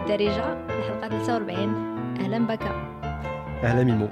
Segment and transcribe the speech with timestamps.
[0.00, 2.62] بالدارجة الحلقة 43 أهلا بك
[3.64, 4.08] أهلا ميمو.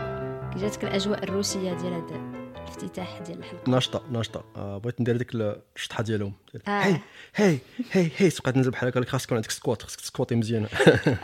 [0.54, 2.16] كي جاتك الأجواء الروسية ديال هذا
[2.56, 3.70] الافتتاح ديال الحلقة.
[3.70, 4.44] ناشطة ناشطة.
[4.56, 5.28] آه بغيت ندير ديك
[5.76, 6.32] الشطحة ديالهم.
[6.68, 6.70] آه.
[6.70, 7.00] هاي
[7.36, 7.58] هاي
[7.92, 10.66] هي هي تبقى تنزل بحال هكا خاصك يكون عندك squat خاصك تسكواتي مزيان.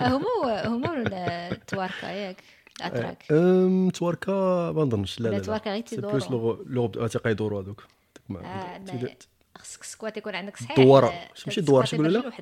[0.00, 1.04] هما هما
[1.52, 2.36] التواركه ياك؟
[2.80, 4.32] الاتراك أم، توركا
[4.72, 5.20] ما نظنش.
[5.20, 6.10] لا لا توركا غير تيدورو.
[6.10, 7.04] plus لوغ لوغ
[7.60, 7.84] هذوك
[9.56, 10.76] آه، خصك squat يكون عندك صحيح.
[10.76, 11.06] دوارة.
[11.06, 12.32] آه، ماشي دوار، شكون لا؟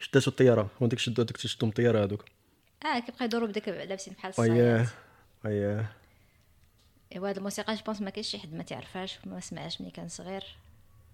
[0.00, 0.70] شداتو الطيارة.
[0.82, 2.24] هو ديك شدو تشدو من الطياره هذوك
[2.84, 4.88] آه كيبقى يدوروا بديك لابسين بحال الصياد
[5.46, 5.86] اييه
[7.12, 10.08] ايوا هاد الموسيقى جو بونس ما كاينش شي حد ما تعرفهاش ما سمعهاش ملي كان
[10.08, 10.44] صغير.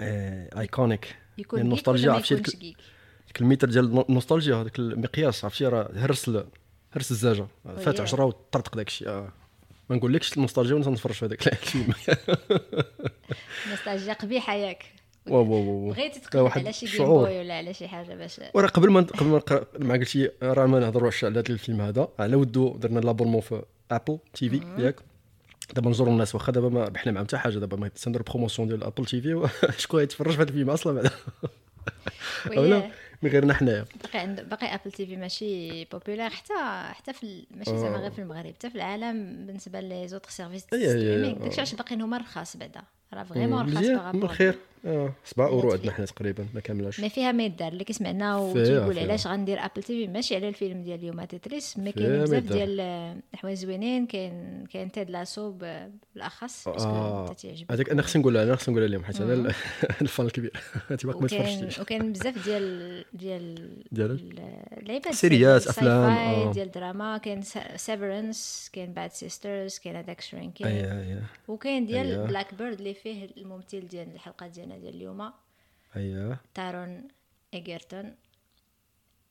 [0.00, 2.56] iconique يكون يعني جيك ولا ال nostalgie ما عرفتي؟
[3.26, 6.30] ديك الميتر ديال ال nostalgie هذاك المقياس عرفتي؟ راه هرس
[6.92, 7.46] هرس الزاجة.
[7.64, 8.02] فات وياه.
[8.02, 9.32] 10 وطرطق داك الشيء آه.
[9.90, 11.94] ما نقولكش ال nostalgie وأنا تنتفرج في هذاك الفيلم.
[13.70, 14.95] nostalgie قبيحة ياك.
[15.28, 18.68] واو واو واو بغيتي واحد على شي Game Boy ولا على شي حاجة باش وراه
[18.68, 22.08] قبل ما قبل ما نقرأ ما قلتي راه ما نهضروش على هذا الفيلم هذا.
[22.18, 24.96] على ودو درنا l'abonnement في Apple TV ياك.
[25.74, 27.58] دابا نزوروا الناس واخا دابا ما بحنا مع حتى حاجة.
[27.58, 31.10] دابا ما تندير promotion ديال Apple TV شكون يتفرج في هذا الفيلم أصلا؟ بعدا.
[32.60, 32.90] ولا
[33.22, 36.54] من غيرنا حنايا باقي عند باقي Apple TV ماشي populaire حتى
[36.92, 38.00] حتى في ماشي زعما آه.
[38.00, 40.62] غير في المغرب حتى في العالم بالنسبة لي autres services.
[40.62, 42.82] streaming داكشي علاش باقيين هما رخاص بعدا.
[43.14, 44.54] راه vraiment رخاص par rapport الخير.
[45.24, 45.74] 7 euros Netflix.
[45.80, 47.00] عندنا حنا تقريبا ما كاملاش.
[47.00, 49.02] mais فيها ما يدار اللي كيسمعنا وتيقول فيها.
[49.02, 52.42] علاش غندير Apple TV ماشي على الفيلم ديال اليوم Tetris mais كاين ما بزاف.
[52.42, 55.50] ديال آه، الحوايج زوينين كاين كاين Ted Lasso
[56.14, 59.32] بالأخص parce que أنت تعجبك هذاك أنا خصني نقولها أنا خصني نقولها لهم حيت أنا
[59.34, 59.54] ال-
[60.02, 60.52] ال fan الكبير.
[60.98, 61.78] تيبقى ما وكاين تفرجتيش.
[61.78, 63.54] وكاين بزاف ديال ديال
[63.92, 64.40] ديال ال-
[64.78, 66.52] اللعيبات séries، فاي، آه.
[66.52, 67.42] ديال دراما كاين
[67.76, 72.26] Severance كاين Bad Sisters كاين هذاك Shrinking وكاين ديال.
[72.26, 75.32] Black Bird اللي فيه الممثل ديال الحلقة ديالنا ديال اليوم
[75.96, 77.08] اييه Taron
[77.54, 78.14] Egerton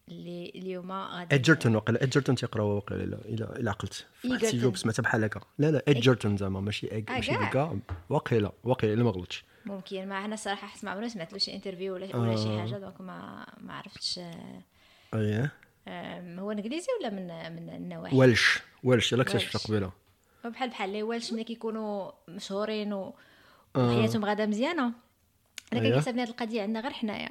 [0.09, 4.47] اللي اليوم غادي Edgerton وقيلا Edgerton تيقراو وقيلا الا الا عقلت Egerton.
[4.47, 7.31] السيجوب سمعتها بحال هكا لا لا Edgerton زعما ماشي اج آه، ماشي.
[7.37, 11.37] ديكا وقيلا وقيلا الا ما غلطش ممكن ما أنا صراحة حسب ما عمري سمعت له
[11.39, 12.59] شي interview ولا ولا شي آه.
[12.61, 14.61] حاجة donc ما ما عرفتش آه،
[15.13, 15.51] اييه
[15.87, 19.21] آم، هو إنجليزي ولا من من النواحي والش والش يلا.
[19.21, 19.91] اكتشفت قبيلة
[20.45, 23.13] بحال بحال les Welsh ملي كيكونوا مشهورين و.
[23.77, 24.91] وحياتهم غادا مزيانة.
[25.73, 25.89] أنا.
[25.89, 27.29] كنحسب هذه القضية عندنا غير حنايا.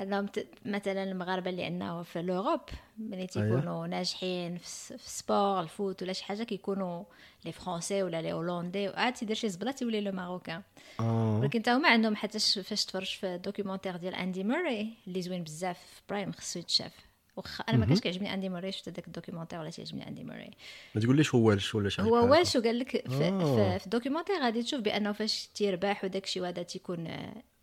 [0.00, 0.26] انهم
[0.64, 2.60] مثلا المغاربة اللي عندنا في l'Europe
[2.98, 7.04] ملي تيكونوا ناجحين في الس- في ال sport ال foot ولا شي حاجة كيكونوا
[7.44, 8.88] les Français ولا les Hollandais.
[8.88, 10.62] وعاد تيدير شي زبلة تيولي le Marocain.
[11.00, 11.38] آه.
[11.40, 15.44] ولكن تا هما عندهم حتى فاش تفرج في ال documentaire ديال أندي موري اللي زوين
[15.44, 16.92] بزاف في Prime خصو يتشاف.
[17.36, 20.50] واخا أنا ما كانش كيعجبني أندي موري شفت هذاك ال documentaire ولا تيعجبني أندي موري
[20.94, 22.30] ما تقوليش هو Welsh ولا شي هو.
[22.30, 23.78] Welsh وقال لك في, آه.
[23.78, 27.08] في, ال documentaire غادي تشوف بأنه فاش تيرباح وداك الشيء وهذا تيكون.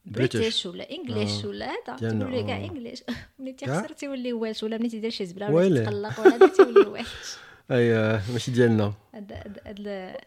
[0.06, 1.48] British ولا English آه.
[1.48, 2.66] ولا هذا تقول لي كاع آه.
[2.66, 3.04] English
[3.40, 5.84] ملي كاع؟ تيخسر تيولي Welsh ولا ملي تيدير شي زبلة ولا.
[5.84, 7.36] تتقلق ولا تيولي Welsh
[7.72, 8.94] اييه ماشي ديالنا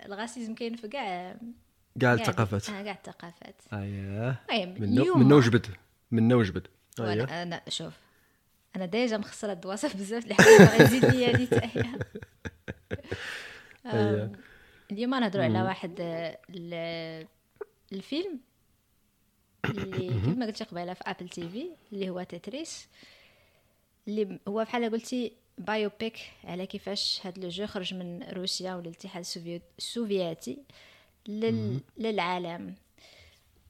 [0.06, 1.36] ال racisme كاين في كاع كاع
[2.00, 5.66] كاع- الثقافات آه كاع الثقافات اييه المهم منو وجبد
[6.10, 6.66] منو وجبد
[7.00, 7.92] أنا شوف
[8.76, 11.84] أنا déjà مخسرة الدواسة بزاف حاولت نزيد ليا هذه تاهي
[13.86, 14.32] أييه.
[14.92, 15.96] اليوم نهضروا على واحد
[16.50, 17.26] ال-
[17.92, 18.40] الفيلم
[19.64, 22.88] اللي كما قلت قبيلة في Apple TV اللي هو Tetris
[24.08, 29.24] اللي هو بحال قلتي biopic على كيفاش هاد le jeu خرج من روسيا ولا الاتحاد
[29.24, 30.58] السوفيت- السوفياتي
[31.28, 31.80] لل...
[31.98, 32.74] للعالم.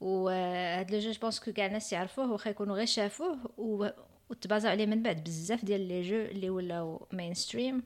[0.00, 3.88] وهاد le jeu, je pense que كاع الناس يعرفوه واخا يكونوا غير شافوه و...
[4.30, 5.24] وتبازاو عليه من بعد.
[5.24, 7.82] بزاف ديال les jeux اللي ولاو mainstream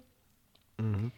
[0.78, 1.10] مهم.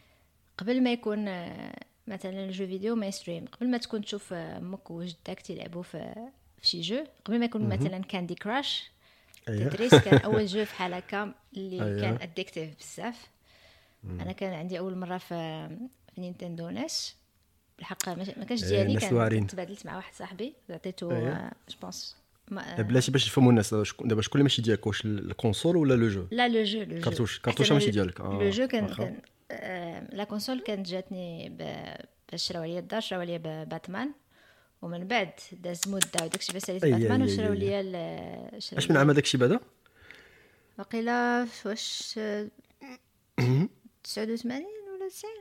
[0.59, 1.75] قبل ما يكون آه،
[2.07, 6.15] مثلا ال jeu vidéo mainstream قبل ما تكون تشوف آه، أمك وجدك تيلعبوا في
[6.63, 8.91] شي jeu قبل ما يكون مثلا Candy Crush
[9.49, 12.01] اييه Tetris كان أول jeu بحال هكا اللي أيوة.
[12.01, 13.29] كان addictif بزاف.
[14.05, 15.69] أنا كان عندي أول مرة في
[16.15, 17.17] في Nintendo NES.
[17.79, 19.47] بالحق ما كانش ديالي ال NES كان.
[19.47, 20.55] تبادلت مع واحد صاحبي.
[20.71, 21.09] عطيته.
[21.69, 22.17] je pense
[22.79, 23.85] بلاتي باش يفهموا الناس دابا
[24.23, 27.55] شكون اللي ماشي ديالك واش ال console ولا لو جو لا لو جو كارتوش- أنا
[27.75, 28.21] ماشي ال- ديالك.
[28.21, 29.17] le jeu كان
[30.13, 31.49] la console كانت جاتني
[32.33, 34.11] باش شراو لي الدار شراو لي ب- باتمان
[34.83, 37.59] ومن بعد داز مده وداكشي باش أي- باتمان وشراو أي.
[37.59, 39.61] لي ال- شراو اش من عام هذاك الشيء بعدا
[40.79, 42.49] وقيلا واش آه،
[44.05, 45.33] 89 ولا 90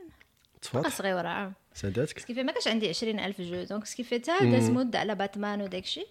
[0.62, 1.52] تفاضل بقى صغيره.
[1.74, 5.62] ساداتك سكيفي ما كانش عندي عشرين ألف جو دونك سكيفي تا داز مده على باتمان
[5.62, 6.06] وداكشي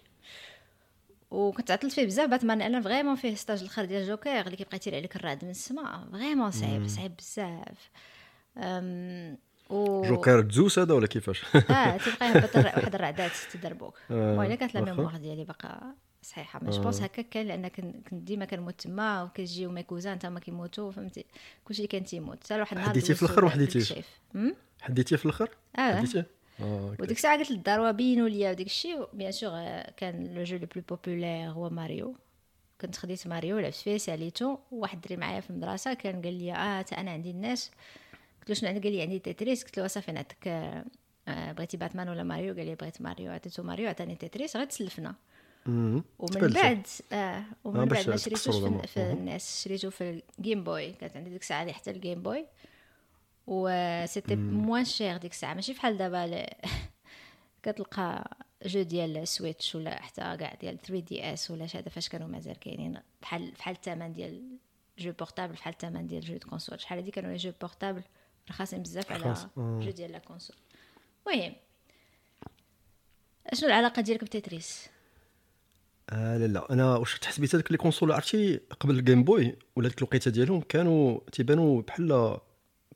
[1.30, 2.30] وكنت عطلت فيه بزاف.
[2.30, 6.04] باتمان لأن فريمون فيه ستاج الآخر ديال جوكر اللي كيبقى يطير عليك الرعد من السماء.
[6.12, 7.90] فريمون صعيب صعيب بزاف.
[9.70, 13.94] و جوكر تزوس هذا ولا كيفاش؟ آه تبقى يهبط واحد الرعدات تدربوك.
[14.10, 14.80] آه، المهم الا كانت لا.
[14.80, 15.80] ميموار ديالي باقا
[16.22, 16.60] صحيحة.
[16.64, 20.40] mais je pense هكا كان لأن كن- كنت ديما كنموت تما وكيجيو mes cousins تما
[20.40, 21.24] كيموتوا فهمتي؟
[21.64, 22.44] كلشي كان تيموت.
[22.44, 24.06] حتى واحد النهار حديتي في؟ الشيف.
[24.34, 25.48] أم؟ حديتيه في الأخر؟
[25.78, 25.80] آه.
[25.80, 26.24] أوكي.
[26.62, 30.66] وديك الساعة قلت للدار بينوا ليا وديك الشيء bien sûr آه، كان le jeu le
[30.74, 32.14] plus populaire هو ماريو.
[32.80, 36.82] كنت خديت ماريو لعبت فيه ساليتو وواحد الدري معايا في المدرسة كان قال لي آه
[36.82, 37.70] تا أنا عندي ال NES.
[38.40, 39.64] قلت له شنو عندك؟ قال لي عندي Tetris.
[39.64, 40.84] قلت له صافي نعطيك آه،
[41.28, 43.32] آه، بغيتي باتمان ولا ماريو؟ قال لي بغيت ماريو.
[43.32, 44.56] عطيته ماريو عطاني Tetris.
[44.56, 45.14] غير تسلفنا.
[45.66, 46.02] ومن.
[46.40, 48.56] بعد آه ومن بعد ما شريتوش.
[48.56, 49.12] في, في.
[49.12, 49.64] ال NES.
[49.64, 52.46] شريته في ال Game Boy كانت عندي ديك الساعة حتى ال Game Boy
[53.50, 53.68] و
[54.06, 56.46] c'était moins cher ديك الساعة ماشي بحال دابا
[57.62, 62.98] كتلقى jeu ديال Switch ولا حتى كاع ديال 3DS ولا هذا فاش كانوا مازال كاينين
[63.22, 64.58] بحال بحال الثمن ديال
[64.98, 68.02] jeu portable بحال الثمن ديال jeu console شحال هادي كانوا les jeux portables
[68.50, 69.80] رخاصين بزاف على آه.
[69.82, 70.56] jeux ديال la console
[71.26, 71.52] المهم
[73.52, 74.88] شنو العلاقة ديالك ب Tetris
[76.10, 76.72] آه لا لا.
[76.72, 80.60] أنا واش تحسبيت هذوك les consoles عرفتي قبل ال Game Boy ولا ديك الوقيتة ديالهم
[80.60, 82.38] كانوا تيبانوا بحال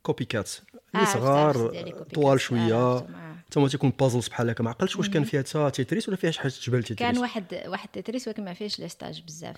[0.05, 0.51] copycat
[0.95, 2.39] آه، اللي صغار copy طوال.
[2.39, 3.07] شوية.
[3.51, 4.63] تما تيكون puzzles بحال هكا.
[4.63, 7.17] ما عقلتش واش كان فيها حتى Tetris ولا فيها شي حاجة تشبه ل Tetris كان
[7.21, 9.55] واحد واحد Tetris ولكن ما فيهش les stages بزاف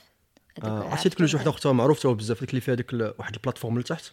[0.63, 3.38] عرفتي ديك كان- واحد أختها معروف تا هو بزاف ديك اللي فيها ديك واحد ال
[3.38, 4.11] plateforme لتحت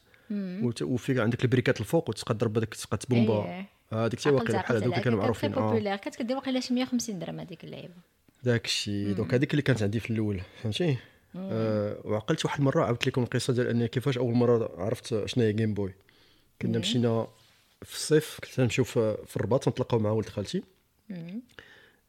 [0.83, 3.67] وفي عندك البريكات الفوق وتبقى تضرب هذيك تبقى تبومبا إيه.
[3.93, 4.95] آه، ديك تي واقيلا بحال هذوك.
[4.95, 5.55] كانوا معروفين.
[5.55, 5.97] آه.
[5.97, 7.95] كانت كدير واقيلا شي 150 درهم هذيك اللعيبة.
[8.43, 10.41] داك الشيء donc هذيك اللي كانت عندي في الأول.
[10.63, 10.97] فهمتي؟
[11.37, 15.53] آه وعقلت واحد المره عاودت لكم القصة ديال أني كيفاش أول مرة عرفت شنو هي
[15.53, 15.95] Game Boy
[16.63, 17.29] كنا مشينا
[17.83, 20.63] في الصيف كنت نمشيو في, الرباط نتلاقاو مع ولد خالتي.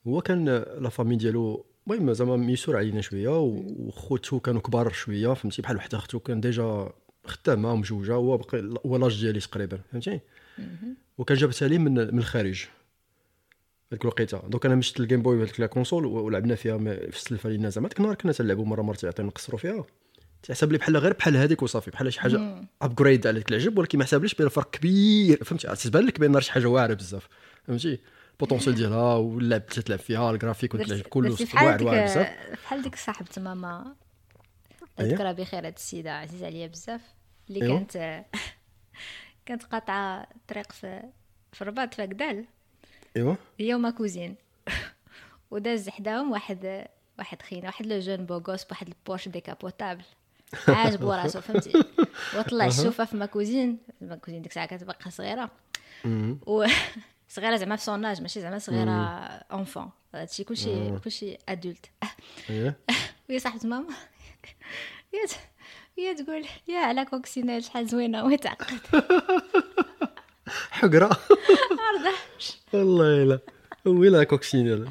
[0.07, 0.45] هو كان
[0.79, 5.97] la famille ديالو المهم زعما ميسور علينا شوية وخوتو كانوا كبار شوية فهمتي؟ بحال وحده
[5.97, 6.89] أختو كان déjà
[7.25, 10.19] خدامة ومجوجه هو باقي هو l'âge ديالي تقريبا فهمتي؟
[11.17, 12.65] وكان جابتها لي من من الخارج.
[13.91, 14.37] هذيك الوقيتة.
[14.47, 17.87] donc أنا مشيت لل Game Boy هذيك la console ولعبنا فيها في السلفة لينا زعما.
[17.87, 19.85] ديك النهار كنا تنلعبوا مرة مره تعطينا نقصروا فيها.
[20.47, 23.97] تحسب لي بحال غير بحال هذيك وصافي بحال شي حاجة upgrade على ديك العجب ولكن
[23.97, 27.27] ما حسبليش بان فرق كبير فهمتي؟ تبان لك بان شي حاجة واعرة بزاف
[27.67, 27.99] فهمتي؟
[28.31, 32.29] ال potentiel ديالها واللعب تلعب فيها الجرافيك وتلعب كله واعر واعر بزاف.
[32.63, 33.95] بحال ديك صاحبة ماما.
[34.99, 35.13] أييه.
[35.13, 37.01] ذكرى بخير هاد السيدة عزيزة عليا بزاف.
[37.49, 37.77] اللي أيوة.
[37.77, 38.25] كانت
[39.45, 41.01] كانت قاطعة طريق في
[41.53, 42.45] في الرباط في أكدال
[43.17, 44.35] ايوا هي و ma cousine.
[45.51, 46.87] وداز حداهم واحد
[47.19, 50.03] واحد خينا واحد le jeune beau gosse بواحد ال Porsche décapotable.
[50.67, 51.83] عاجبو راسو فهمتي؟
[52.37, 55.51] وطلع الشوفه في ma cousine ma cousine ديك الساعة كتبقى صغيرة.
[56.05, 56.39] مم.
[56.47, 56.65] و
[57.35, 58.91] صغيرة زعما في son âge ماشي زعما صغيرة
[59.51, 61.85] اونفون هادشي كلشي كلشي ادولت
[63.29, 63.93] وهي صاحبة ماما.
[65.97, 68.25] هي تقول يا على كوكسينيل شحال زوينة.
[68.25, 68.79] وتعقد
[70.71, 71.19] حقرة.
[71.79, 72.15] عرضه
[72.73, 73.39] والله الا
[73.85, 74.89] ويلا كوكسينيل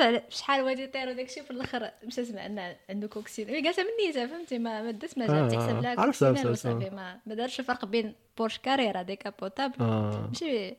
[0.00, 4.06] آه، شحال وادي طير وداكشي في الآخر؟ مشى سمع إن عنده كوكسين هي قالتها من
[4.06, 7.60] نيتها فهمتي ما ما دات ما آه، جات تحسب لها عرفت، وصافي ما ما دارش
[7.60, 10.76] الفرق بين بورش كاريرا ديكابوتابل ماشي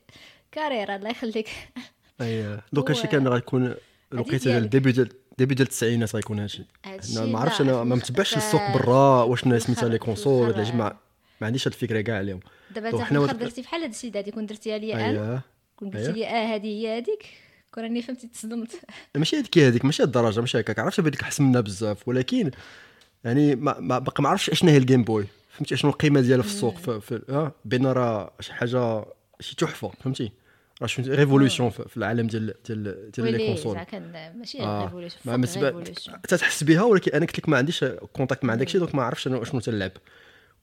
[0.51, 1.49] Carrera الله يخليك.
[2.21, 3.75] اييه دوك هادشي كان غيكون
[4.13, 4.71] الوقيتة ديال ديالك.
[4.71, 6.63] début ديال début ديال التسعينات غيكون هادشي.
[6.85, 10.97] أنا ما عرفتش أنا ما متبعش السوق برا واش سميتها les consoles ولا ما.
[11.41, 12.39] ما عنديش هاد الفكرة كاع عليهم
[12.75, 15.05] دابا انت درتي بحال هاد السيدة هادي كون درتيها لي أنا.
[15.05, 15.41] اييه
[15.75, 15.89] كون.
[15.89, 17.25] قلتي لي آه هادي هي هاديك.
[17.77, 18.71] كون راني فهمتي تصدمت.
[19.15, 20.79] ماشي هذيك هذيك ماشي الدرجه ماشي هكاك.
[20.79, 22.51] عرفت بهذيك حس منها بزاف ولكن
[23.23, 26.43] يعني ما, ما باقي ما عرفتش اشنا هي ال Game Boy فهمتي؟ شنو القيمة ديالها
[26.43, 29.05] في السوق في, في آه بين راه شي حاجة
[29.39, 30.31] شي تحفة فهمتي؟
[30.81, 34.83] راه شي révolution في, العالم ديال ديال ديال les consoles كان ماشي آه.
[34.83, 39.03] révolution révolution تتحس بها ولكن أنا قلت لك ما عنديش contact مع داكشي donc ما
[39.03, 39.91] عرفتش أنا شنو تنلعب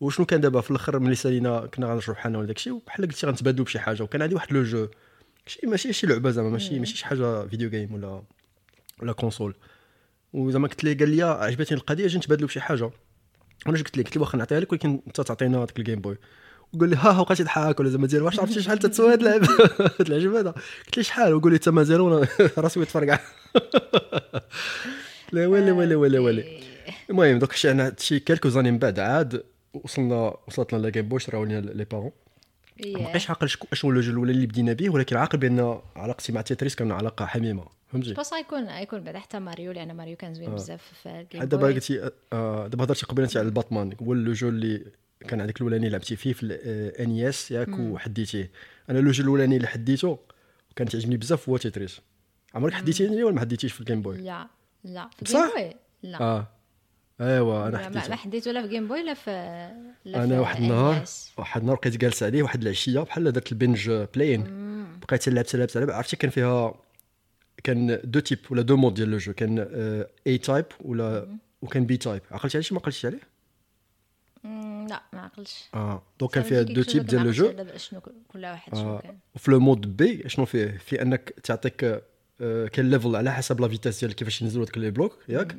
[0.00, 3.64] وشنو كان دابا في الأخر ملي سالينا كنا غنرجعوا بحالنا ولا داكشي وبحال قلتي غنتبادلوا
[3.64, 4.88] بشي حاجة وكان عندي واحد le jeu.
[5.46, 8.22] شي ماشي شي لعبة زعما ماشي ماشي شي حاجة video game ولا
[9.02, 9.54] ولا console
[10.32, 12.90] وزعما قلت لي قال لي عجبتني القضية أجي نتبادلوا بشي حاجة.
[13.66, 16.16] وأنا قلت لك قلت له واخا نعطيها لك ولكن انت تعطينا هذاك ال Game Boy
[16.74, 19.48] وقال لي ها ها بقيتي تضحك ولا زعما ديال واش عرفتي شحال تتسوى هاد اللعبة؟
[20.00, 20.50] هاد العجب هذا.
[20.86, 23.18] قلت لي شحال؟ وقول لي حتى مازال وأنا راسي يتفرقع
[25.32, 26.44] لا ولا ولا ولا ولا
[27.10, 31.08] المهم دوك شي أنا شي quelques années من بعد عاد وصلنا وصلت لنا la Game
[31.08, 32.12] Boy شراو لنا les parents
[32.86, 36.32] ما بقيتش عاقل شكو- اشنو le jeu الأولى اللي بدينا به ولكن عاقل بأن علاقتي
[36.32, 40.34] مع Tetris كان علاقة حميمة فهمتي؟ بس غيكون غيكون بعد حتى ماريو لأن ماريو كان
[40.34, 41.66] زوين بزاف في دابا.
[41.66, 44.84] قلتي آه، دابا هضرتي قبيله على الباتمان هو le jeu اللي
[45.28, 48.50] كان عندك الاولاني لعبتي فيه في ال NES ياك وحديتيه.
[48.90, 50.18] أنا le jeu الاولاني اللي حديته
[50.70, 52.00] وكان تعجبني بزاف هو Tetris.
[52.54, 54.46] عمرك حديتيه ولا ما حديتيش في ال Game Boy لا
[54.84, 55.08] لا.
[55.18, 56.20] في بصح؟ ال Game Boy لا.
[56.20, 56.46] آه.
[57.20, 59.30] ايوا أنا لا، ما حديته حديته لا في Game Boy لا في
[60.06, 61.04] أنا واحد النهار.
[61.38, 64.44] واحد النهار بقيت جالس عليه واحد العشية بحال درت ال binge playing
[65.08, 65.90] بقيت لعبت لعبت لعبت.
[65.90, 66.74] عرفتي كان فيها
[67.64, 69.32] كان deux types ولا deux modes ديال le jeu.
[69.32, 69.66] كان
[70.26, 73.20] A type ولا وكان B type عقلتي عليه شي ما عقلتيش عليه؟
[74.44, 75.64] مم، لا ما عقلتش.
[75.74, 77.52] آه donc كان فيها deux types ديال le jeu.
[77.76, 79.00] شنو كل واحد شنو آه.
[79.00, 79.18] كان.
[79.34, 81.84] وفي le mode B شنو فيه؟ في أنك تعطيك
[82.40, 85.56] آه، كاين level على حسب la vitesse ديال كيفاش ينزلوا داك les blocs ياك؟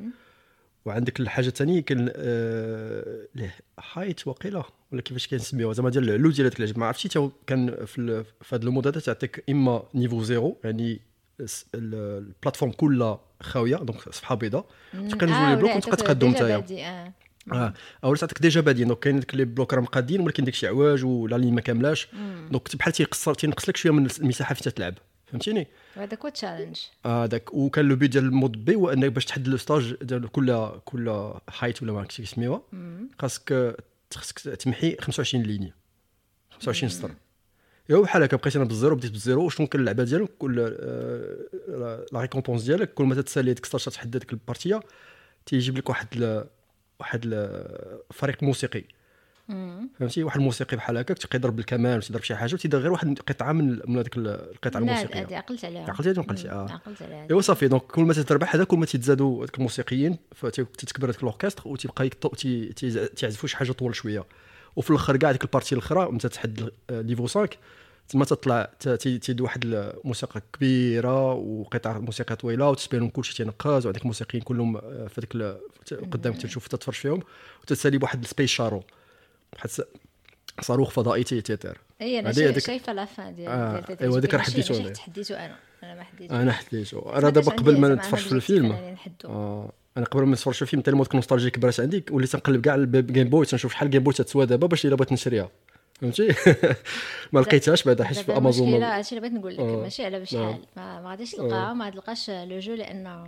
[0.86, 3.54] وعندك الحاجة الثانية كاين آه، les
[3.92, 7.30] heights وقيله ولا كيفاش كنسميوها زعما ديال العلو ديال هذاك العجب ما عرفتش حتى هو
[7.46, 11.00] كان في ال- في هذا ال mode هذا تعطيك إما niveau zéro يعني
[11.74, 14.66] ال plateforme كلها خاوية donc صفحة بيضاء.
[14.92, 16.56] تبقى نزلوا les blocs وتبقى تقدم نتايا
[17.52, 17.74] آه.
[18.04, 21.04] اولا تعطيك déjà بادين donc كاين ديك les blocs راهم قادين ولكن داك شي عواج
[21.04, 22.08] و la ligne ما كاملاش.
[22.50, 24.94] donc بحال تيقصر تينقص لك شوية من المساحة فين تلعب
[25.26, 25.66] فهمتيني؟
[25.96, 29.24] وهذاك هو challenge آه داك وكان le but ديال ال mode B هو إنك باش
[29.24, 31.08] تحدد le stage ديال كل كل
[31.58, 32.62] height ولا ما عرفتش سميوها
[33.18, 33.76] خاصك
[34.14, 35.74] خاصك تمحي 25 لينية.
[36.50, 37.10] 25 سطر.
[37.90, 40.60] ايوا بحال هكا بقيت أنا بال zéro بديت بال zéro شنو كان اللعبة ديالك؟ كل
[40.80, 42.94] آه، la récompense ديالك.
[42.94, 44.80] كل ما تتسالي ديك stage تحدد ديك ال partie
[45.46, 46.46] تيجيب لك واحد ال
[47.00, 48.84] واحد ال فريق موسيقي.
[49.98, 51.56] فهمتي؟ واحد الموسيقي بحال هكاك تيبقى يضرب
[52.00, 55.36] تيضرب شي حاجة وتيدير غير واحد قطعة من من هذيك القطعة الموسيقية.
[55.36, 55.86] عقلت عليها.
[56.18, 56.72] ما عقلتي؟ مم، آه.
[56.72, 57.26] عقلت عليها.
[57.30, 61.62] ايوا صافي دونك كل ما تتربح هذا كل ما تيتزادوا هذوك الموسيقيين فتتكبر هذاك l'orchestre
[61.68, 62.08] وتيبقى
[63.16, 64.24] تيعزفوا شي حاجة طول شوية.
[64.76, 67.48] وفي الأخر كاع ديك la partie الأخرى متى تحد niveau 5
[68.08, 73.86] تما تطلع ت- تي- تيدي واحد الموسيقى كبيرة وقطع موسيقى طويلة وتسبان لهم كلشي تينقز
[73.86, 77.20] وعندك الموسيقيين كلهم آه، في هذاك ال- قدامك تشوف تتفرج فيهم
[77.62, 78.82] وتتسالي بواحد السبيس شاتل.
[79.66, 79.82] س-
[80.60, 84.74] صاروخ فضائي تي- تيطير اي أنا شايفة la fin ديال آه، أيوا هذيك راه حديتو
[85.34, 85.56] أنا.
[85.82, 88.96] أنا ما حديتش أنا حديتو أنا دابا قبل ما نتفرج في الفيلم.
[89.24, 92.74] آه أنا قبل ما نتفرج في الفيلم تالي mode nostalgie كبرات عندي وليت تنقلب كاع
[92.74, 95.50] الجيم بوي تنشوف شحال جيم بوي تتسوى دابا باش إلا بغيت نشريها.
[96.00, 96.28] فهمتي؟
[97.32, 99.82] ما لقيتهاش بعدا حيت في امازون لا هادشي اللي بغيت نقول لك آه.
[99.82, 100.20] ماشي على آه.
[100.20, 103.22] بشحال ما ما غاديش تلقاها ما تلقاش le jeu لأن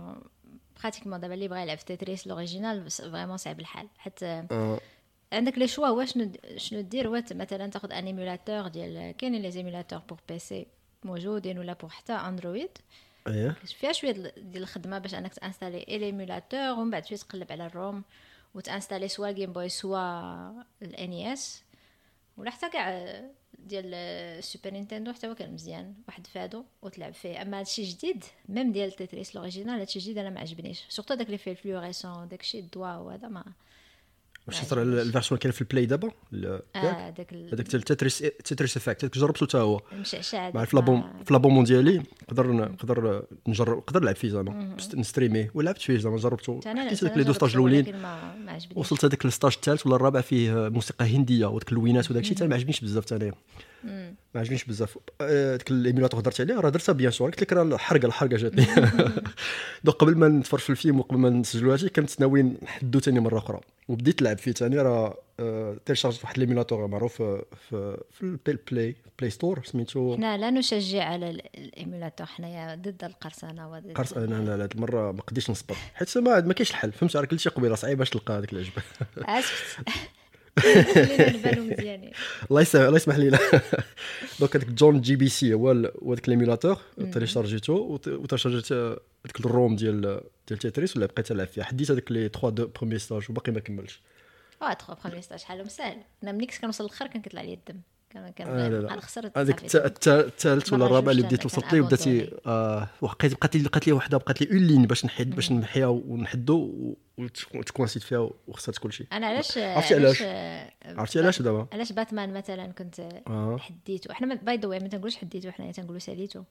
[0.83, 3.87] pratiquement دابا اللي بغى يلعب في تيتريس l'original vraiment صعيب الحال.
[3.97, 4.79] حتى آه.
[5.33, 6.05] عندك les choix هو
[6.57, 10.67] شنو دير؟ هو ت- مثلا تاخذ un émulateur ديال كاينين les émulateurs pour PC
[11.03, 12.69] موجودين ولا pour حتى اندرويد
[13.27, 13.49] إيه.
[13.65, 17.65] فيها شوية ديال الخدمة باش أنك ت installer اي l'émulateur ومن بعد شوية تقلب على
[17.65, 18.03] ال ROM
[18.55, 19.99] وت installer soit جيم بوي سوا
[20.81, 21.63] ال NES
[22.37, 23.21] ولا حتى كاع
[23.59, 27.41] ديال السوبر نينتندو حتى هو كان مزيان واحد فادو وتلعب فيه.
[27.41, 30.83] أما هادشي جديد ميم ديال تيتريس l'original هادشي جديد أنا ما عجبنيش.
[30.89, 33.43] surtout داك اللي فيه ال fluorescent داكشي الضواو وهذا ما
[34.57, 38.17] واش ترى la version اللي كاين في ال Play دابا؟ داك ال- هذاك ديال تتريس
[38.45, 39.81] Tetris Effect هذاك جربته حتى هو.
[40.33, 40.75] مع في
[41.25, 44.75] في لابون ديالي نقدر نقدر نجرب نقدر نلعب فيه زعما.
[44.95, 45.51] ن streamer يه.
[45.53, 46.59] ولعبت فيه زعما جربته.
[46.65, 47.95] هذاك أنا les deux stages الأولين.
[48.75, 52.47] وصلت هذاك ال stage الثالث ولا الرابع فيه موسيقى هندية وداك اللوينات وداك الشيء حتى
[52.47, 53.31] ما عجبنيش بزاف ثاني
[53.83, 54.97] ما عجبنيش بزاف.
[55.21, 57.29] آه، ديك ال émulateur هضرت عليه راه درتها bien sûr.
[57.29, 58.65] قلت لك راه الحرقة الحرقة جاتني.
[59.83, 63.37] donc قبل ما نتفرج في الفيلم وقبل ما نسجلوا هادشي كنت ناوي نحدو ثاني مرة
[63.37, 63.59] أخرى.
[63.87, 68.95] وبديت نلعب فيه ثاني راه آه، téléchargeيت واحد ال émulateur معروف آه، في في البلاي
[69.19, 70.15] Play Store سميتو.
[70.15, 74.63] حنا لا نشجع على ال- ال émulateur حنايا ضد القرصنة وضد قرص أنا لا لا
[74.63, 75.75] هاد المرة ما قديتش نصبر.
[75.95, 76.91] حيت ما ما كاينش الحل.
[76.91, 78.71] فهمت راه قلت شي قبيلة صعيب باش تلقى هذاك العجب.
[79.17, 80.18] اسكت خلينا نبانو مزيانين
[82.51, 83.39] الله يسمح الله يسمح لينا.
[84.39, 85.73] donc هذاك John GBC هو
[86.13, 86.77] داك l'émulateur
[87.13, 92.11] téléchargeيتو وت- وتشارجيت داك ال ROM ديال ديال تيتريس ولا بقيت نلعب فيها حديت هذاك
[92.11, 94.01] les 3 deux premiers stages وباقي ما كملتش
[94.61, 97.81] آه trois premiers stages حالهم سهل أنا ملي كنت كنوصل الآخر كان كيطلع لي الدم.
[98.09, 98.93] كان كان آه، لا، لا.
[99.37, 102.41] الت- الت- الثالث ولا الرابع اللي بديت وصلت ليه بداتي abandonner.
[102.45, 105.87] آه بقيت بقات لي بقات لي وحده بقات لي une ligne باش نحيد باش نمحيها
[105.87, 106.95] ونحدو
[107.55, 112.33] وتكوانسيت فيها وخسرت كل شيء أنا علاش عرفتي علاش؟ آه، عرفتي علاش دابا علاش باتمان
[112.33, 116.43] مثلا كنت آه حديتو حنا by the way ما تنقولوش حديتو حنا تنقولوا ساليتو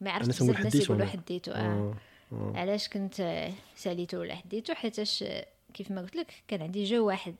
[0.00, 1.06] ما عرفتش بزاف الناس يقولوا
[1.48, 1.94] آه آه
[2.32, 2.52] آه.
[2.56, 7.06] علاش كنت آه، ساليتو ولا حديتو حيتاش آه، كيف ما قلت لك كان عندي jeu
[7.06, 7.34] واحد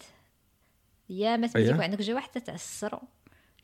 [1.11, 1.73] يا ما تملي أييه.
[1.73, 3.01] يكون عندك jeu واحد أييه.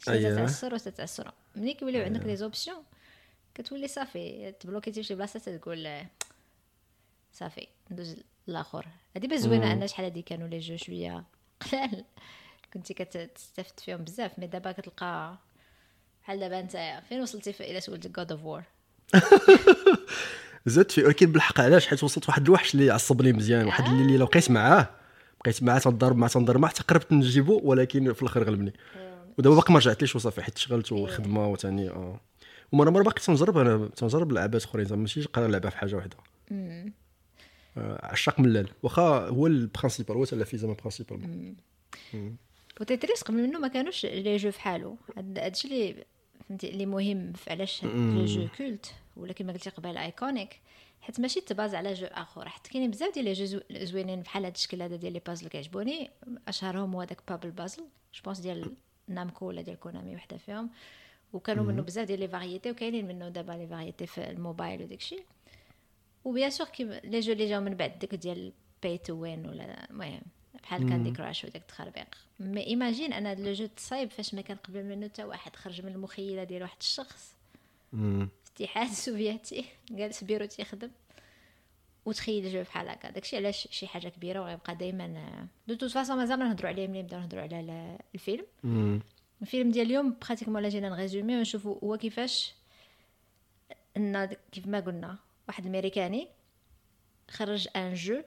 [0.05, 2.83] تتعسر وتتعسر ملي كيوليو عندك les options
[3.55, 6.07] كتولي صافي تبلوكيتي في شي بلاصة تقول آه،
[7.33, 8.17] صافي ندوز
[8.49, 11.25] الآخر هادي باش زوينة أن شحال هادي كانوا les jeux شوية
[11.73, 12.05] قلال.
[12.75, 15.39] كنتي كتستافد فيهم بزاف mais دابا كتلقى
[16.23, 18.63] بحال دابا أنت فين وصلتي في إلى سولتك God of War
[20.67, 21.05] زدت فيه.
[21.05, 24.51] ولكن بالحق علاش؟ حيت وصلت واحد الوحش اللي عصبني مزيان واحد اللي, اللي لو بقيت
[24.51, 24.89] معاه
[25.45, 28.73] بقيت معاه تنضرب معاه تنضرب معاه حتى قربت نجيبو ولكن في الآخر غلبني.
[29.39, 32.21] ودابا باقي ما رجعتليش وصافي؟ حيت شغلت والخدمه وثاني آه.
[32.73, 36.17] ومرة مرة باقي تنجرب أنا تنجرب لعبات أخرين زعما ماشي قرا لعبة في حاجة واحدة
[36.51, 41.55] آه، عشاق ملال واخا هو ال principal هو تاع في زعما principal
[42.81, 46.05] وتيتريس قبل منه ما كانوش les jeux فحالو هاد- هادشي اللي
[46.49, 50.61] فهمتي اللي مهم في علاش le jeu culte ولا كما قلتي قبل iconique
[51.01, 52.49] حيت ماشي تبازا على jeu آخر.
[52.49, 56.11] حيت كاينين بزاف ديال les jeux زوينين بحال هاد الشكل هذا ديال les puzzles كيعجبوني.
[56.49, 57.83] أشهرهم هو داك Puzzle Bobble
[58.15, 58.75] jeu bonus ديال
[59.09, 60.71] نامكو ولا ديال كونامي وحدة فيهم.
[61.33, 65.17] وكانوا منه بزاف ديال les variétés وكاينين منه دابا les variétés في الموبايل وداكشي.
[66.25, 69.47] و bien sûr كيما les jeux اللي جاو من بعد داك ديال pay to win
[69.47, 70.23] ولا المهم
[70.63, 72.07] بحال Candy Crush وداك التخربيق.
[72.41, 75.93] mais imagine أنا le jeu تصايب فاش ما كان قبل منه حتى واحد خرج من
[75.93, 77.35] المخيلة ديال واحد الشخص.
[78.61, 80.91] الاتحاد السوفيتي جالس بيرو تيخدم
[82.07, 83.11] وتخيل jeu بحال هكا.
[83.11, 87.21] داكشي علاش شي حاجة كبيرة وغيبقى دائما de toute façon مازال نهضروا عليه ملي نبداو
[87.21, 88.47] نهضروا على الفيلم.
[89.43, 92.55] الفيلم ديال اليوم pratiquement لا جينا ن résumer ونشوفوا هو كيفاش
[93.97, 95.19] إن كيف ما قلنا
[95.49, 96.29] واحد الامريكاني
[97.31, 98.23] خرج un jeu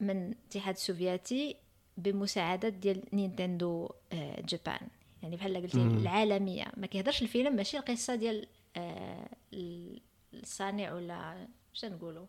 [0.00, 1.56] من الاتحاد السوفيتي
[1.96, 4.88] بمساعدة ديال نينتندو آه، Japon.
[5.22, 6.64] يعني بحال قلتي العالمية.
[6.76, 9.28] ما كيهضرش الفيلم ماشي القصة ديال آه،
[10.34, 12.26] الصانع ولا شنو نقولوا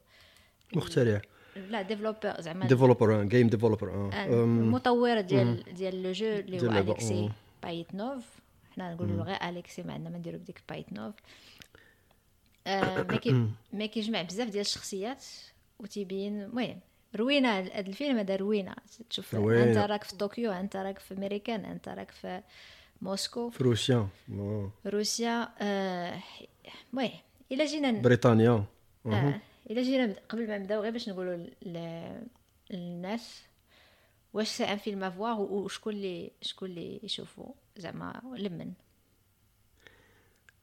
[0.76, 1.22] مخترع.
[1.56, 7.30] le développeur زعما développeur game developer المطور ديال ديال le jeu اللي هو اليكسي
[7.64, 8.24] باجيتنوف
[8.72, 11.14] حنا نقولوا غير اليكسي ما عندنا ما نديرو بديك باجيتنوف
[12.68, 13.08] آه
[13.74, 15.26] ما كيجمع بزاف ديال الشخصيات
[15.80, 16.42] وتيبين.
[16.42, 16.80] المهم
[17.16, 18.76] روينه هذا الفيلم هذا روينه
[19.10, 19.36] تشوف.
[19.36, 22.42] انت راك في طوكيو انت راك في أمريكان انت راك في
[23.02, 23.50] موسكو.
[23.50, 24.08] في روسيا.
[24.86, 26.20] روسيا آه
[26.94, 27.12] المهم
[27.52, 28.66] إلا جينا بريطانيا.
[29.06, 29.42] آه.
[29.70, 31.48] الا جينا قبل ما نبداو غير باش نقولوا
[32.72, 33.42] للناس
[34.34, 38.72] واش c'est un film à voir وشكون اللي شكون اللي يشوفوا زعما لمن؟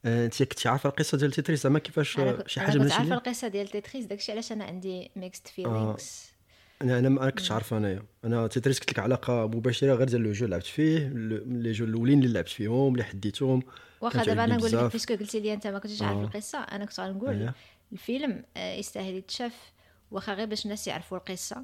[0.05, 3.67] آه، أنت كنتي عارفة القصة ديال تيتريس؟ زعما كيفاش شي حاجة من عارفة القصة ديال
[3.67, 6.33] تيتريس داكشي علاش أنا عندي mixed feelings
[6.81, 8.03] أنا أنا ما كنتش عارف أنايا.
[8.25, 10.97] أنا تيتريس قلت لك علاقة مباشرة غير ديال le jeu لعبت فيه
[11.45, 13.63] les jeux الأولين اللي لعبت فيهم اللي حديتهم.
[14.01, 16.23] واخا دابا أنا نقول لك parce que قلتي لي أنت ما كنتيش عارف آه.
[16.23, 17.51] القصة أنا كنت غنقول.
[17.93, 19.71] الفيلم آه، يستاهل يتشاف
[20.11, 21.63] واخا غير باش الناس يعرفوا القصة.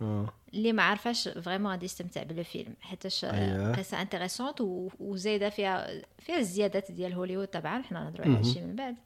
[0.00, 0.32] آه.
[0.54, 3.72] اللي ما عرفاش vraiment غادي يستمتع بالفيلم حيتاش أيه.
[3.72, 4.60] قصة intéressante
[5.00, 8.96] وزايدة فيها فيها الزيادات ديال هوليوود طبعا حنا نهضروا على هادشي من بعد.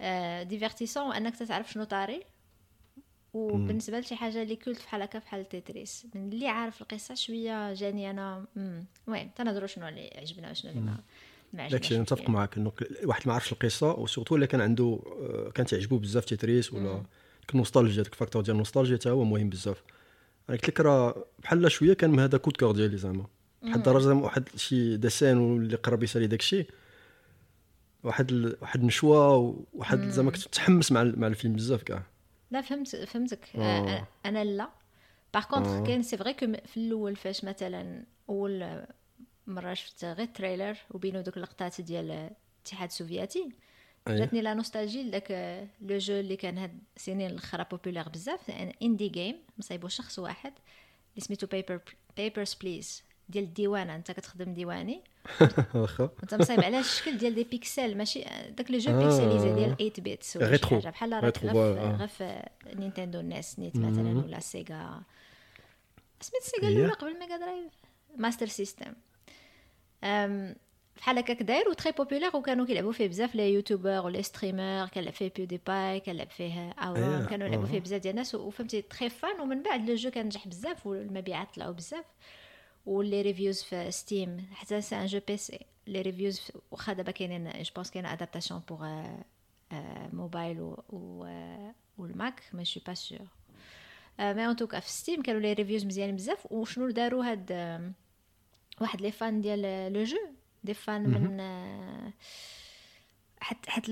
[0.00, 2.22] آه divertissant وأنك تعرف شنو طاري.
[3.34, 6.06] وبالنسبه لشي حاجة اللي culte بحال هكا بحال تيتريس.
[6.14, 11.00] من اللي عارف القصة شوية جاني أنا المهم تنهضروا شنو اللي عجبنا وشنو اللي ما.
[11.52, 12.72] داكشي نتفق معك إنه
[13.04, 17.02] واحد ما عرفش القصة و surtout إلا كان عنده آه، كان تعجبو بزاف تيتريس ولا
[17.40, 19.82] ديك النوستالجيا ديك ال facteur ديال النوستالجيا حتى هو مهم بزاف.
[20.48, 23.26] أنا قلت لك راه بحال شوية كان من هذا coup de cœur ديالي زعما.
[23.62, 26.66] واحد الدرجه واحد شي des scènes اللي قرب يسالي داكشي
[28.02, 28.56] واحد ال...
[28.62, 32.02] واحد النشوه وواحد زعما كنت متحمس مع مع الفيلم بزاف كاع.
[32.50, 33.40] لا فهمت فهمتك.
[33.56, 34.06] آه.
[34.26, 34.68] أنا لا.
[35.34, 38.82] par contre كاين c'est vrai que في الأول فاش مثلا أول
[39.46, 43.50] مرة شفت غير trailer وبينو دوك اللقطات ديال الاتحاد السوفيتي.
[44.08, 45.30] جاتني la nostalgie لذاك
[45.80, 48.50] le jeu اللي كان هاد السنين الأخرى populaire بزاف
[48.82, 50.52] indie game مصايبو شخص واحد
[51.10, 51.80] اللي سميتو Paper
[52.16, 53.96] Papers Please ديال الديوانة.
[53.96, 55.02] أنت كتخدم ديواني.
[55.74, 56.10] واخا.
[56.22, 58.98] انت مصايب على الشكل ديال des pixels ماشي داك le jeu آه.
[58.98, 60.88] pixélisé ديال 8 bits ولا شي حاجة.
[60.88, 65.00] بحال في نينتندو نيس نيت مثلا ولا سيجا
[66.20, 67.72] سميت سيجا الاولى قبل Mega Drive
[68.16, 68.92] Master System
[70.02, 74.88] بحال هكاك داير و très populaire وكانوا كيلعبوا فيه بزاف les youtubeurs و les streamers
[74.88, 79.40] كنلعب فيه PewDiePie كنلعب فيه اورون كانوا يلعبوا فيه بزاف ديال الناس وفهمتي très fun
[79.40, 82.04] ومن بعد le jeu كان نجح بزاف والمبيعات طلعوا بزاف
[82.86, 87.50] و les reviews في Steam حتى c'est un jeu PC les reviews واخا دابا كاينين
[87.62, 88.86] je pense كاين adaptation pour
[90.12, 91.26] mobile و
[91.98, 93.18] وال Mac mais je suis pas sûr
[94.18, 97.52] mais en tout cas في Steam كانوا les reviews مزيانين بزاف وشنو داروا هاد
[98.80, 100.18] واحد les fans ديال le jeu
[100.64, 101.40] des fans من
[103.40, 103.90] حتى حتى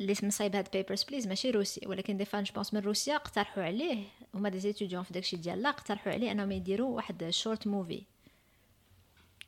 [0.00, 3.62] اللي مصايب هاد Papers Please ماشي روسي ولكن des fans je pense من روسيا اقترحوا
[3.62, 8.02] عليه هما des étudiants في داكشي ديال لا اقترحوا عليه انهم يديروا واحد short movie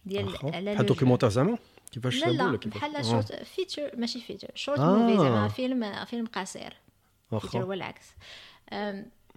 [0.06, 1.58] ديال على بحال documentaire زعما؟
[1.92, 6.76] كيفاش لا لا بحال شورت feature ماشي feature short movie زعما فيلم فيلم قصير.
[7.30, 8.06] feature هو العكس.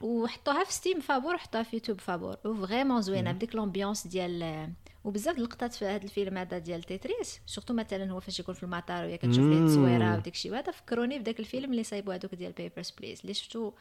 [0.02, 4.74] وحطوها في Steam فابور وحطوها في يوتيوب فابور و vraiment زوينة بديك l'ambiance ديال
[5.04, 9.06] وبزاف اللقطات في هذا الفيلم هذا ديال تيتريس surtout مثلا هو فاش يكون في المطار
[9.06, 10.52] ويا كتشوف ليه التصويرة وداك الشيء.
[10.52, 13.72] وهذا فكروني بداك الفيلم اللي صايبوا هذوك ديال Papers Please اللي شفتو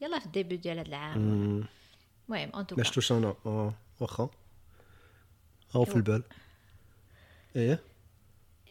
[0.00, 1.18] يلا في ال début ديال هذا العام.
[2.28, 3.34] المهم en tout cas ما شفتوش أنا.
[3.46, 3.74] آه.
[4.00, 4.30] واخا.
[5.74, 6.22] أو في البال.
[7.56, 7.80] إيه.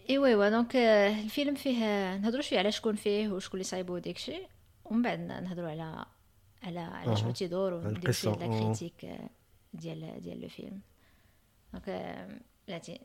[0.09, 4.47] ايوا ايوا donc الفيلم فيه نهضروا شوية على شكون فيه وشكون اللي صايبوا داك الشيء.
[4.85, 6.05] ومن بعد نهضروا على
[6.63, 9.11] على على شنو تيدور ونديرو فيه la critique
[9.73, 10.81] ديال ديال le film.
[11.73, 12.27] donc
[12.67, 12.99] بلاتي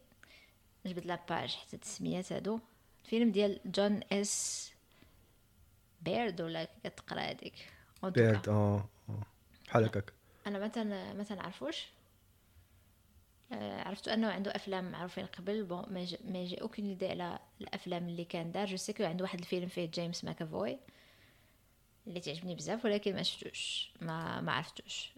[0.87, 2.61] نجبد la page حتى التسميات هادو.
[3.05, 4.73] فيلم ديال جون إس
[6.03, 7.73] بيرد ولا كتقرا هذيك.
[8.03, 9.23] بيرد آه آه.
[9.67, 10.13] بحال هكاك.
[10.47, 11.17] أنا ما تن...
[11.17, 11.87] ما تنعرفوش.
[13.53, 15.65] آه، عرفت أنه عنده أفلام معروفين قبل.
[15.65, 18.67] bon moi j'ai moi j'ai aucune idée على الأفلام اللي كان دار.
[18.67, 20.79] je sais que عنده واحد الفيلم فيه جيمس ماكافوي
[22.07, 23.93] اللي تعجبني بزاف ولكن ما شفتوش.
[24.01, 25.13] ما ما عرفتوش.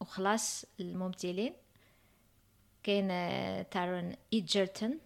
[0.00, 1.54] وخلاص الممثلين
[2.86, 4.98] كاين آه، تارون ايجرتون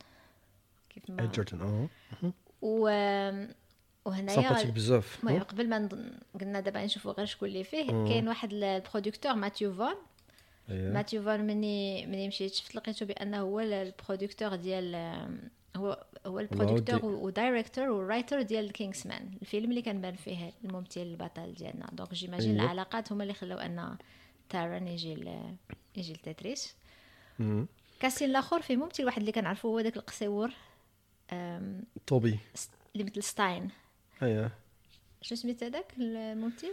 [0.90, 1.88] كيف ما ايجرتون آه
[2.62, 2.82] و
[4.04, 5.18] وهنايا بزاف.
[5.22, 5.88] المهم قبل ما
[6.40, 7.86] قلنا دابا نشوفوا غير شكون اللي فيه.
[7.86, 9.94] كاين واحد ال- ال producteur ماتيو فون.
[10.68, 14.94] ماتيو فون مني مني مشيت شفت لقيته بأنه هو ال- ال producteur ديال
[15.76, 17.22] هو هو ال producteur ودي.
[17.24, 21.86] و director و writer ديال Kingsman الفيلم اللي كان بان فيه الممثل البطل ديالنا.
[21.92, 22.64] donc j'imagine أيوة.
[22.64, 23.96] العلاقات هما اللي خلاو أن
[24.48, 25.38] تارن يجي
[25.96, 26.74] يجي لتتريس.
[28.00, 30.50] كاسين الآخر فيه ممثل واحد اللي كنعرفو هو داك القصيور
[32.55, 33.70] س- اللي مثل ستاين.
[34.22, 34.55] اييه
[35.22, 36.72] شنو سميت هذاك الممثل؟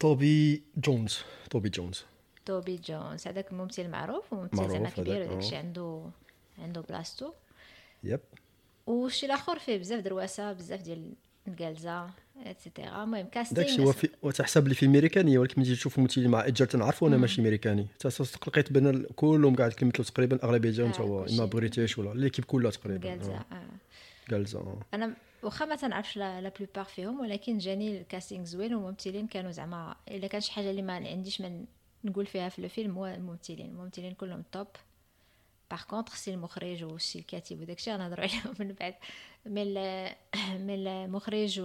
[0.00, 1.18] توبي جونز.
[1.50, 2.04] توبي جونز.
[2.46, 3.28] توبي جونز.
[3.28, 5.26] هذاك الممثل معروف وممثل زعما كبير آه.
[5.30, 6.10] وداكشي عنده
[6.58, 7.32] عنده بلاصتو.
[8.04, 8.20] يب.
[8.86, 11.12] وشي الآخر فيه بزاف درواسة بزاف ديال
[11.48, 12.10] الكالزه
[12.46, 16.44] اتسيتيرا المهم كاستينغ داكشي هو في وتحسب لي في امريكانيه ولكن ملي تشوف ممثلين مع
[16.44, 18.08] ايجرتون عارفو أنا ماشي أمريكاني تا
[18.46, 21.36] لقيت بان كلهم قاعد كيمثلوا تقريبا اغلبيه ديالهم آه، تا هو كلشي.
[21.36, 23.44] إما بريتيش ولا ليكيب كلها تقريبا الكالزه آه.
[24.32, 24.44] آه.
[24.54, 24.78] آه.
[24.94, 29.96] أنا واخا ما تنعرفش la plupart فيهم ولكن جاني ال casting زوين والممثلين كانوا زعما
[30.08, 31.64] إلا كان شي حاجة اللي ما عنديش من
[32.04, 34.66] نقول فيها في الفيلم هو الممثلين الممثلين كلهم top
[35.74, 38.94] par contre c'est المخرج و c'est الكاتب وداكشي غنهضروا عليهم من بعد
[39.46, 39.74] من
[40.66, 41.60] من المخرج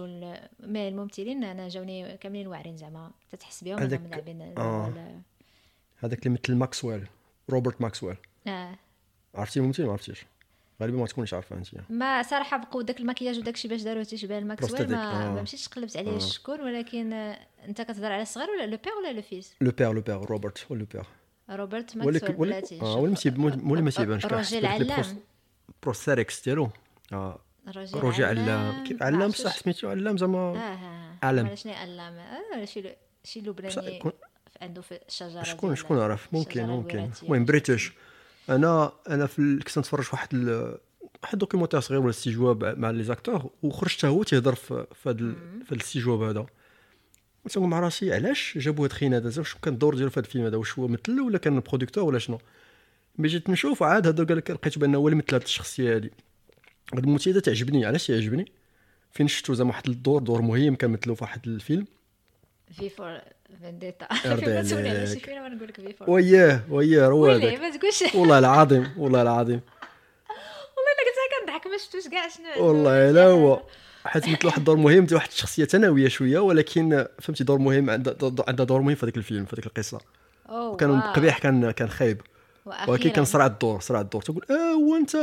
[0.60, 5.20] من الممثلين أنا جاوني كاملين واعرين زعما تتحس بهم هذاك- لاعبين آه.
[5.96, 7.06] هذاك اللي مثل ماكسويل
[7.50, 8.74] روبرت ماكسويل آه.
[9.34, 10.24] عرفتي الممثل ما عرفتيش
[10.82, 14.38] غالبا ما تكونيش عارفه انت ما صراحة بقوا داك المكياج وداك الشيء باش داروا تيشبه
[14.38, 15.34] الماكسويل ما, آه.
[15.34, 19.12] ما مشيتش قلبت عليه شكون ولكن آه، انت كتهضر على الصغير ولا le père ولا
[19.12, 21.04] le fils le père le père روبرت le père
[21.50, 25.18] روبرت ماكسويل بلاتي آه ولا مسيب ولا ما تيبانش روجي علام
[25.82, 26.70] prosthetics ديالو
[27.12, 30.76] آه علام علام بصح سميتو علام زعما.
[31.22, 32.14] علم شنو علام
[33.24, 34.02] شي لبناني
[34.62, 37.10] عنده في الشجره شكون شكون عرف ممكن ممكن.
[37.22, 37.92] المهم بريتش
[38.48, 40.34] أنا أنا في كنت نتفرج في واحد.
[41.22, 45.72] واحد documentaire صغير ولا استجواب مع les acteurs وخرجت هو تيهضر في هذا في هذا
[45.72, 46.46] الاستجواب هذا
[47.46, 50.44] نقول مع راسي علاش جابوا هاد الخين هذا؟ واش كان الدور ديالو في هذا الفيلم
[50.44, 52.38] هذا؟ واش هو مثل ولا كان producteur ولا شنو؟
[53.18, 56.10] ملي جيت نشوف عاد هذا قال لك لقيت بان هو اللي مثل هذه الشخصية هذه
[56.94, 57.84] هذا الممثل هذا تعجبني.
[57.86, 58.52] علاش تعجبني؟
[59.12, 61.86] فين شفتو زعما واحد الدور دور مهم كنمثلو في واحد الفيلم؟
[62.72, 63.06] V for
[64.10, 65.20] على شي.
[65.20, 66.10] فيلم نقول لك V for.
[66.10, 68.14] وياه وياه هو هذاك ما تقولش.
[68.14, 69.60] والله العظيم والله العظيم.
[70.76, 72.66] والله أنا قلت كنضحك ما شفتوش كاع شنو.
[72.66, 73.62] والله لا هو.
[74.04, 78.14] حيت مثل واحد الدور مهم ديال واحد الشخصيه ثانوية شوية ولكن فهمتي دور مهم عندها
[78.48, 80.00] عندها دور مهم في هذاك الفيلم في هذيك القصة.
[80.48, 81.12] أوه، كان واو.
[81.12, 82.20] قبيح كان كان خايب.
[82.88, 84.22] ولكن كان صرع الدور صرع الدور.
[84.22, 85.14] تقول آه هو أنت.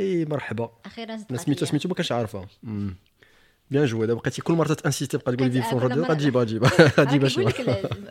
[0.00, 0.70] إي مرحبا.
[0.86, 1.66] أخيرا سميتو.
[1.66, 2.96] سميتو ما كانش عارفها أمم.
[3.70, 6.86] bien joué دابا بقيتي كل مرة تانسيستي بقى تقول V for مرة- غتجيبها جيبها راه
[7.00, 7.40] غتجيبها شي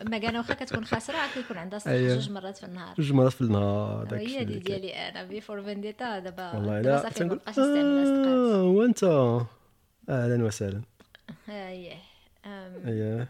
[0.02, 2.14] المكانه واخا كتكون خاسرة كيكون عندها صدق أيوه.
[2.14, 2.94] جوج مرات في النهار.
[2.98, 4.80] جوج مرات في النهار داك هي الشيء اللي كاين.
[4.80, 7.08] ديالي أنا V for Vendetta دابا والله لا.
[7.08, 9.04] تنقول آه هو انت
[10.08, 10.82] أهلا وسهلا.
[11.48, 11.96] اييه
[12.46, 13.28] أم، اييه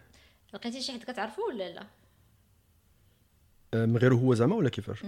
[0.55, 1.87] لقيتي شي حد كتعرفو ولا لا؟
[3.87, 5.03] من غير هو زعما ولا كيفاش.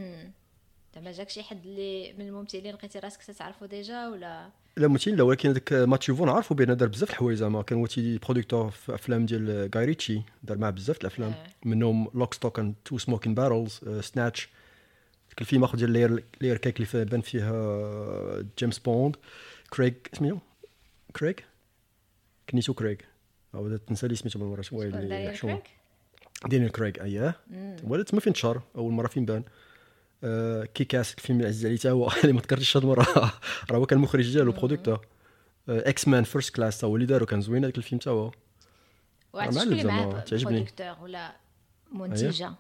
[0.95, 5.23] زعما جاك شي حد اللي من الممثلين لقيتي راسك تتعرفو déjà ولا؟ لا ممثل لا
[5.23, 7.63] ولكن هذاك ماتيو فون عارفو بان دار بزاف الحوايج زعما.
[7.63, 11.31] كان هو تي producteur في أفلام ديال جاي ريتشي دار معاه بزاف الأفلام.
[11.31, 11.47] آه.
[11.65, 14.49] منهم Lock Stock and Two Smoking Barrels Snatch
[15.29, 19.17] ديك الفيلم آخر ديال Layer Layer Cake اللي بان فيه آه، جيمس بوند
[19.71, 20.39] كريغ سميتو
[21.17, 21.35] كريغ
[22.51, 22.97] كنيتو كريغ.
[23.55, 25.71] أو تنسى لي سميتو بالمرة داريال حشومه كريك
[26.47, 27.41] دانيال كريغ؟ اييه
[27.85, 29.45] ولا تما فين تشهر أول مرة فين بان.
[30.25, 33.07] آه Kick-Ass الفيلم اللي عزيز عليه هو اللي ما تكررتش هاد المرة.
[33.71, 35.07] راه هو كان المخرج ديالو producteur
[35.69, 38.31] X-Men First Class تا هو اللي دارو كان زوين هذاك الفيلم تا هو.
[39.35, 40.25] معلم شكون اللي معاه.
[40.31, 41.37] producteur ولا
[41.93, 42.53] منتجة؟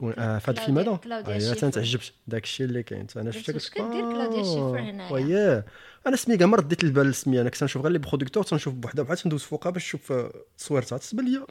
[0.00, 1.70] شكون آه في هذا الفيلم هذا كلاوديا اييه شيفر.
[1.70, 5.64] تعجبت داك الشيء اللي كاين أنا قلت شفت واش كدير كلاوديا شيفر هنايا؟
[6.06, 9.04] أنا سمي كاع ما رديت البال السميه أنا كنت نشوف غير les producteurs تنشوف بوحدها
[9.04, 10.12] بحال تندوز فوقها باش نشوف
[10.58, 11.46] تصويرتها تسبل لي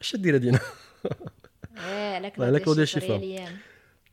[0.00, 3.52] اش دير هادي إيه على كلاوديا كلاوديا شيفر شيفر.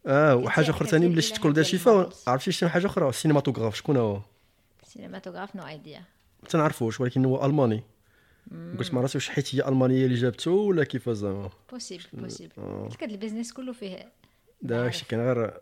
[0.07, 2.23] آه وحاجه أخرى ثاني ملي شفت لها كل دا ديال شيفا ال models.
[2.27, 4.21] عرفتي شنو حاجة أخرى ال cinématographe شكون هو
[4.83, 6.03] cinématographe no idea
[6.43, 7.83] ما تنعرفوش ولكن هو الماني
[8.79, 12.51] قلت مع راسي واش حيت هي ألمانية اللي جابته ولا كيفاش زعما؟ possible possible.
[12.55, 14.11] قلت لك هاد ال business كله فيه
[14.61, 15.05] داكشي.
[15.09, 15.53] كان غير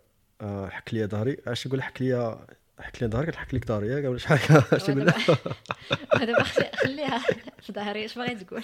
[0.41, 2.39] آه، حك ليا ظهري اش نقول حك ليا
[2.79, 4.91] حك لي ظهرك نحك لك ظهري ياك ولا شحال شي
[6.21, 7.19] ودابا خلي- خليها
[7.61, 8.63] في ظهري اش باغي تقول؟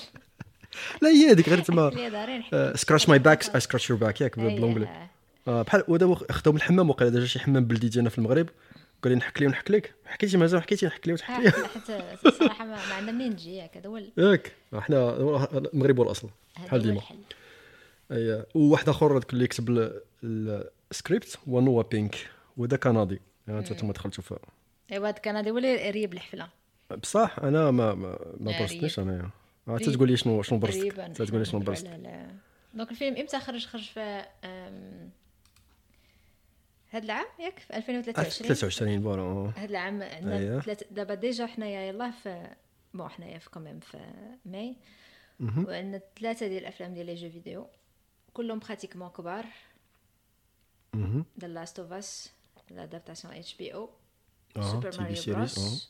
[1.02, 4.56] لا هي هذيك غير تما scratch my back I scratch your back ياك أيه.
[4.56, 5.08] بال anglais
[5.48, 8.50] آه، بحال ودابا خداو من الحمام وقيلا déjà شي حمام بلدي ديالنا في المغرب.
[9.06, 9.94] قال لي نحك لي ونحك لك.
[10.06, 11.48] حكيتي مازال حكيتي نحك لي وتحك لي.
[11.50, 15.10] آه، حتى الصراحة ما, عندنا منين نجي ياك هذا هو ياك حنا
[15.74, 16.30] المغرب هو الاصل
[16.66, 17.02] بحال ديما.
[18.12, 19.48] اي وواحد آخر اللي
[20.24, 22.16] ال- السكريبت هو نوا بينك
[22.58, 23.22] وهذا كندي.
[23.48, 24.38] يعني أنت تما دخلتوا في
[24.92, 26.48] ايوا هذا هذا هو اللي ريب الحفله
[27.02, 29.00] بصح أنا ما ما, ما برستنيش.
[29.00, 29.30] انايا
[29.68, 29.82] آه، ريب.
[29.82, 32.28] تتقول لي شنو شنو برستك تقريبا تتقول لي شنو ال-
[32.74, 34.26] donc الفيلم إمتى خرج؟ خرج في
[36.96, 39.52] هاد العام ياك؟ في 2023 23 voilà.
[39.58, 40.60] هاد العام عندنا أييه.
[40.60, 42.48] ثلاث دابا déjà حنايا يلاه في
[42.94, 43.98] bon حنايا في quand même في
[44.46, 44.76] ماي.
[45.40, 47.68] وعندنا ثلاثة ديال الأفلام ديال les jeux vidéo
[48.34, 49.46] كلهم pratiquement كبار.
[51.40, 52.32] The Last of Us
[52.72, 55.90] l'adaptation HBO Super Mario Bros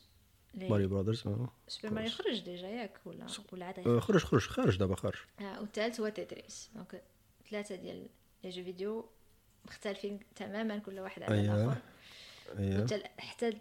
[0.54, 4.40] les- Mario Brothers آه Super Mario خرج déjà ياك ولا ولا عاد آه، خرج خرج
[4.40, 7.02] خارج دابا خارج آه والثالث هو تيتريس donc
[7.50, 8.06] ثلاثة ديال
[8.44, 9.06] les jeux vidéo
[9.66, 11.64] مختلفين تماما كل واحد على أيوة.
[11.64, 11.80] الآخر.
[12.58, 13.52] اييه حتى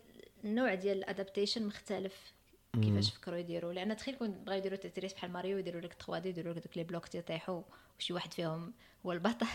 [0.43, 2.13] النوع ديال ال adaptation مختلف
[2.81, 3.73] كيفاش فكروا يديروا.
[3.73, 6.77] لأن تخيل كون بغاو يديروا تيتريس بحال ماريو يديروا لك 3 D يديروا لك دوك
[6.77, 7.61] les blocs تيطيحوا
[7.99, 8.73] وشي واحد فيهم
[9.05, 9.45] هو البطل.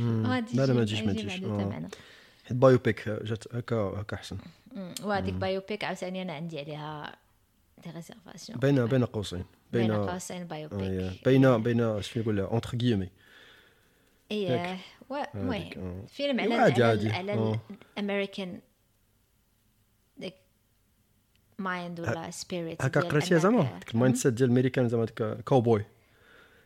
[0.00, 1.88] غادي لا لا ما تجيش ما تجيش آه.
[2.44, 4.38] حيت biopic جات هكا هكا أحسن.
[5.02, 7.16] وهذيك biopic عاوتاني أنا عندي عليها
[7.84, 9.44] des réservations بين بين قوسين.
[9.72, 11.10] بين قوسين bio أييه.
[11.10, 13.08] pic بين بين شنو لها entre guillemets
[14.34, 14.78] إيه
[15.10, 16.06] و- المهم آه.
[16.06, 17.60] فيلم على عادي، على عادي، على آه.
[17.98, 18.60] الامريكان
[20.16, 20.34] ديك
[21.58, 25.84] mind ولا spirit هكا قريتيها زعما ديك ال mind set ديال الامريكان زعما ديك كاوبوي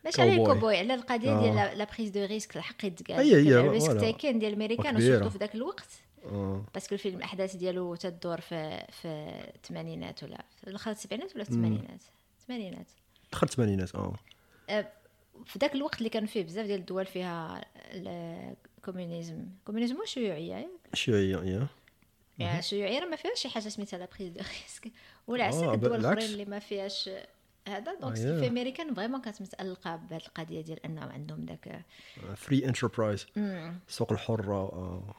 [0.04, 0.32] ماشي على.
[0.32, 1.42] الكوبوي على القضية آه.
[1.42, 3.92] ديال la- la prise de risque الحق يتقال هي- هي، ال risk.
[3.92, 4.96] taking ديال الامريكان.
[4.96, 5.88] و surtout في ذاك الوقت
[6.24, 9.08] آه parce que الفيلم الأحداث ديالو تدور في في
[9.54, 12.00] الثمانينات ولا في الآخر السبعينات ولا في الثمانينات
[12.40, 12.86] الثمانينات
[13.32, 14.14] دخل الثمانينات آه
[15.46, 20.68] في ذاك الوقت اللي كان فيه بزاف ديال الدول فيها ال communisme communisme شيوعية ياك
[20.94, 21.66] شوية إيه
[22.38, 24.92] يعني الشيوعيه راه ما فيهاش شي حاجة سميتها la prise de risque
[25.26, 25.94] ولا آه، عساك الدول.
[26.00, 27.10] الاخرين اللي ما فيهاش
[27.68, 28.48] هذا donc آه، في يا.
[28.48, 31.84] امريكان vraiment كانت متالقه بهذه القضية ديال أنهم عندهم ذاك
[32.36, 33.26] free enterprise.
[33.88, 35.14] السوق الحر آه.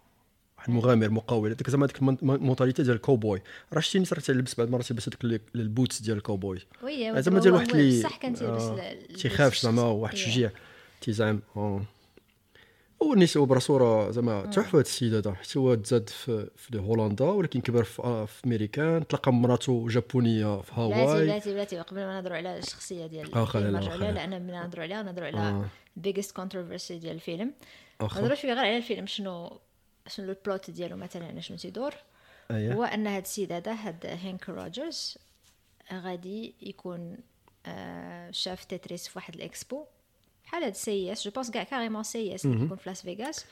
[0.60, 3.42] واحد مغامر مقاول هذيك زعما ديك ال mentalité ديال الكوبوي
[3.74, 7.20] راه شتي راه تلبس بعد مرات تلبس هذوك ال boots ديال ال cowboy oui آه،
[7.20, 9.82] زعما ديال واحد اللي صح كان تيلبس آه، تيخافش زعما.
[9.84, 10.26] واحد إيه.
[10.26, 10.52] الشجيع
[11.02, 11.82] تيزعم آه
[13.00, 17.62] والنساء براسو راه زعما تحفه هذا السيد هذا حيت هو تزاد في في هولندا ولكن
[17.62, 22.38] كبر في, آه، في امريكان تلاقى مراتو جابونية في هاواي بلاتي بلاتي قبل ما نهضروا
[22.38, 23.94] على الشخصية ديال آه، خلينا، خلينا.
[23.94, 25.66] عليها لأن ملي نهضروا عليها نهضروا على آه.
[25.96, 27.54] biggest controversy ديال الفيلم
[28.02, 29.60] نهضروش فيه غير على الفيلم شنو
[30.10, 31.94] شنو ال plot ديالو مثلا شنو تيدور
[32.52, 35.18] اييه هو أن هاد السيد هذا هاد هينك روجرز
[35.94, 37.18] غادي يكون
[37.66, 39.86] آه، شاف تتريس في واحد الإكسبو.
[40.46, 43.46] بحال هاد سي إس جو بونس كاع كاريمون سي إس اللي كيكون في لاس فيغاس.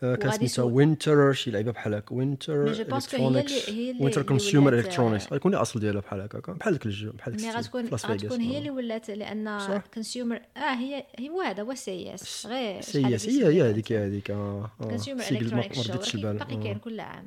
[0.00, 2.14] كان وغادي سميتها وينتر شي لعيبة بحال هكا.
[2.14, 7.50] وينتر اللي- وينتر كونسيومر آه، غيكون الاصل ديالها بحال هكا بحال داك الجو بحال الستيل
[7.56, 8.58] غتكون غتكون هي آه.
[8.58, 9.80] اللي ولات لأن.
[9.94, 13.92] كونسيومر آه هي هي هو هذا هو سي اس غير سي اس هي هي هذيك
[13.92, 14.70] هذيك آه.
[14.78, 16.62] كونسيومر شو البال باقي آه.
[16.62, 17.26] كاين كل عام.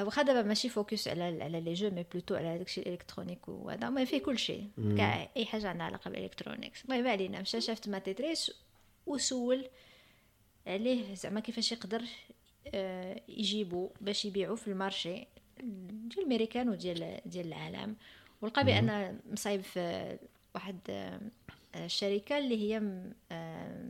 [0.00, 4.04] واخا دابا ماشي فوكس على على لي جو مي بلوتو على داكشي الالكترونيك وهذا ما
[4.04, 4.64] فيه كل شيء.
[4.96, 7.40] كاع أي حاجة عندها علاقة بال electronics المهم ما علينا.
[7.40, 8.50] مشى شاف تما تيتريس
[9.06, 9.64] وسول
[10.70, 12.02] عليه زعما كيفاش يقدر
[12.74, 15.26] آه، يجيبوا باش يبيعوا في ال marché
[15.62, 17.96] ديال الميريكان وديال ديال العالم.
[18.42, 20.18] ولقى بأن مصايب في
[20.54, 21.20] واحد آه،
[21.76, 23.02] الشركة اللي هي
[23.32, 23.84] آه،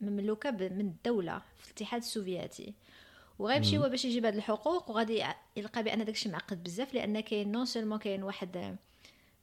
[0.00, 2.74] مملوكة من الدولة في الاتحاد السوفيتي.
[3.38, 5.24] وغيمشي هو باش يجيب هاد الحقوق وغادي
[5.56, 8.76] يلقى بأن داكشي معقد بزاف لأن كاين non seulement كاين واحد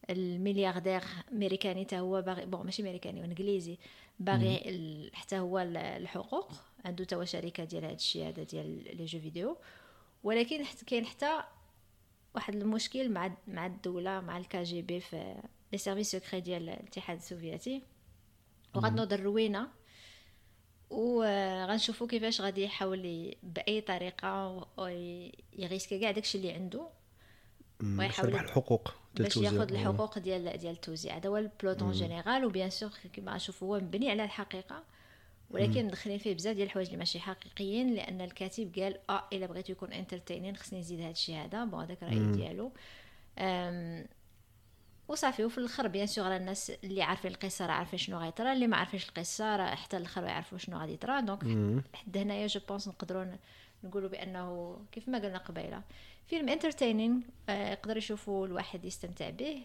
[0.10, 1.01] الملياردير
[1.32, 3.77] أمريكاني حتى هو باغي bon ماشي أمريكاني إنجليزي
[4.19, 6.51] باغي حتى هو ال- الحقوق
[6.86, 9.58] عنده توا شركة ديال هذا الشيء هذا ديال les jeux vidéo.
[10.23, 11.43] ولكن حت كاين حتى
[12.36, 17.84] واحد المشكل مع مع الدولة مع ال KGB في les services secrets ديال الاتحاد السوفيتي.
[18.75, 19.67] وغتنوض الروينه
[20.89, 24.67] وغنشوفوا كيفاش غادي يحاول بأي طريقة
[25.54, 26.89] يريسكي كاع داكشي اللي عنده.
[27.99, 28.93] ويحاول الحقوق.
[29.21, 29.38] باش.
[29.38, 29.73] ياخذ.
[29.73, 31.17] الحقوق ديال ديال التوزيع.
[31.17, 34.84] هذا هو ال plot en général و bien sûr كيما غنشوفوا هو مبني على الحقيقة.
[35.51, 39.71] ولكن مدخلين فيه بزاف ديال الحوايج اللي ماشي حقيقيين لأن الكاتب قال آه إلا بغيتو
[39.71, 41.65] يكون entertaining خصني نزيد هذا الشيء هذا.
[41.65, 42.71] bon هذاك الرأي ديالو.
[45.08, 48.77] وصافي وفي الآخر bien sûr الناس اللي عارفين القصة راه عارفين شنو غيطرى اللي ما
[48.77, 51.43] عارفينش القصة راه حتى الآخر يعرفوا شنو غادي يطرى donc
[51.93, 53.25] حد هنايا je pense نقدروا
[53.84, 55.82] نقولوا بأنه كيف ما قلنا قبيلة.
[56.28, 59.63] فيلم entertaining يقدر يشوفوا الواحد يستمتع به.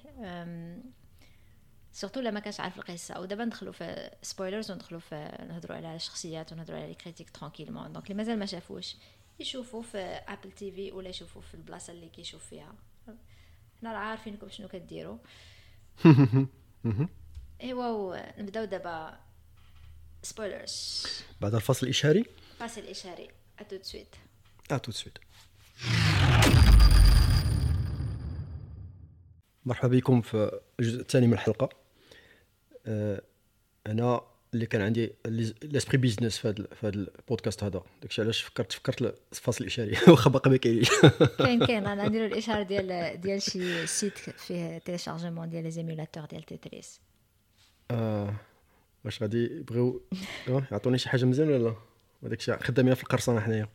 [1.93, 3.15] surtout لما كانش عارف القصة.
[3.15, 8.11] أو دابا ندخلوا في spoilers وندخلوا في نهضروا على الشخصيات ونهضروا على les critiques donc
[8.11, 8.97] اللي مازال ما شافوش.
[9.41, 12.75] يشوفوا في Apple TV ولا يشوفوا في البلاصة اللي كيشوف فيها.
[13.81, 15.19] حنا راه عارفينكم شنو كديروا.
[17.63, 19.21] إيوا نبداو دابا
[20.23, 21.07] spoilers
[21.41, 22.25] بعد الفاصل الإشهاري
[22.59, 24.17] فاصل إشهاري à tout de suite
[24.71, 25.19] à tout de suite
[29.65, 31.69] مرحبا بكم في الجزء الثاني من الحلقة.
[32.87, 33.23] أه
[33.87, 34.21] أنا
[34.55, 35.13] اللي كان عندي
[35.63, 37.83] l'esprit business في هذا في هذا البودكاست هذا.
[38.03, 39.97] داكشي علاش فكرت فكرت الفاصل الإشهاري.
[40.09, 40.89] واخا باقي ما كاينش.
[41.39, 41.87] كاين كاين.
[41.87, 47.01] أنا نديرو الإشهار ديال ديال شي site فيه téléchargement ديال les émulateurs ديال تيتريس
[47.91, 48.35] آه
[49.05, 50.03] واش غادي؟ يبغيو
[50.49, 51.75] آه، يعطوني شي حاجة مزيان ولا لا؟
[52.23, 53.69] وداك الشيء خدامين في القرصنة حنايا.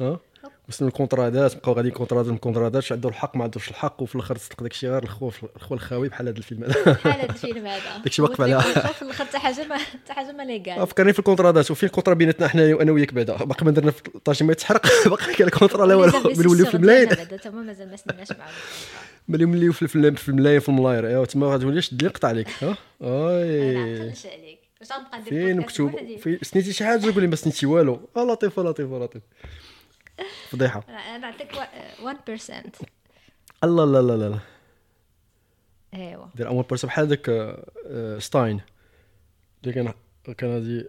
[0.00, 0.20] أه؟
[0.68, 4.62] وصلنا ال contratات بقاو غادي contratات contratات عنده الحق ما عندوش الحق وفي الآخر تصدق
[4.62, 6.92] داك الشيء غير الخو الخو الخاوي بحال هذا الفيلم هذا.
[6.92, 7.98] بحال هذا الفيلم هذا.
[8.04, 11.24] داكشي واقف على في الآخر حتى حاجة ما حتى حاجة ما légal فكرني في ال
[11.24, 13.36] contratات وفين ال contrat بيناتنا حنا وأنا وياك بعدا.
[13.36, 14.86] باقي ما درنا في الطاجين ما يتحرق.
[15.08, 16.20] باقي كاين ال contrat لا والو.
[16.24, 18.52] ملي نوليو في الملاين بعدا تما مازال ما سنيناش معاهم.
[19.28, 19.96] ملي نوليو في في
[20.28, 24.58] الملاين في الملاير أيوا تما غتولي شد نقطع عليك؟ ها؟ اي عليك.
[24.80, 25.90] واش غنبقى ندير فين مكتوب؟
[26.42, 28.08] سنيتي شي حاجة؟ قول لي ما سنيتي والو.
[28.16, 29.22] آه لطيف لطيف لطيف.
[30.50, 30.84] فضيحة.
[30.88, 32.84] أنا نعطيك 1%
[33.64, 34.38] الله لا لا لا لا
[35.94, 38.60] ايوا دير أول بيرسون بحال هذاك آه، ستاين
[39.62, 39.92] اللي كان
[40.36, 40.84] كان غادي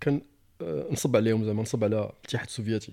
[0.00, 0.20] كان
[0.62, 2.92] آه، نصب عليهم زعما نصب على الاتحاد السوفيتي.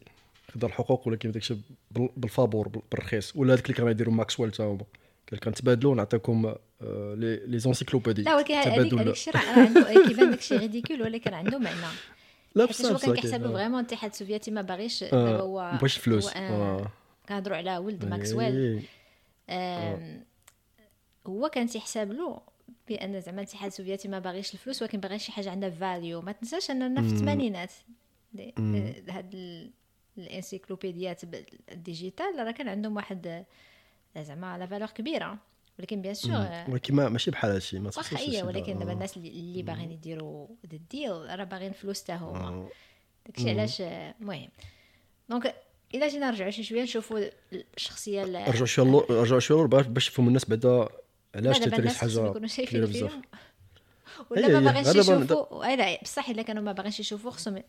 [0.53, 1.43] خدا الحقوق ولكن داك
[1.91, 3.35] بال- بال fabor بال- بالرخيص.
[3.35, 4.83] ولا هذاك اللي كانوا يديروا ماكسويل تا هما.
[5.31, 6.45] قال كنتبادلوا نعطيكم
[6.81, 7.13] آه،
[7.47, 8.53] les encyclopédies لا ولكن.
[8.53, 11.75] هذيك الشيء راه راه عنده كيبان داك الشيء ridicule ولكن عنده معنى.
[12.55, 13.53] لا بصح هو كان بصح كيحسب كاين، آه.
[13.53, 15.77] vraiment الاتحاد السوفيتي ما باغيش آه، دابا هو
[16.35, 16.91] هو، آه، آه.
[17.29, 18.55] كنهضروا على ولد ماكسويل.
[18.57, 18.81] إيه.
[19.49, 20.23] آم،
[21.27, 22.41] هو كان تيحسب له
[22.87, 26.71] بأن زعما الاتحاد السوفيتي ما باغيش الفلوس ولكن باغي شي حاجة عندها value ما تنساش
[26.71, 27.71] اننا في الثمانينات.
[28.39, 29.71] آه، هاد ال-
[30.17, 31.21] ال encyclopédiات
[31.71, 33.27] ال digital راه كان عندهم واحد
[34.17, 35.37] آه، زعما la valeur كبيرة.
[35.79, 38.79] ولكن bien sûr آه، ولكن ما ماشي بحال هادشي ما واخا هادشي ولكن.
[38.79, 42.39] دابا الناس اللي, باغيين يديروا هاد ال deal راه باغيين فلوس تا هما.
[42.39, 42.69] آه.
[43.25, 44.49] داكشي علاش آه، المهم
[45.29, 45.55] donc
[45.95, 47.19] إلا جينا نرجعوا شي شوية نشوفوا
[47.77, 50.89] الشخصية ال- رجعوا شوية رجعوا شوية باش يفهموا الناس بعدا
[51.35, 52.31] علاش تتريس حاجة
[52.65, 53.11] كبيرة بزاف.
[54.29, 54.59] ولا ما.
[54.59, 57.63] باغينش دابا- يشوفوا أي لا بصح إلا كانوا ما باغينش يشوفوا خصهم.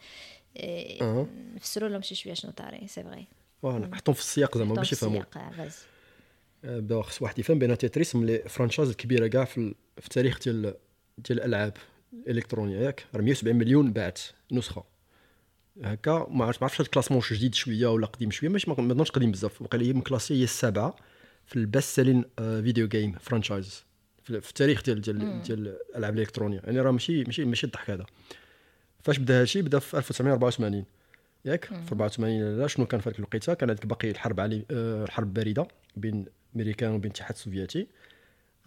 [1.56, 3.26] نفسروا لهم شي شوية شنو طاري c'est vrai
[3.62, 5.22] واه نحطهم في السياق زعما باش يفهموا
[6.64, 10.06] آه، بدا خص واحد يفهم بان تيتريس من les franchises الكبيره كاع في, ال- في
[10.06, 10.74] التاريخ ديال
[11.18, 11.72] ديال الألعاب
[12.26, 12.76] الإلكترونية.
[12.78, 14.20] ياك راه 170 مليون باعت
[14.52, 14.84] نسخة.
[15.84, 19.10] هكا ما عرفتش ما عرفتش ال classement جديد شوية ولا قديم شوية ماشي ما نظنش
[19.10, 19.62] قديم بزاف.
[19.62, 20.96] وقيلا هي مكلاسيه هي السابعة
[21.46, 23.84] في ال best selling video game franchise
[24.24, 26.60] في التاريخ ديال ديال ديال الألعاب الإلكترونية.
[26.64, 28.06] يعني راه ماشي ماشي ماشي الضحك هذا.
[29.02, 30.84] فاش بدا هادشي؟ بدا في 1984
[31.44, 35.04] ياك؟ في 84 لا شنو كان في هذيك الوقيته؟ كان هذيك باقي الحرب علي آه،
[35.04, 37.86] الحرب الباردة بين الامريكان وبين الاتحاد السوفيتي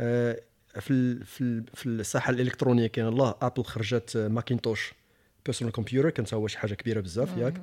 [0.01, 0.41] آه،
[0.79, 4.93] في في في الساحة الإلكترونية كاين الله Apple خرجت Macintosh
[5.45, 7.61] personal computer كانت هو شي حاجة كبيرة بزاف ياك.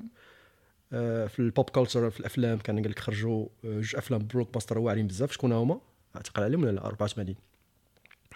[0.93, 4.79] آه، في ال pop culture في الأفلام كان قال لك خرجوا آه، جوج أفلام blockbuster
[4.79, 5.33] واعرين بزاف.
[5.33, 5.81] شكون هما؟
[6.17, 7.35] عقلتي عليهم ولا لا؟ 84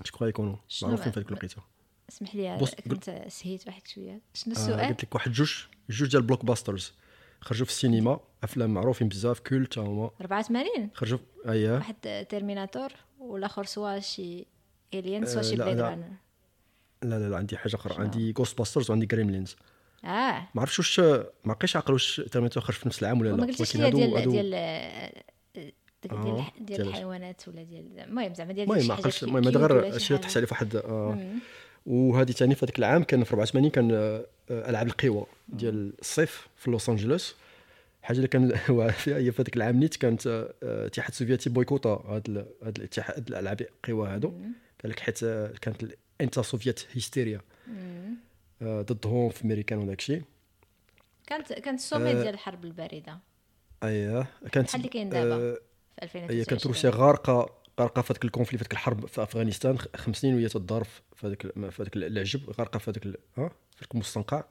[0.05, 1.63] شكون غيكونوا معروفين؟ في هذيك الوقيتة.
[2.09, 4.21] اسمح لي كنت سهيت واحد شوية.
[4.35, 6.93] شنو السؤال؟ قلت لك واحد جوج جوج ديال ال blockbusters
[7.45, 10.11] خرجوا في السينما أفلام معروفين بزاف cultes هما.
[10.21, 11.73] 84 خرجوا أييه.
[11.75, 14.47] واحد Terminator والآخر soit شي
[14.95, 15.89] Alien soit آه، شي لا، Blade لا.
[15.89, 16.09] Runner
[17.03, 19.57] لا لا لا عندي حاجة أخرى؟ عندي Ghostbusters وعندي Gremlins
[20.05, 20.49] آه.
[20.55, 23.35] ما عرفتش واش ما عقلش عقل واش Terminator خرج في نفس العام ولا لا.
[23.43, 25.23] ولكن ليا هادو- ديال ديال آه،
[26.03, 27.49] ديال آه، ديال الحيوانات.
[27.49, 30.19] ولا ديال المهم زعما ديال المهم ما كي- المهم هذا غير شي.
[30.19, 31.19] تحس عليه فواحد آه.
[31.87, 36.71] وهذه ثاني في هذاك العام كان في 84 كان آه، ألعاب القوى ديال الصيف في
[36.71, 37.35] لوس أنجلوس.
[38.03, 38.49] حاجة اللي كان
[38.91, 41.51] فيها هي في هذاك العام نيت كانت آه، الاتحاد السوفيتي
[42.29, 44.29] ال- هاد الاتحاد هاد الألعاب القوى هادو.
[44.83, 45.83] قال لك حيت آه، كانت
[46.21, 47.41] ال anti Soviet hysteria
[48.63, 50.23] ضدهم في أمريكان وداك الشيء.
[51.27, 53.19] كانت كانت ال sommet ديال الحرب الباردة.
[53.83, 55.37] اييه كانت بحال اللي كاين دابا.
[55.37, 55.59] في
[56.03, 57.51] 2023 هي كانت روسيا غارقة
[57.81, 61.27] غارقه في هذاك ال conflit في هذيك الحرب في أفغانستان خمس سنين وهي تضارب في
[61.27, 63.13] هذاك في هذاك العجب غارقه في هذاك ها
[63.49, 64.45] في هذاك المستنقع.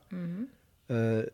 [0.91, 1.29] آه،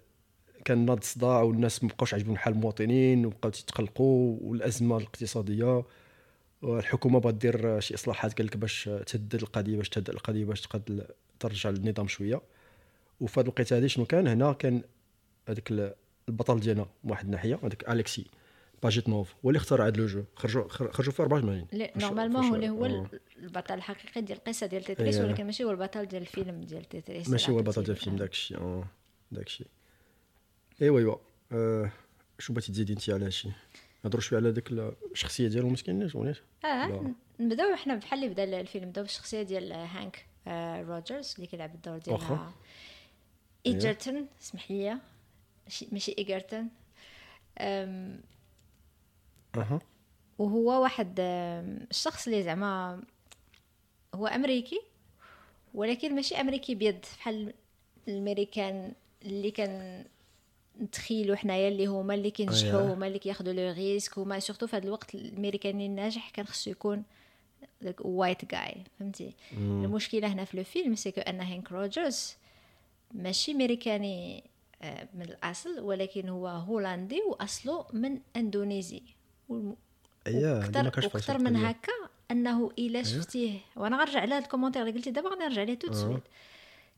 [0.66, 5.84] كان ناض صداع والناس ما بقاوش عاجبهم حال المواطنين وبقاو تيتقلقوا والأزمة الاقتصادية.
[6.62, 11.08] والحكومة بغات دير شي إصلاحات قال لك باش تهدد القضية باش تهدد القضية باش تقد
[11.40, 12.42] ترجع للنظام شوية.
[13.20, 14.82] وفي هذه الوقيتة هذه شنو كان؟ هنا كان
[15.48, 15.94] هذيك ال-
[16.30, 18.26] البطل ديالنا من واحد الناحيه هذاك أليكسي.
[18.84, 20.24] باجيتنوف هو اللي اخترع هذا le jeu.
[20.36, 23.10] خرجوا خرجوا في 84 لا normalement هو اللي هو آه.
[23.38, 25.26] البطل الحقيقي ديال القصة ديال Tetris إيه.
[25.26, 27.30] ولكن ماشي هو البطل ديال الفيلم ديال Tetris.
[27.30, 28.16] ماشي هو ديال البطل ديال الفيلم.
[28.16, 28.88] داك الشيء آه.
[29.32, 29.68] داك الشيء
[30.82, 31.16] ايوا ايوا
[31.52, 31.92] آه،
[32.40, 33.50] شو بغيتي تزيدي انت على هادشي؟
[34.04, 34.72] نهضروا شوية على ديك
[35.12, 37.12] الشخصية ديالو مسكين ناش ولا آه.
[37.40, 38.86] نبداو حنا بحال اللي بدأ الفيلم.
[38.86, 41.98] نبداو بالشخصية ديال هانك آه، روجرز اللي كيلعب الدور.
[41.98, 42.54] ديالها
[43.66, 44.98] إيجرتون اسمح لي
[45.92, 46.70] ماشي إيجرتون.
[50.40, 53.04] وهو واحد الشخص اللي زعما
[54.16, 54.82] هو أمريكي
[55.74, 57.54] ولكن ماشي أمريكي بيض بحال
[58.08, 58.94] الأمريكان
[59.26, 60.06] اللي كان
[60.82, 62.94] نتخيلوا حنايا اللي هما اللي كينجحوا أييه.
[62.94, 67.04] هما اللي كياخذوا le risque هما surtout في هذا الوقت الامريكاني الناجح كان خصو يكون
[68.00, 72.36] white guy فهمتي؟ المشكلة هنا في le film c'est que أن هانك روجرز
[73.14, 74.44] ماشي أمريكاني
[74.82, 79.04] آه، من الأصل ولكن هو هولندي وأصله من اندونيسي
[79.52, 80.76] هاد
[81.54, 81.66] من.
[81.66, 81.92] هكا
[82.32, 83.60] أنه إلا شفتيه.
[83.76, 86.24] وأنا غنرجع لهاد ال commentaire اللي قلتي دابا غادي نرجع ليه tout de suite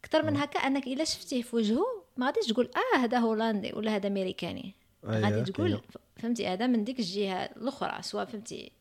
[0.04, 1.86] أكثر من هكا أنك إلا شفتيه في وجهه
[2.18, 4.74] ما غاديش تقول آه هذا هولندي ولا هذا أمريكاني.
[5.10, 5.82] أييه، غادي تقول كاينة.
[6.18, 8.72] فهمتي هذا من ديك الجهة الأخرى سواء فهمتي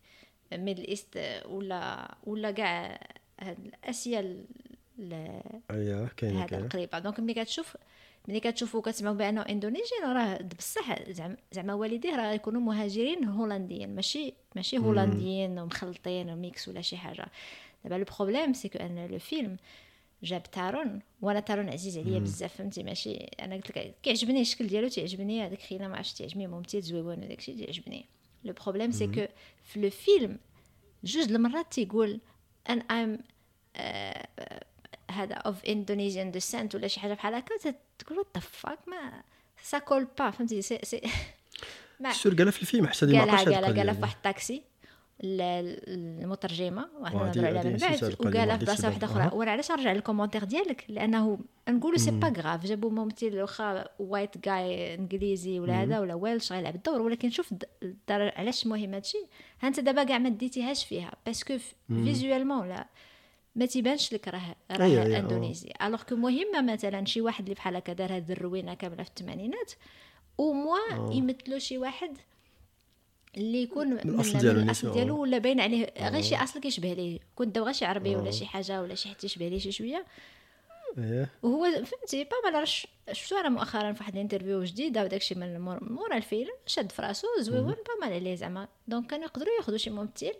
[0.52, 3.00] Middle East ولا ولا كاع
[3.40, 4.44] هاد اسيا ال-
[4.98, 6.98] ال- اييه كاينة هذا القريبة.
[6.98, 7.76] donc ملي كتشوف
[8.28, 14.34] ملي كتشوفوا كتسمعوا بأنه indonésien راه بصح زعما زعما والديه راه يكونوا مهاجرين هولنديين ماشي
[14.56, 17.26] ماشي هولنديين ومخلطين و mix ولا شي حاجة.
[17.84, 19.56] دابا le problème c'est أن le film
[20.22, 24.88] جاب تارون وأنا تارون عزيز عليا بزاف فهمتي؟ ماشي أنا قلت لك كيعجبني الشكل ديالو
[24.88, 28.04] تيعجبني هذيك خينا ما عرفتش تيعجبني ممثل زويون وداك الشيء تيعجبني.
[28.44, 29.26] le problème c'est que
[29.64, 30.38] في le film
[31.04, 32.20] جوج المرات تيقول
[32.70, 33.18] I'm
[35.10, 37.54] هذا of Indonesian descent ولا شي حاجة بحال هكا
[37.98, 39.22] تقول what the fuck mais
[39.62, 41.00] ça colle pas فهمتي؟ si si
[42.00, 44.00] mais sûr قالها في الفيلم حتى ما قالها قالها قالها في.
[44.00, 44.62] واحد الطاكسي
[45.24, 49.06] ال- ال- المترجمة وهادي- نهضروا عليها من بعد وقالها في بلاصة واحدة.
[49.06, 49.30] أخرى.
[49.32, 51.38] وأنا علاش نرجع لل commentaire ديالك؟ لأنه
[51.68, 56.74] نقولوا c'est pas grave جابوا ممثل واخا white guy إنجليزي ولا هذا ولا Welsh غيلعب
[56.74, 57.02] الدور.
[57.02, 57.54] ولكن شوف
[58.10, 59.18] علاش مهم هادشي؟
[59.62, 61.12] ها انت دابا كاع ما ديتيهاش فيها.
[61.26, 61.58] parce que
[61.88, 62.86] visuellement لا
[63.54, 65.72] ما تيبانش لك راه راه إندونيزي.
[65.82, 69.72] alors que même مثلا شي واحد اللي بحال هكا دار هاد الروينة كاملة في الثمانينات
[70.40, 72.18] أو موا يمثلوا شي واحد
[73.36, 75.20] اللي يكون من ديالو الأصل ديالو آه.
[75.20, 77.18] ولا باين عليه غير شي أصل كيشبه ليه.
[77.34, 80.04] كنت داو غير شي عربي ولا شي حاجة ولا شي حتى يشبه ليه شي شوية.
[80.98, 82.68] اييه وهو فهمتي pas mal
[83.12, 87.02] شفتو أنا مؤخرا في واحد ال interview جديده وداكشي من مور- مورا الفيلم شاد في
[87.02, 88.68] راسو زويون pas mal عليه زعما.
[88.88, 90.32] donc كانوا يقدروا ياخذوا شي ممثل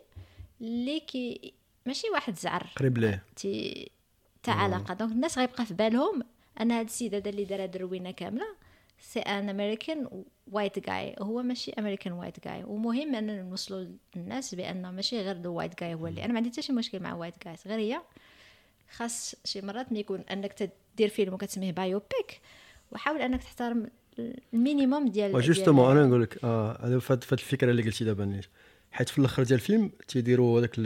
[0.61, 1.53] اللي كي
[1.85, 2.67] ماشي واحد زعر.
[2.75, 3.23] قريب ليه.
[3.35, 3.91] تي
[4.43, 4.93] تاع علاقة.
[4.93, 6.23] donc الناس غيبقى في بالهم
[6.61, 8.45] ان هاد السيد هذا اللي دار هاد الروينه كاملة
[8.99, 14.89] c'est un American white guy هو ماشي American white guy ومهم ان نوصلوا للناس بان
[14.89, 16.25] ماشي غير le white guy هو اللي.
[16.25, 18.01] أنا ما عندي حتى شي مشكل مع white guys غير هي
[18.95, 22.41] خاص شي مرات ملي يكون أنك تدير فيلم وكتسميه biopic
[22.91, 23.87] وحاول أنك تحترم
[24.53, 28.03] ال minimum ديال و justement ديال- أنا نقول لك آه هذا فهاد الفكرة اللي قلتي
[28.05, 28.41] دابا
[28.91, 30.79] حيت في الأخر ديال الفيلم تيديروا هذاك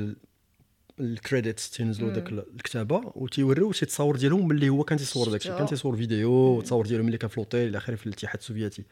[0.99, 5.35] ال credits تينزلوا داك ال- الكتابة وتيوريو شي تصاور ديالهم ملي هو كان تيصور داك
[5.35, 5.57] الشيء شفتو.
[5.57, 8.83] كان تيصور فيديو وتصاور ديالهم ملي كان في لوطيل إلى آخره في الاتحاد السوفيتي.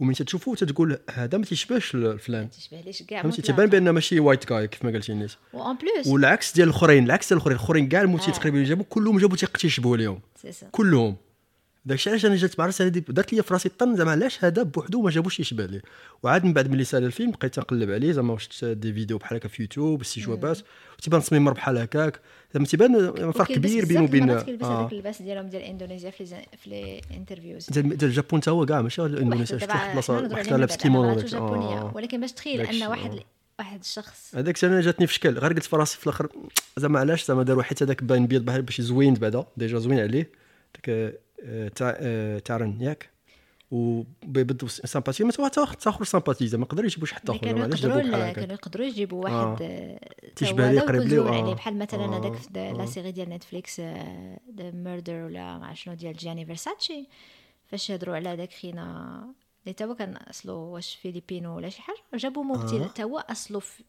[0.00, 2.50] ومن تتشوفو تتقول هذا ما تيشبهش الفلان.
[2.50, 3.42] تشبهليش كاع فهمتي.
[3.42, 7.04] تيبان بان ماشي white guy كيف ما قلتي نيت و en plus والعكس ديال الأخرين
[7.04, 8.34] العكس ديال الأخرين الاخرين كاع الموتي آه.
[8.34, 11.16] تقريبا اللي جابوا كلهم جابوا تيق تيشبهوا ليهم سي سا كلهم.
[11.86, 15.02] داكشي علاش أنا جات بعرس هذه دارت لي في راسي طن زعما علاش هذا بوحدو
[15.02, 15.82] ما جابوش يشبه ليه
[16.22, 19.48] وعاد من بعد ملي سأل الفيلم بقيت نقلب عليه زعما شفت des vidéos بحال هكا
[19.48, 20.58] في يوتيوب استجوابات
[20.98, 22.20] وتيبان تصميم بحال هكاك.
[22.54, 24.80] زعما تيبان فرق كبير بينه وبين كيلبس آه.
[24.80, 28.66] هذاك اللباس ديالهم ديال اندونيسيا في لي في لي انترفيوز ديال ديال الجابون تا هو
[28.66, 31.92] كاع ماشي غير الاندونيسيا شفت واحد البلاصة واحد لابس كيمونو آه.
[31.94, 33.24] ولكن باش تخيل أن واحد آه.
[33.58, 35.38] واحد الشخص هذاك أنا جاتني في شكل.
[35.38, 36.28] غير قلت في راسي في الآخر
[36.76, 40.30] زعما علاش؟ زعما داروا حيت هذاك باين بيض بحال باش زوين بعدا ديجا زوين عليه.
[40.74, 41.12] داك آه، آه،
[42.44, 43.10] تارن ياك
[43.70, 48.32] وبيبدو سامباتي ما تا تا اخر سامباتي زعما يقدر يجيبوا شي حد اخر كانوا يقدروا
[48.32, 49.48] كانوا يقدروا يجيبوا آه.
[49.50, 49.98] واحد آه،
[50.42, 51.42] ليه هذا قريب زوين آه.
[51.42, 52.18] عليه بحال مثلا آه.
[52.18, 52.86] هذاك في د- لا آه.
[52.86, 57.06] série ديال Netflix the murder ولا ما شنو ديال جياني فيرساتشي
[57.66, 59.26] فاش يهضروا على داك خينا
[59.66, 62.86] اللي هو كان أصله واش فيليبينو ولا شي حاجة جابوا ممثل آه.
[62.86, 63.82] تا هو أصله في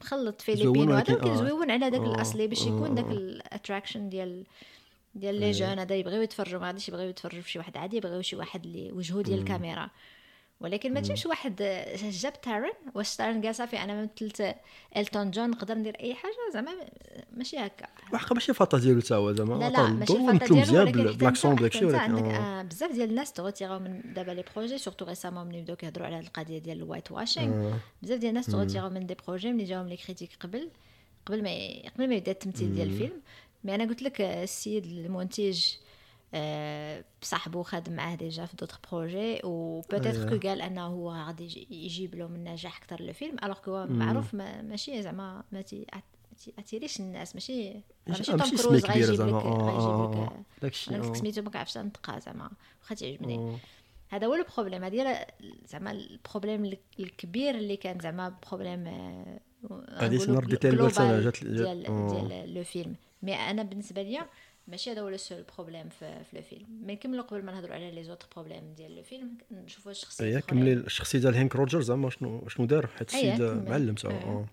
[0.00, 1.36] مخلط فيليبينو هذا ولكن- ولكن آه.
[1.36, 2.14] زوين على داك آه.
[2.14, 3.10] الأصلي باش يكون داك آه.
[3.12, 4.44] ال attraction ديال
[5.16, 8.22] ديال les jeunes هذا يبغيو يتفرجوا ما غاديش يبغيو يتفرجوا في شي واحد عادي يبغيو
[8.22, 9.90] شي واحد اللي وجهه ديال الكاميرا.
[10.60, 11.56] ولكن ما تجيبش واحد
[12.02, 14.56] جاب Taron واش Taron قال صافي أنا مثلت
[14.96, 16.70] إلتون جون نقدر ندير أي حاجة؟ زعما
[17.36, 17.86] ماشي هكا.
[18.12, 21.29] وحقا ماشي faute ديالو تا هو زعما لا لا ماشي ال faute ديالو ولكن par
[21.29, 25.46] accent داكشي ولكن عندك آه بزاف ديال الناس تروتيراو من دابا les projets surtout récemment
[25.46, 27.72] ملي بداو كيهضروا على هذه القضية ديال ال whitewashing
[28.02, 30.70] بزاف ديال الناس تروتيراو من des projets ملي جاهم les critiques قبل
[31.26, 31.50] قبل ما
[31.94, 33.20] قبل ما يبدا التمثيل ديال الفيلم.
[33.66, 35.64] mais أنا قلت لك السيد المنتج
[36.34, 41.66] آه، صاحبو خادم معاه déjà في d'autres projets و peut-être que قال أنه هو غادي
[41.70, 45.86] يجيب له من نجاح أكثر le film alors que معروف ما ماشي زعما ما تي
[46.58, 47.72] اتيريش الناس ماشي
[48.06, 50.74] ماشي توم كروز غيجيب لك غيجيب لك
[51.14, 52.50] سميتو ما كنعرفش نطقها زعما
[52.80, 53.58] واخا تعجبني
[54.08, 55.26] هذا هو ال problème هذه
[55.68, 58.86] زعما ال problème الكبير اللي كان زعما problème
[59.96, 60.60] هذه سنور ديال
[61.42, 62.96] ديال ديال le film.
[63.22, 64.26] mais أنا بالنسبة لي
[64.68, 67.74] ماشي هذا هو ال seul problème في, في le film ما نكملوا قبل ما نهضروا
[67.74, 71.80] على les autres problèmes ديال le film نشوفوا الشخصيه اي كملي الشخصيه ديال Henk Rogers
[71.80, 74.46] زعما شنو شنو دار حيت السيد معلم تا آه.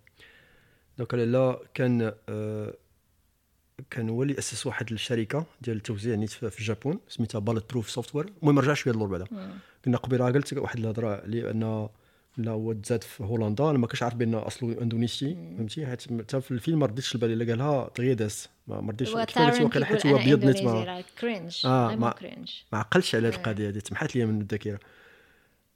[0.97, 2.74] دوك لا كان آه
[3.89, 8.59] كان هو اللي اسس واحد الشركة ديال التوزيع نيت في الجابون سميتها Bullet-Proof Software المهم
[8.59, 9.28] رجع شوية للور بعدا
[9.86, 11.89] كنا قبيله قلت واحد الهضره اللي ان
[12.38, 13.69] لا هو تزاد في هولندا.
[13.69, 16.01] أنا ما كنتش عارف بأن أصله إندونيسي فهمتي؟ حيت
[16.36, 20.45] في الفيلم ما رديتش البال إلا قالها دغيا داز ما رديتش واقيلا حيت هو أبيض
[20.45, 22.15] نيت ما cringe آه ما,
[22.71, 24.79] ما عقلش على هذه القضية هذه تمحات لي من الذاكرة.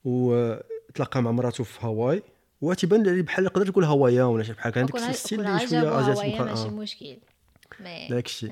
[0.06, 2.24] وتلاقى مع مراته في هاواي.
[2.62, 6.44] وتيبان لي بحال يقدر تقول هوايا ولا شي بحال هذاك ال style اللي شوية asiatique
[6.44, 7.18] ماشي مشكل.
[8.10, 8.50] داكشي.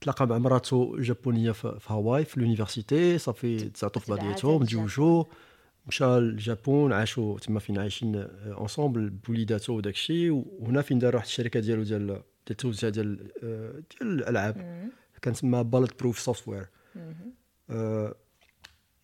[0.00, 5.24] تلاقى مع مراته جابونية في هاواي في l'université صافي تسعطوا في بعضياتهم تزوجوا
[5.86, 8.16] مشى للجابون عاشوا تما فين عايشين
[8.46, 13.16] ensemble بوليداتو وداك الشيء وهنا فين دار واحد الشركة ديالو ديال ديال التوزيع ديال
[13.90, 14.56] ديال الألعاب.
[15.22, 16.66] كان سماها Bullet-Proof Software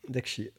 [0.09, 0.53] داك الشيء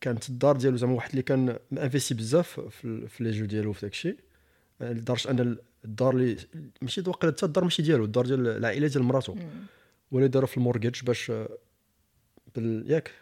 [0.00, 3.92] كانت الدار ديالو زعما واحد اللي كان investi بزاف في les jeux ديالو في داك
[3.92, 4.16] الشيء
[4.80, 6.36] لدرجة أن الدار اللي
[6.82, 9.36] ماشي واقيلا حتى الدار ماشي ديالو الدار ديال العائلة ديال مراتو.
[10.10, 11.32] ولا داروا في ال mortgage باش
[12.56, 13.08] بال ياك.
[13.08, 13.19] آه،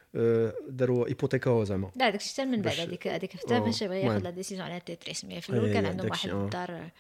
[0.68, 4.30] داروا hypothèque زعما لا داكشي حتى من بعد هذيك هذيك حتى باش بغى ياخذ la
[4.30, 6.90] décision على Tetris mais في الأول كان عندهم واحد الدار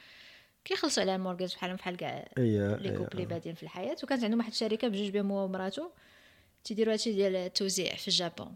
[0.64, 4.50] كيخلصوا على ال mortgage بحالهم بحال كاع les couples بادين في الحياة وكانت عندهم واحد
[4.50, 5.90] الشركة بجوج بهم هو ومراته
[6.64, 8.54] تيديروا هادشي ديال التوزيع في الجابون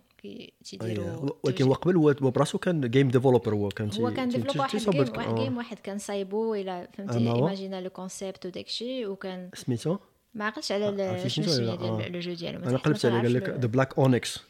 [0.65, 4.79] تيديروا ولكن هو قبل هو براسو كان game developer هو كان هو كان developer واحد
[4.79, 9.99] game واحد game واحد كان صايبو إلى فهمتي ايماجينا le concept وداكشي وكان سميتو
[10.35, 13.67] ما عقلتش على شنو سميه ديال le jeu ديالو أنا قلبت عليه قال لك The
[13.67, 14.41] Black Onyx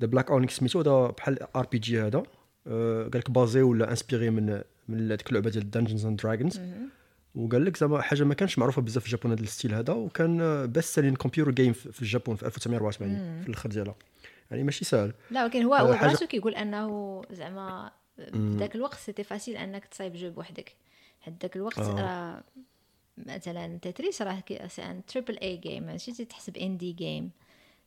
[0.00, 2.22] The Black Onyx سميتو هذا بحال RPG هذا.
[2.66, 6.60] قال لك basé ولا inspiré من من هذيك اللعبة ديال Dungeons and Dragons
[7.34, 10.38] وقال لك زعما حاجة ما كانش معروفة بزاف في الجابون هذا ال style هذا وكان
[10.72, 13.94] best-selling computer game في الجابون في 1984 في الأخر ديالها.
[14.50, 15.12] يعني ماشي سهل.
[15.30, 20.12] لا ولكن هو هو براسو كيقول أنه زعما في ذاك الوقت c'était facile أنك تصايب
[20.12, 20.72] jeu بوحدك
[21.20, 22.44] حد ذاك الوقت راه
[23.18, 24.42] مثلا Tetris راه
[24.78, 27.30] un triple A game ماشي؟ تحسب indie game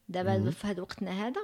[0.10, 1.42] دابا في هذا وقتنا هذا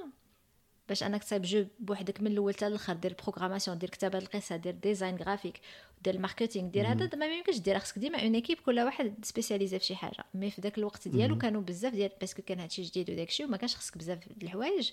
[0.89, 4.73] باش أنك تصايب jeu بوحدك من الأول حتى الآخر دير programmation دير كتابة القصة دير
[4.73, 5.61] design graphique
[6.03, 9.79] دير ال marketing دير هذا ما يمكنش دير خصك ديما une équipe كل واحد spécialisé
[9.79, 10.23] في شي حاجة.
[10.33, 13.45] mais في ذاك الوقت ديالو كانوا بزاف ديال parce que كان هادشي جديد وداك الشيء
[13.45, 14.91] وما كانش خصك بزاف د الحوايج.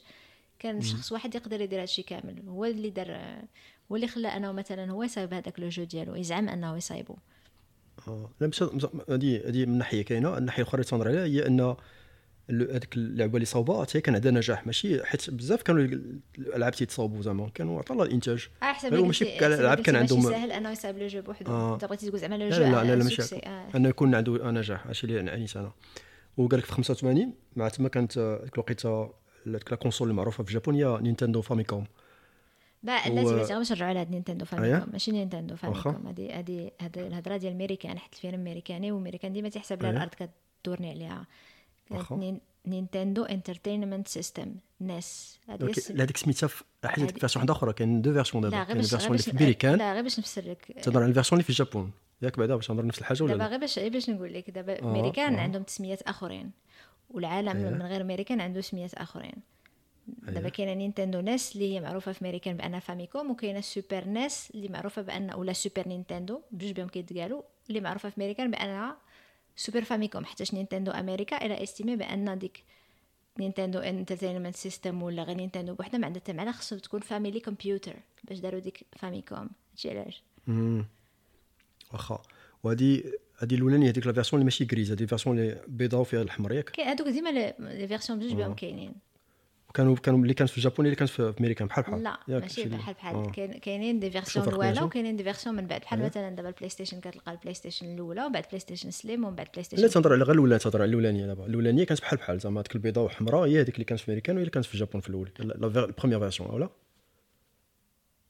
[0.58, 2.48] كان شخص واحد يقدر يدير هادشي كامل.
[2.48, 3.12] هو اللي دار
[3.92, 7.16] هو اللي خلى أنه مثلا هو يصايب هذاك le jeu ديالو يزعم أنه يصايبو.
[8.40, 8.50] لا
[9.08, 11.76] هذه هذه من ناحية كاينة الناحيه الاخرى اللي تنظر عليها هي إن
[12.50, 15.82] هذيك اللعبة اللي صوبها حتى كان عندها نجاح ماشي؟ حيت بزاف كانوا
[16.38, 18.48] الألعاب تيتصاوبوا زعما كانوا عطى الله الإنتاج.
[18.62, 21.74] احسن ماشي كاع الألعاب كان عندهم ساهل انه يصايب le jeu بوحدو آه.
[21.74, 23.68] أنت بغيتي تقول زعما le jeu لا لا لا, لا ماشي آه.
[23.76, 25.72] أنه يكون عنده نجاح هادشي اللي عنيت أنا
[26.36, 29.10] وقال لك في 85 مع تما كانت ديك الوقيتة
[29.46, 31.84] la console المعروفة في الجابون هي نينتندو فاميكوم.
[32.82, 36.98] لا لازم لازم باش نرجعوا على هاد نينتندو فاميكوم ماشي نينتندو فاميكوم هادي هادي هاد
[36.98, 41.26] الهضره ديال الميريكان حيت الفيلم أمريكاني والميريكان ديما تيحسب لها الأرض كتدورني عليها.
[42.66, 45.38] Nintendo Entertainment System NES.
[45.48, 46.48] هذيك سميتها
[46.84, 49.92] حيت version واحدة أخرى كاين deux versions دابا كاين ال version اللي في امريكان لا
[49.92, 50.78] غير باش نفسر لك.
[50.82, 51.90] تهضر على ال version اللي في الجابون.
[52.22, 54.50] ياك بعدا باش نهضر نفس الحاجة ولا دابا غير باش باش نقول لك.
[54.50, 56.50] دابا أمريكان عندهم تسميات آخرين
[57.10, 59.34] والعالم من غير أمريكان عنده سميات آخرين.
[60.06, 60.48] دابا أيوة.
[60.48, 65.02] كاينة نينتندو NES اللي هي معروفة في أمريكان بأنها فاميكوم وكاينة سوبر NES اللي معروفة
[65.02, 68.96] بأن ولا سوبر نينتندو بجوج بهم كيتقالوا اللي معروفة في أمريكان بأنها
[69.56, 72.64] سوبر فاميكوم حيتاش نينتندو أمريكا إلى estimé بأن ديك
[73.38, 77.96] Nintendo Entertainment System ولا غير نينتندو بوحدها ما عندها حتى معنى خصو تكون Family Computer
[78.24, 79.50] باش داروا ديك فاميكوم.
[79.70, 80.22] هادشي علاش؟
[81.92, 82.22] واخا.
[82.62, 83.04] وهادي
[83.38, 86.52] هذه الأولانية هذيك la version اللي ماشي grise هذه ال version اللي بيضاء وفيها الحمر
[86.52, 86.80] ياك.
[86.80, 88.94] هذوك ديما les versions بجوج بهم كاينين.
[89.74, 92.02] كانوا كانوا اللي كانت في الجابون اللي كانت في امريكان بحال بحال.
[92.02, 93.14] لا ماشي بحال بحال.
[93.16, 93.30] آه.
[93.30, 95.80] كاين- كاينين des versions الاولى؟ وكاينين des versions من بعد.
[95.80, 96.10] بحال أيوة.
[96.10, 99.46] مثلا دابا البلاي ستيشن كتلقى البلاي ستيشن الأولى ومن بعد بلاي ستيشن Slim ومن بعد
[99.46, 101.46] بلاي لا ستيشن تنهضر على غير الأولى تهضر على الأولانية دابا.
[101.46, 102.38] الأولانية كانت بحال بحال.
[102.40, 105.00] زعما ديك البيضاء وحمراء هي هذيك اللي كانت في امريكان وهي اللي كانت في الجابون
[105.00, 105.30] في الأول.
[105.38, 106.68] لا ال première version ولا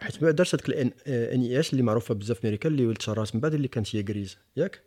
[0.01, 3.55] حيت بعد دارت هذيك ال NES اللي معروفة بزاف في أمريكا اللي تشهرات من بعد
[3.55, 4.83] اللي كانت هي grise ياك؟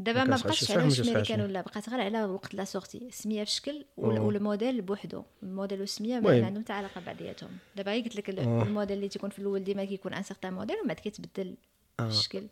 [0.00, 1.50] دابا ما بقاش على صحيح، واش ما كانش امريكان عايش.
[1.50, 4.20] ولا بقات غير على وقت la sortie السميه في شكل وال-.
[4.20, 5.22] والموديل بوحدو.
[5.42, 6.46] الموديل والسمية ما.
[6.46, 7.50] عندهم حتى علاقة بعضياتهم.
[7.76, 8.38] دابا قلت لك ال-.
[8.38, 11.56] الموديل اللي تيكون في الأول ديما كيكون un certain modèle ومن بعد كيتبدل
[12.00, 12.46] الشكل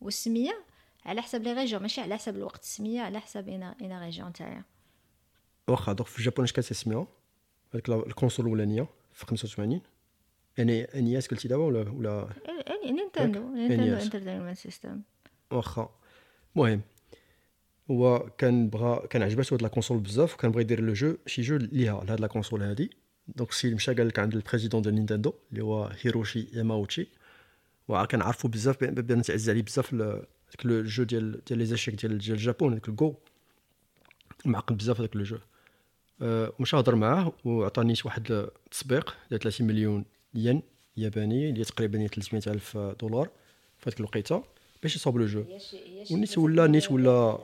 [0.00, 0.64] والسمية
[1.04, 2.62] على حسب les régions ماشي على حسب الوقت.
[2.62, 4.64] السمية على حسب اين اين région تاعها
[5.68, 7.06] واخا دوك في الجابون اش كانت اسمها
[7.74, 9.80] هذيك ال console الأولانية في 85
[10.58, 12.28] يعني NES قلتي دابا ولا ولا؟
[12.84, 13.96] نينتندو Nintendo.
[13.96, 15.00] Entertainment System.
[15.50, 15.90] واخا.
[16.56, 16.80] المهم
[17.90, 21.56] هو كان بغى كان عجباتو هاد la console بزاف بغى يدير le jeu شي jeu
[21.56, 22.90] ليها لهاد la console هادي.
[23.28, 27.08] donc سي مشى قال لك عند ال président ديال نينتندو اللي هو هيروشي ياماوتشي.
[27.88, 30.26] وكان عارفو بزاف بان تعز عليه بزاف داك
[30.64, 33.14] le jeu ديال ديال les échecs ديال ديال الجابون هذاك ال jeu
[34.44, 35.38] معقد بزاف هذاك le jeu.
[36.22, 40.04] أه ومشى هضر معاه وعطاني واحد التسبيق ديال 30 مليون
[40.34, 40.62] ين
[40.96, 43.30] ياباني اللي تقريبا 300 ألف دولار
[43.78, 44.55] في هذيك الوقيتة.
[44.86, 45.44] باش يصاوب le jeu.
[46.10, 47.38] ونيت ولا نيت ولا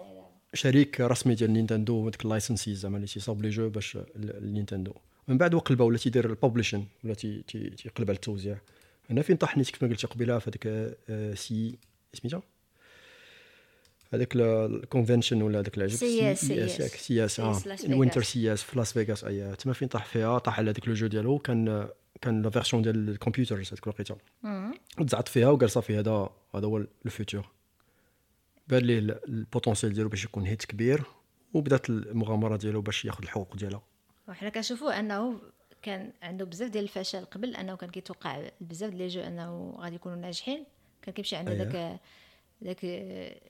[0.54, 4.92] شريك رسمي ديال نينتندو ديك ال licenses زعما اللي تيصاوب les jeux باش لنينتندو
[5.28, 8.58] من بعد وقلبة ولا تيدير ال publishing ولا تي- تي- تيقلب على التوزيع.
[9.10, 11.78] هنا فين طاح نيت كيف ما قلت قبيلة في هذيك آه، سي
[12.14, 12.42] سميتها؟
[14.14, 17.40] هذاك ال convention ولا هذاك العجب CES CES
[17.84, 18.32] ال winter Vegas.
[18.32, 21.38] CES في لاس فيغاس اي تما فين طاح فيها؟ طاح على هذاك le jeu ديالو
[21.38, 21.88] كان
[22.22, 24.16] كان la version ديال ال computers هذيك الوقيته
[25.00, 26.76] وتزعط فيها وقال صافي هذا هذا هو
[27.06, 27.48] ال futur
[28.68, 31.02] بان ليه ال- ال potentiel ديالو باش يكون hit كبير
[31.54, 33.82] وبدات المغامرة ديالو باش ياخذ الحقوق ديالها.
[34.28, 35.40] وحنا كنشوفوا أنه
[35.82, 39.94] كان عنده بزاف ديال الفشل قبل أنه كان كيتوقع بزاف ديال les jeux أنه غادي
[39.94, 40.64] يكونوا ناجحين.
[41.02, 41.62] كان كيمشي عنده أييه.
[41.64, 42.00] داك
[42.60, 42.78] داك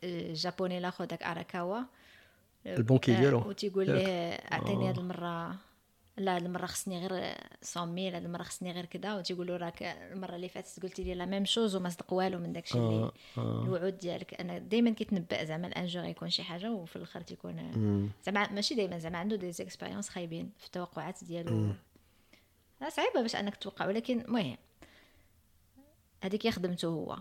[0.05, 1.81] الجابوني الآخر داك أراكاوا.
[2.67, 3.49] البونكي آه، ديالو.
[3.49, 3.87] وتيقول.
[3.87, 5.57] ليه أعطيني هاد المرة
[6.17, 7.35] لا هاد المرة خصني غير
[7.77, 11.25] 100 هاد المرة خصني غير كذا وتيقول له راك المرة اللي فاتت قلتي لي la
[11.27, 13.63] même chose وما صدق والو من داكشي اللي آه، آه.
[13.65, 14.41] الوعود ديالك.
[14.41, 17.57] أنا دائما كيتنبأ زعما ال un jeu غيكون شي حاجة وفي الآخر تيكون
[18.27, 21.73] زعما ماشي دائما زعما عنده des expériences خايبين في التوقعات ديالو.
[22.89, 24.57] صعيبة باش أنك توقع ولكن المهم
[26.25, 27.19] هذيك خدمته هو.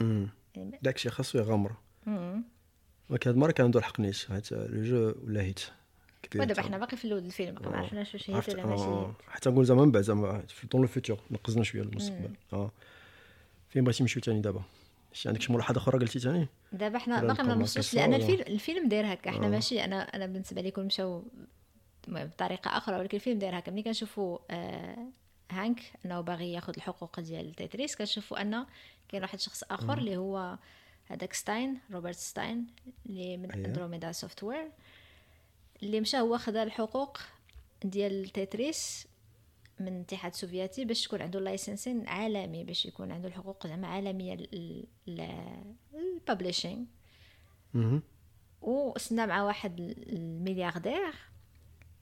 [0.00, 1.72] يعني- داكشي خاصو يغامر.
[3.10, 5.60] ولكن هاد المرة كان عنده الحق نيت حيت le jeu ولا hit.
[6.26, 9.14] كبير ودابا حنا باقي في الفيلم ما عرفناش واش هي ولا ماشي آه.
[9.28, 12.70] حتى نقول زعما من بعد زعما في dans le futur نقزنا شوية المستقبل آه.
[13.68, 14.62] فين بغيتي نمشيو تاني دابا؟
[15.12, 18.88] شي عندك شي ملاحظة أخرى قلتي تاني؟ دابا حنا باقي ما القصة لأن؟ الفيلم الفيلم
[18.88, 19.30] داير هكا.
[19.30, 21.24] حنا ماشي أنا أنا بالنسبة لي كون مشاو
[22.08, 23.72] بطريقة أخرى ولكن الفيلم داير هكا.
[23.72, 24.96] ملي كنشوفوا آه
[25.50, 28.66] هانك إنه باغي ياخذ الحقوق ديال تيتريس كنشوفوا ان
[29.08, 30.58] كاين واحد الشخص آخر اللي هو
[31.06, 32.66] هذاك ستاين روبرت ستاين
[33.06, 33.66] اللي من أيوة.
[33.66, 34.70] Andromeda Software
[35.82, 37.18] اللي مشى هو خدا الحقوق
[37.84, 39.06] ديال تيتريس
[39.80, 44.36] من الاتحاد السوفيتي باش تكون عنده licensing عالمي باش يكون عنده الحقوق زعما عالمية
[45.06, 46.84] لل publishing
[47.74, 48.02] مهم.
[48.62, 51.14] وسنا مع واحد الملياردير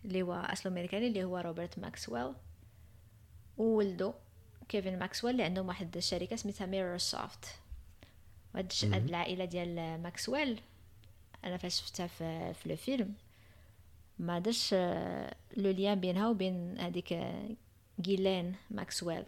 [0.05, 2.33] اللي هو أصله أمريكاني اللي هو روبرت ماكسويل.
[3.59, 4.15] وولده
[4.69, 7.45] كيفن ماكسويل اللي عندهم واحد الشركة سميتها Mirrorsoft
[8.55, 8.73] وهاد
[9.09, 10.61] العائلة ديال ماكسويل
[11.45, 13.15] أنا فاش شفتها في في le film
[14.19, 17.49] ما درش آه، le lien بينها وبين هذيك آه،
[18.07, 19.25] غيلين ماكسويل.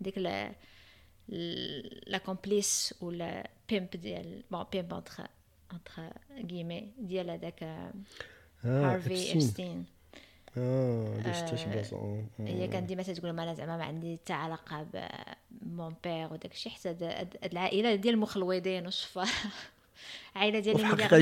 [0.00, 0.52] ديك لا
[2.06, 5.26] la complice ولا pimp ديال bon pimp entre
[5.72, 6.16] entre
[6.50, 7.92] guillemets ديال هذاك آه،
[8.62, 9.36] هارفي إبستين.
[9.36, 9.84] إبستين
[10.56, 12.24] آه آه، آه.
[12.38, 14.86] هي كانت ديما تقول ما أنا زعما ما عندي حتى علاقة
[15.50, 19.28] ب mon père وداك الشيء حتى العائلة ديال المخلوضين والشفار
[20.36, 20.80] عائلة ديال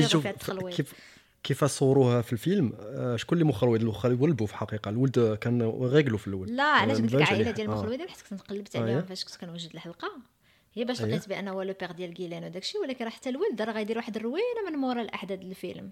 [0.09, 0.87] شوف وفيها التخلويض
[1.43, 6.17] كيف صوروها في الفيلم آه، شكون اللي مخلوض الخالد ولبو في الحقيقة الولد كان غيقلو
[6.17, 7.55] في الأول لا علاش ما قلت لك مبانش عائله عليه.
[7.55, 7.73] ديال آه.
[7.73, 9.01] المخلوضين حيت كنت قلبت آه، عليهم يا.
[9.01, 10.11] فاش كنت كنوجد الحلقة
[10.73, 11.11] هي باش أييه.
[11.11, 13.97] لقيت بأن هو le père ديال غيلين وداك الشيء ولكن راه حتى الولد راه غيدير
[13.97, 15.91] واحد الروينة من مورا الأحداث ديال الفيلم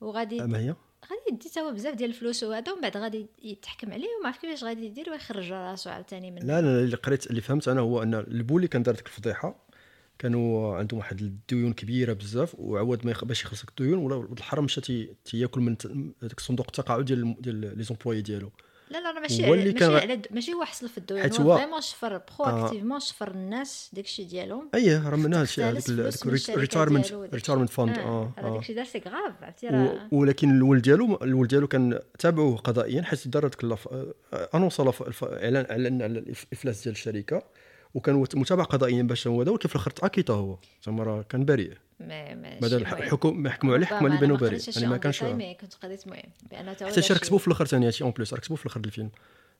[0.00, 0.74] وغادي اما هي
[1.10, 4.64] غادي يدي هو بزاف ديال الفلوس وهذا ومن بعد غادي يتحكم عليه وما عرف كيفاش
[4.64, 8.14] غادي يدير ويخرج راسو عاوتاني من لا أنا اللي قريت اللي فهمت أنا هو أن
[8.14, 9.65] البو اللي كان دار ديك الفضيحة
[10.18, 13.24] كانوا عندهم واحد الديون كبيرة بزاف وعوض ما يخ...
[13.24, 15.14] باش يخلص ديك الديون ولا الحرام مشى تي...
[15.24, 15.76] تياكل من
[16.22, 18.50] داك صندوق التقاعد ديال ديال les employés ديالو.
[18.90, 21.80] لا لا راه ماشي ماشي كان غ- على ماشي هو حصل في حيت هو vraiment
[21.80, 24.70] شفر proactivement شفر الناس داكشي ديالهم.
[24.74, 27.12] إيه راه من هادشي تختلس هذاك فلوس من الشركة retirement.
[27.12, 28.54] retirement fund آه آه راه آه.
[28.54, 33.28] داكشي دار c'est grave عرفتي راه ولكن الولد ديالو الولد ديالو كان تابعوه قضائيا حيت
[33.28, 33.50] دار
[34.32, 34.80] آه، annonce
[35.22, 37.42] اعلان اعلن على الافلاس ديال الشركة.
[37.96, 40.58] وكان مت- متابع قضائيا باش هو هذا ولكن في الآخر t'acquitté هو.
[40.86, 41.72] زعما راه كان بريء.
[42.00, 42.58] ما مهم.
[42.64, 44.60] الحكم حكموا عليه حكموا عليه بانه ما بريء.
[44.76, 46.22] يعني ما كانش كنت قريت مهم.
[46.72, 49.10] حتى شي في الآخر ثاني هادشي en plus ركبوا في الآخر الفيلم.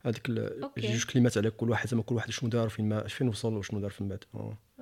[0.03, 0.31] هذيك.
[0.79, 3.81] جوج كلمات على كل واحد زعما كل واحد شنو دار فين ما فين وصل وشنو
[3.81, 4.25] دار من بعد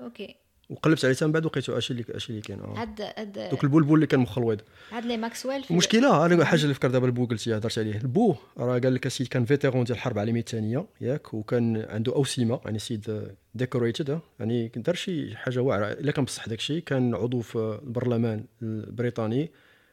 [0.03, 0.37] okay.
[0.71, 2.75] وقلبت عليه من بعد ولقيتو اشي اللي اشي اللي كاين آه.
[2.77, 4.61] هاد هاد دوك البلبل اللي كان مخلوض
[4.93, 7.97] هاد les Maxwell المشكلة أنا حاجة اللي فكر دابا البو قلتي هضرت عليه.
[7.97, 12.61] البو راه قال لك السيد كان vétéran ديال الحرب العالمية الثانية ياك وكان عنده اوسمه
[12.65, 15.87] يعني سيد decorated يعني دار شي حاجة واعرة.
[15.87, 19.51] إلا كان بصح داك الشيء كان عضو في البرلمان البريطاني.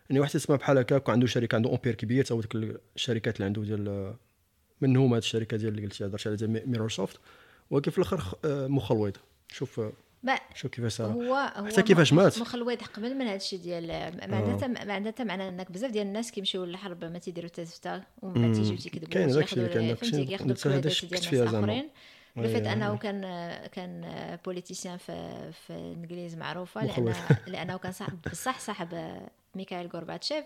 [0.09, 2.23] يعني واحد اسمه بحال هكاك وعنده شركة عنده empire كبير.
[2.23, 4.13] تا هو ديك الشركات اللي عنده ديال
[4.81, 7.19] منهم هاد الشركة ديال اللي قلتي هضرت عليها ديال Mirrorsoft
[7.69, 9.17] ولكن في الآخر آه، مخلوض
[9.47, 9.91] شوف آه،
[10.55, 12.39] شوف كيفاش صار هو حتى كيفاش مات.
[12.39, 13.87] مخلوض قبل من هادشي ديال
[14.31, 18.77] معناتها معناتها معنى انك بزاف ديال الناس كيمشيو للحرب ما تيديروا تستفتى ومن بعد تيجيو
[18.77, 21.73] تيكذبوا كاين داكشي اللي وتياخذوا- كان داكشي فهمتي كياخذوا نتسى هذا ديال فيها زعما.
[21.73, 22.73] أيه.
[22.73, 23.21] أنه كان
[23.71, 24.01] كان
[24.45, 25.35] politicien في
[25.67, 27.07] في الإنجليز معروفة مخلوض.
[27.09, 29.17] لأن لأنه كان صاحب بصح صاحب
[29.55, 30.45] ميكائيل غورباتشيف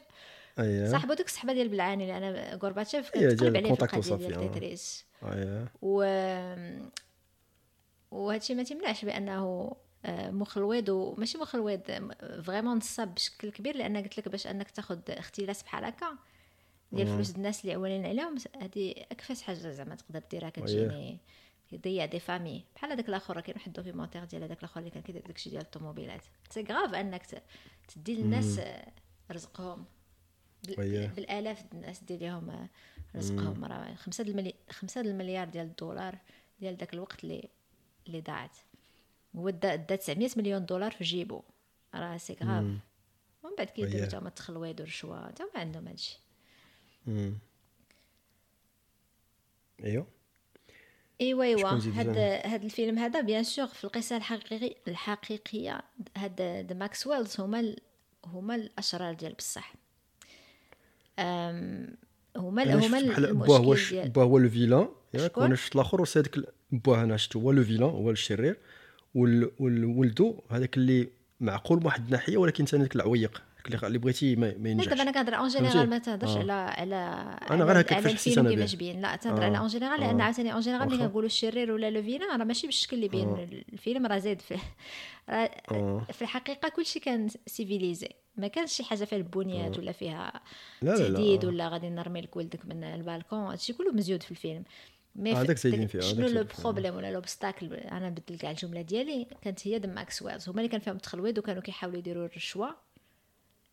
[0.60, 4.48] اييه صاحبو ديك الصحبه ديال بالعاني لأن غورباتشيف كان تقلب عليه في القضية ديال آه.
[4.48, 5.06] تيتريس
[5.82, 6.04] و
[8.16, 9.72] وهادشي ما تيمنعش بأنه
[10.06, 11.82] آه، مخلوض وماشي مخلوض
[12.44, 16.18] vraiment نصاب بشكل كبير لأن قلت لك باش أنك تاخذ اختلاس بحال هكا
[16.92, 21.20] ديال فلوس الناس اللي عوالين عليهم هذه أكفس حاجة زعما تقدر ديرها كتجيني
[21.70, 22.66] كيضيع des familles.
[22.76, 25.62] بحال هذاك الآخر كاين واحد ال documentaire ديال هذاك الآخر اللي كان كيدير داكشي ديال
[25.62, 27.44] الطوموبيلات c'est grave أنك
[27.88, 28.88] تدي للناس آه،
[29.32, 29.86] رزقهم.
[30.68, 32.70] بالآلاف الناس دير لهم آه،
[33.16, 33.66] رزقهم.
[33.66, 34.56] راه خمسة د الملي...
[34.70, 36.18] خمسة د المليار ديال الدولار
[36.60, 37.50] ديال داك الوقت اللي
[38.08, 38.58] اللي ضاعت
[39.36, 41.42] هو دا, دا 900 مليون دولار في جيبو
[41.96, 42.64] راه c'est grave.
[43.44, 46.20] ومن بعد كيديروا هما التخلويض والرشوه تا هما عندهم هادشي.
[47.08, 47.38] مم.
[49.84, 50.06] إيوا
[51.22, 51.44] إيوا.
[51.44, 55.82] ايوا هاد؟ هاد الفيلم هذا bien sûr في القصة الحقيقي الحقيقية.
[56.18, 57.78] هاد the Maxwells هما ال...
[58.26, 59.74] هما الأشرار ديال بصح.
[61.20, 61.96] هما
[62.38, 66.24] هما هو المشكل ديال هو le vilain ياك؟ وأنا شفت الآخر aussi
[66.88, 68.58] أنا شفت هو le vilain هو الشرير
[69.16, 71.08] وال- والولدو هذاك اللي
[71.40, 73.42] معقول من واحد الناحية ولكن ثاني داك العويق
[73.84, 75.48] اللي بغيتي ما, ينجحش دابا أنا كنهضر en?
[75.48, 76.40] général ما تهضرش آه.
[76.40, 78.76] على على على- غير هكاك على فاش حسيت أنا كيفاش.
[78.76, 79.46] بين لا تهضر آه.
[79.46, 80.24] على en général لأن آه.
[80.24, 80.98] عاوتاني en général ملي.
[80.98, 83.48] كنقولوا الشرير ولا le vilain راه ماشي بالشكل اللي بين آه.
[83.74, 84.56] الفيلم راه زايد في
[85.30, 86.08] راه آه.
[86.14, 90.42] في الحقيقة كلشي كان civilisé ما كانش شي حاجة فيها البونيات ولا فيها
[90.82, 91.48] تهديد آه.
[91.48, 94.64] ولا غادي نرمي لك ولدك من البالكون هادشي كله مزيود في الفيلم
[95.16, 96.46] mais آه، في- هذاك زايدين داك- فيه، آه، شنو le.
[96.64, 100.80] problème ولا l'obstacle أنا نبدل كاع الجملة ديالي كانت هي the Maxwells هما اللي كان
[100.82, 102.76] فيهم التخلويض وكانوا كيحاولوا يديروا الرشوة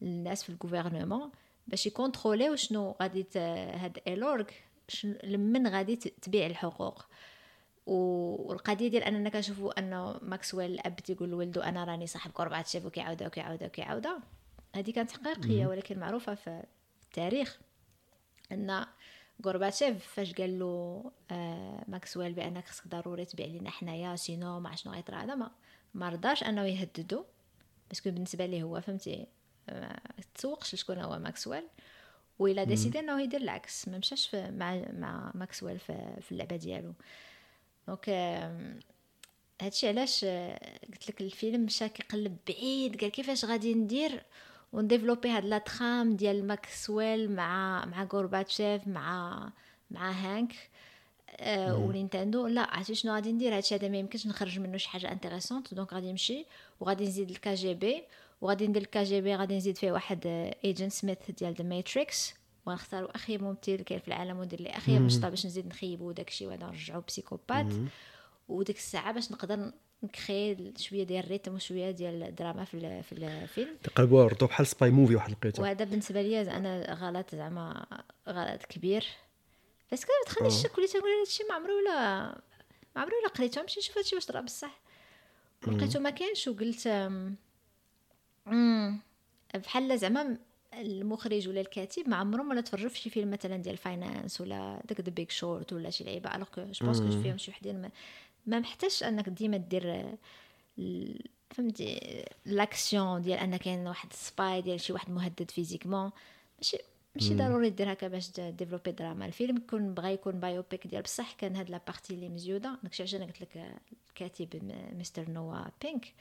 [0.00, 1.30] للناس في ال gouvernement
[1.66, 4.44] باش يكونتروليو شنو غادي هاد Elorg
[5.24, 7.06] لمن غادي تبيع الحقوق.
[7.86, 13.66] والقضية ديال أننا كنشوفوا أنه ماكسويل الأب تيقول لولدو أنا راني صاحب غورباتشيف وكيعاودها وكيعاودها
[13.68, 14.20] وكيعاودها.
[14.76, 16.62] هذه كانت حقيقية ولكن معروفة في
[17.04, 17.58] التاريخ
[18.52, 18.86] أن
[19.44, 24.92] غورباتشيف فاش قال له آه ماكسويل بأنك خصك ضروري تبيع لينا حنايا sinon ما شنو
[24.92, 25.50] غيطرا هذا ما
[25.94, 27.24] ما رضاش أنه يهددو
[27.88, 29.26] parce que بالنسبة ليه هو فهمتي؟
[29.68, 29.98] ما
[30.34, 31.64] تسوقش لشكون هو ماكسويل
[32.38, 36.92] وإلا décidé أنه يدير العكس ما مشاش مع مع ماكسويل في, في اللعبة ديالو.
[37.88, 38.08] donc
[39.62, 44.22] هادشي علاش آه، قلت لك الفيلم مشى كيقلب بعيد قال كيفاش غادي ندير؟
[44.72, 49.52] ون développer هاد la trame ديال ماكسويل مع مع غورباتشيف مع
[49.90, 50.52] مع هانك.
[51.36, 52.46] آه ونينتندو.
[52.46, 55.74] لا عرفتي شنو غادي ندير؟ هادشي هذا ما يمكنش نخرج منه شي حاجة intéressante.
[55.74, 56.46] donc غادي نمشي
[56.80, 58.02] وغادي نزيد ال KGB
[58.40, 60.26] وغادي ندير ال KGB غادي نزيد فيه واحد
[60.64, 62.34] Agent Smith ديال The Matrix
[62.66, 66.66] ونختاروا اخيب ممثل كاين في العالم وندير ليه اخيب نشطه باش نزيد نخيبو داكشي وهذا
[66.66, 67.66] نرجعو psychopathe.
[68.48, 73.12] وديك الساعة باش نقدر ن créer شوية ديال ال rythme وشوية ديال الدراما في في
[73.12, 77.86] الفيلم تقلبوا ردوا بحال spy movie واحد لقيته وهذا بالنسبة لي أنا غلط زعما
[78.28, 79.06] غلط كبير.
[79.92, 82.24] بس كان تخليني الشك وليت نقول هادشي ما عمري ولا
[82.96, 84.80] ما عمري ولا قريته نمشي نشوف هادشي واش طرا بصح.
[85.66, 86.86] لقيته ما كانش وقلت
[88.46, 88.98] أمم،
[89.54, 90.36] بحال زعما
[90.74, 95.00] المخرج ولا الكاتب ما عمرهم ولا تفرجوا في شي فيلم مثلا ديال finance ولا داك
[95.00, 97.90] The Big Short ولا شي لعيبة alors que je pense فيهم شي وحدين
[98.46, 100.16] ما, محتاجش انك ديما دير
[101.50, 106.10] فهمتي l'action ديال ان كاين واحد spy ديال شي واحد مهدد physiquement.
[106.58, 106.78] ماشي
[107.14, 109.26] ماشي ضروري دير هكا باش ديفلوبي دراما.
[109.26, 112.78] الفيلم يكون بغا يكون biopic ديال بصح كان هاد la partie اللي مزيودة.
[112.82, 113.76] داكشي علاش أنا قلت لك
[114.08, 116.14] الكاتب Mister Noah Pink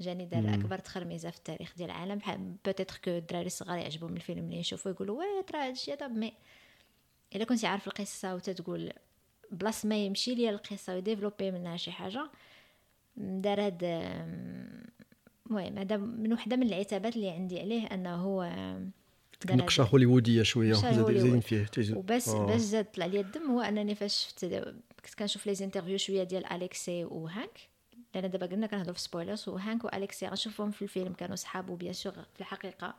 [0.00, 2.56] جاني دار أكبر تخرميزة في التاريخ ديال العالم.
[2.64, 6.32] peut-être que الدراري الصغار يعجبهم الفيلم اللي يشوفوا يقولوا واه ترى هادشي هذا mais
[7.34, 8.92] إلا كنتي عارف القصة وتتقول
[9.50, 12.30] بلاص ما يمشي ليا القصة ويديفلوبي منها شي حاجة.
[13.16, 13.82] دار هاد
[15.46, 18.42] المهم هذا من وحدة من العتابات اللي عندي عليه أنه هو
[19.50, 22.46] نقشة هوليوودية شوية زايدين فيه وبس آه.
[22.46, 24.44] باش زاد طلع لي الدم هو أنني فاش شفت
[25.04, 27.58] كنت كنشوف les interviews شوية ديال أليكسي وهانك
[28.14, 31.92] لأن دابا قلنا كنهضروا في spoilers وهانك واليكسي غنشوفهم في الفيلم كانوا صحاب و bien
[31.92, 32.96] sûr في الحقيقة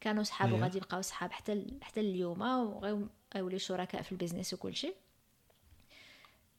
[0.00, 4.94] كانوا صحاب وغادي يبقاو صحاب حتى حتى اليوم وغيوليو شركاء في ال business وكل شيء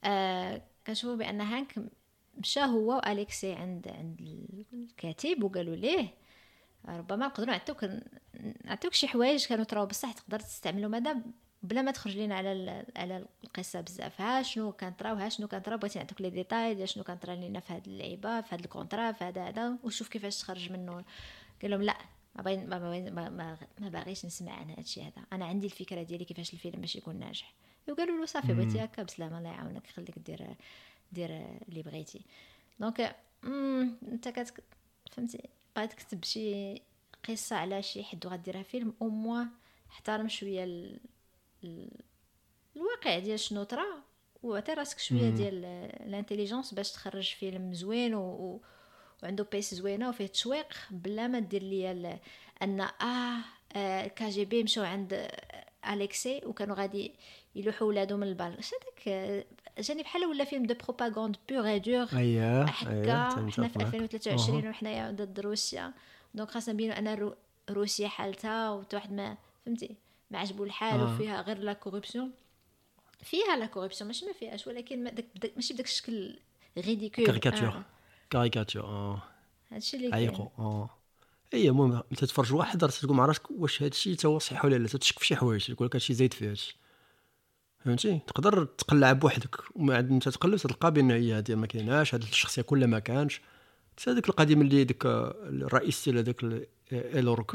[0.04, 1.76] آه كنشوفوا بأن هانك
[2.38, 4.22] مشى هو وأليكسي عند عند
[4.74, 6.14] الكاتب وقالوا ليه
[6.88, 7.86] ربما نقدروا نعطيوك
[8.66, 11.18] نعطيوك شي حوايج كانوا تراو بصح تقدر تستعملهم هذا
[11.64, 14.22] بلا ما تخرج لينا على على القصة بزاف.
[14.22, 17.74] ها شنو كنطراو ها شنو كنطراو بغيتي نعطيك les détails ديال شنو كنطرا لينا في
[17.74, 21.04] هاد اللعيبة في هاد ال contrat في هذا هذا وشوف كيفاش تخرج منه
[21.62, 21.98] قال لهم لا
[22.36, 25.26] ما باين ما, ما, ما, ما باغيش نسمع عن هادشي هذا.
[25.34, 27.54] أنا عندي الفكرة ديالي كيفاش الفيلم باش يكون ناجح.
[27.92, 30.56] وقالوا له صافي بغيتي هكا بسلامة الله يعاونك خليك دير
[31.12, 31.30] دير
[31.70, 32.22] اللي بغيتي.
[32.80, 34.64] donc انت كت
[35.12, 36.76] فهمتي؟ بغيت تكتب شي
[37.30, 39.46] قصة على شي حد وغديرها فيلم أو موا
[39.92, 41.00] احترم شوية ال...
[41.64, 41.90] ال...
[42.76, 43.86] الواقع ديال شنو طرا
[44.44, 45.66] وعطي راسك شوية ديال
[46.08, 48.22] l'intelligence باش تخرج فيلم زوين و...
[48.22, 48.62] و...
[49.24, 52.20] وعنده pace زوينة وفيه تشويق بلا ما دير ليا
[52.62, 53.38] أن آه,
[53.76, 55.28] آه KGB مشاو عند
[55.90, 57.12] اليكسي وكانوا غادي
[57.56, 59.46] يلوحوا ولادهم من البال اش هذاك
[59.80, 65.40] جاني بحال ولا فيلم de propagande اي دور اييه هكا حنا في 2023 وحنايا ضد
[65.40, 65.94] روسيا
[66.34, 67.34] donc خاصنا نبينو ان
[67.70, 69.96] روسيا حالتها وواحد ما فهمتي
[70.32, 71.14] ما عجبو الحال آه.
[71.14, 72.32] وفيها غير la corruption
[73.24, 76.40] فيها la corruption ماشي ما فيهاش ولكن ما دك دك ماشي بداك الشكل
[76.78, 77.84] ridicule caricature.
[78.30, 79.20] caricature
[79.72, 80.30] هادشي اللي
[80.60, 80.90] آه
[81.54, 84.88] اي المهم تتفرج واحد راه تقول ما عرفتش واش هادشي تا هو صحيح ولا لا؟
[84.88, 86.78] تتشك في شي حوايج تقول لك هادشي زايد فيه هادشي
[87.86, 89.56] فهمتي؟ تقدر تقلع بوحدك.
[89.76, 93.42] وما عاد أنت تقلب تلقى بأن هي هذه ما كايناش هذه الشخصية كلها ما كانش.
[94.08, 97.52] هذيك القديم اللي ديك الرئيس ديال هذاك Elorg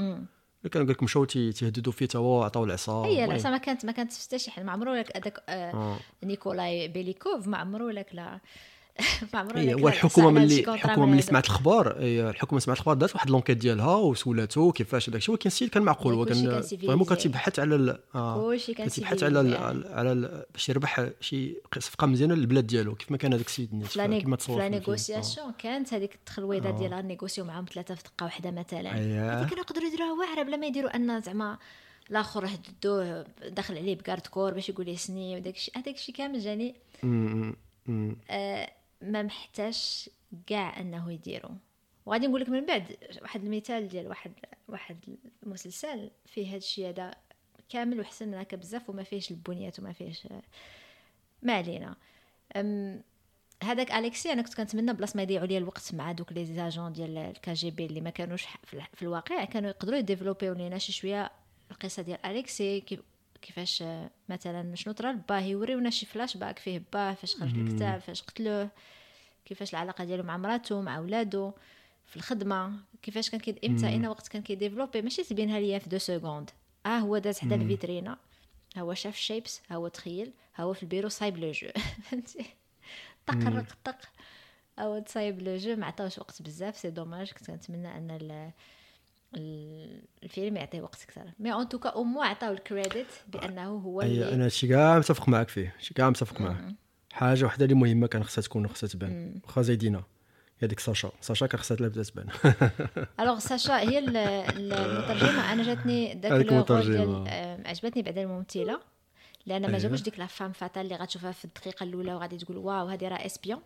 [0.70, 3.04] كان قال لك مشاو تيهددوا فيه تا هو عطاو العصا.
[3.04, 5.98] هي العصا ما كانت ما كانت حتى شي حل ما عمرو لك هذاك آه آه.
[6.24, 8.40] نيكولاي بيليكوف ما عمرو لك لا.
[9.56, 13.96] إيه هو الحكومة ملي الحكومة ملي سمعت الخبر الحكومة سمعت الخبر دارت واحد l'enquête ديالها
[13.96, 19.22] وسولاتو كيفاش داك الشيء ولكن السيد كان معقول هو كان vraiment كتبحث على آه كتبحث
[19.22, 19.56] على
[19.90, 24.36] على باش يربح شي صفقه مزيانه للبلاد ديالو كيف ما كان هذاك السيد نيت كيما
[24.36, 28.90] تصور في négociation كانت هذيك التخلويضه ديالها نيغوسيو معاهم ثلاثة في دقة واحدة مثلا.
[28.92, 31.58] هذيك كانوا يقدروا يديروها واعرة بلا ما يديروا أن زعما
[32.10, 36.40] الآخر هددوه دخل عليه ب garde corps باش يقول يسني وداك الشيء هذاك الشيء كامل
[36.40, 36.74] جاني.
[39.12, 40.08] ما محتاج
[40.46, 41.50] كاع انه يديرو.
[42.06, 44.32] وغادي نقول لك من بعد واحد المثال ديال واحد
[44.68, 47.14] واحد المسلسل فيه هذا الشيء هذا
[47.68, 50.28] كامل وحسن هكا بزاف وما فيهش البنيات وما فيهش
[51.42, 51.96] ما علينا.
[53.62, 57.18] هذاك أليكسي أنا كنت كنتمنى بلاص ما يضيعوا لي الوقت مع دوك les agents ديال
[57.18, 58.46] ال KGB اللي ما كانوش
[58.94, 61.30] في الواقع كانوا يقدروا يديفلوبيو لينا شي شوية
[61.70, 62.80] القصة ديال أليكسي
[63.42, 63.84] كيفاش
[64.28, 68.70] مثلا شنو طرا لباه يوريونا شي فلاش باك فيه باه فاش خرج الكتاب فاش قتلوه.
[69.46, 71.52] كيفاش العلاقة ديالو مع مراته مع ولادو
[72.06, 72.72] في الخدمة
[73.02, 75.02] كيفاش كان كيد إمتى اين وقت كان كيديفلوبي.
[75.02, 76.50] ماشي تبينها ليا في deux secondes.
[76.86, 78.18] آه هو داز حدا الفيترينا.
[78.76, 80.32] ها هو شاف الشيبس ها هو تخيل.
[80.54, 81.68] ها هو في البيرو صايب le jeu.
[82.04, 82.44] فهمتي؟
[83.26, 83.98] طق رق طق.
[84.78, 86.76] هو تصايب le jeu ما عطاوش وقت بزاف.
[86.76, 88.52] c'est dommage كنت كنتمنى أن
[90.22, 91.30] الفيلم يعطيه وقت أكثر.
[91.38, 95.28] mais en tout cas au moins عطاو الكريديت بأنه هو اللي أنا شي كاع متفق
[95.28, 95.74] معك فيه.
[95.78, 96.74] شي كاع متفق معك
[97.16, 99.40] حاجة وحدة اللي مهمة كان خصها تكون خصها تبان.
[99.44, 100.02] واخا زايدينا
[100.60, 101.10] هي ديك ساشا.
[101.20, 102.26] ساشا كان خصها تبدا تبان.
[103.20, 105.52] alors ساشا هي المترجمة.
[105.52, 107.28] أنا جاتني داك ال rôle ديال
[107.66, 108.80] عجبتني بعدا الممثلة.
[109.46, 109.78] لأن ما أيوه.
[109.78, 113.26] جابوش ديك la femme fatale اللي غتشوفها في الدقيقة الأولى وغادي تقول wow هذه راه
[113.26, 113.60] espionne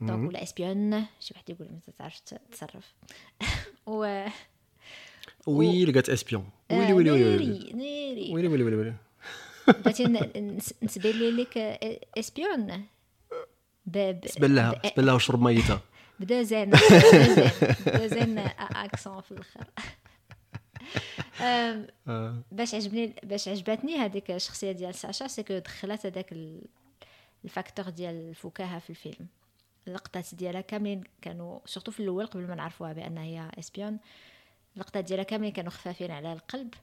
[0.00, 2.94] donc ولا espionne شي واحد يقول ما تعرفش تتصرف.
[3.86, 4.26] و
[5.46, 8.94] وي لقات اسبيون ويلي ويلي ويلي نيري ويلي ويلي ويلي.
[9.68, 10.04] بغيتي
[10.82, 11.58] نسبيلي لك
[12.18, 12.86] اسبيون
[14.26, 15.80] سبل لها سبل لها وشرب ميتها
[16.20, 16.70] بدا زين
[17.86, 19.66] بدا زين اكسون في الآخر
[22.52, 26.34] باش عجبني باش عجبتني هذيك الشخصيه ديال ساشا سكو دخلت هذاك
[27.44, 29.26] الفاكتور ديال الفكاهه في الفيلم
[29.88, 33.98] اللقطات ديالها كاملين كانوا surtout في الأول قبل ما نعرفوها بان هي espionne
[34.74, 36.74] اللقطات ديالها كاملين كانوا خفافين على القلب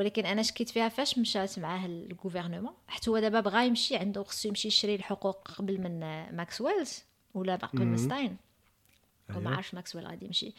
[0.00, 4.22] ولكن أنا شكيت فيها فاش مشات معاه ال gouvernement حتى هو دابا بغا يمشي عنده
[4.22, 6.00] خصو يمشي يشري الحقوق قبل من
[6.36, 8.36] ماكسويلز ولا قبل من ستاين
[9.36, 9.56] وما.
[9.56, 10.54] عرفش ماكسويل غادي يمشي.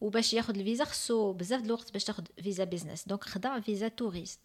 [0.00, 3.08] وباش ياخذ الفيزا خصو بزاف د الوقت باش تاخذ فيزا business.
[3.08, 4.44] Donc خدا فيزا touriste.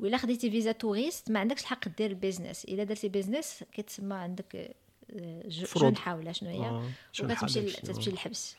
[0.00, 2.64] وإلا خديتي فيزا touriste ما عندكش الحق دير business.
[2.64, 4.74] إلا درتي business كتسمى عندك
[5.10, 5.48] آه،.
[5.76, 6.90] جنحه ولا شنو هي آه،
[7.20, 8.12] وكتمشي تمشي آه.
[8.12, 8.56] للحبس.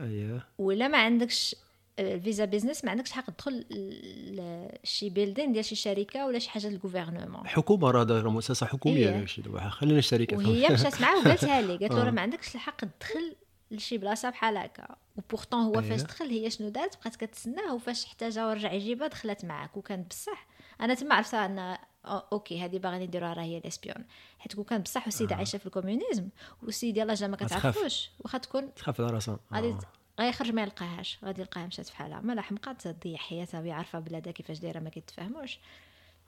[0.00, 1.56] اييه ولا ما عندكش
[1.98, 6.68] فيزا business ما عندكش حق تدخل ل- شي building ديال شي شركة ولا شي حاجة
[6.68, 9.18] لل gouvernement حكومة راه دايره مؤسسه حكومية إيه.
[9.18, 9.68] داكشي دابا.
[9.68, 11.76] خلينا الشركة وهي مشات معاه وقالتها لي.
[11.78, 12.04] قالت له آه.
[12.04, 13.36] راه ما عندكش الحق تدخل
[13.70, 14.96] لشي بلاصة بحال هكا.
[15.16, 16.06] و pourtant هو فاش أيه.
[16.06, 19.76] دخل هي شنو دارت؟ بقات كتسناه وفاش احتاجها ورجع يجيبها دخلت معاك.
[19.76, 20.46] وكانت بصح
[20.80, 24.04] أنا تما عرفتها أن o- OK هذه باغيين يديروها راه هي l'espionne
[24.38, 26.28] حيت كون كان بصح والسيده عايشة في ال communisme
[26.62, 27.36] والسيد يلاه جا ما.
[27.36, 28.10] كتعرفوش.
[28.20, 29.38] واخا تكون تخاف على راسها.
[29.54, 29.78] غادي آه.
[30.20, 31.18] غيخرج ما يلقاهاش.
[31.24, 34.90] غادي يلقاها مشات في حالها مالا حمقى تضيع حياتها وهي عارفة بلادها كيفاش دايرة ما
[34.90, 35.58] كيتفاهموش.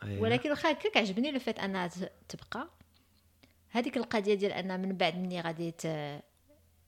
[0.02, 0.20] أييه.
[0.20, 1.90] ولكن واخا هكاك عجبني لو فات أنها
[2.28, 2.68] تبقى.
[3.70, 5.86] هذيك القضية ديال أن من بعد مني غادي ت...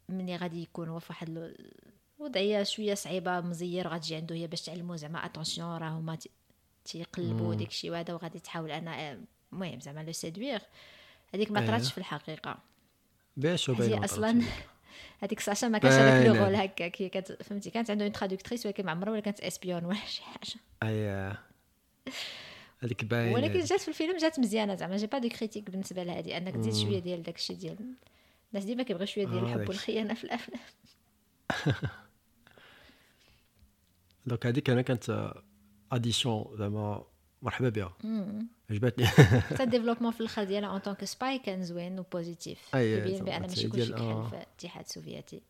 [0.09, 1.73] مني غادي يكون هو في واحد ال-
[2.21, 6.19] الوضعيه شوية صعيبة مزير غتجي عنده هي باش تعلمو زعما attention راه هما
[6.85, 9.19] تيقلبوا داك الشيء وهذا وغادي تحاول أنا
[9.53, 10.61] المهم زعما le séduire
[11.35, 11.67] هذيك ما أيه.
[11.67, 12.59] طراتش في الحقيقة.
[13.37, 14.43] باش هي أصلا.
[15.21, 16.45] هذيك ساشا ما كانش هذاك le.
[16.45, 19.85] rôle هكاك هي كانت فهمتي؟ كانت عنده une traductrice ولكن ما عمرها ولا كانت espionne
[19.85, 20.61] ولا شي حاجة.
[20.83, 21.39] اييه
[22.79, 23.35] هذيك باينة.
[23.35, 24.97] ولكن جات في الفيلم جات مزيانة زعما.
[24.97, 27.77] j'ai pas de critique بالنسبة لها هذه أنك تزيد شوية ديال داك الشيء ديال
[28.53, 30.61] الناس ديما كيبغيو شوية ديال آه، الحب والخيانة في الأفلام.
[34.27, 35.33] donc هذيك أنا كانت
[35.93, 37.05] addition زعما
[37.43, 37.95] مرحبا بها
[38.71, 39.07] عجبتني.
[39.51, 43.25] حتى ال développement في الآخر ديالها en tant que spy كان زوين و positif زعما
[43.25, 44.29] بأن ماشي كلشي كحل آه.
[44.29, 45.43] في الاتحاد السوفيتي.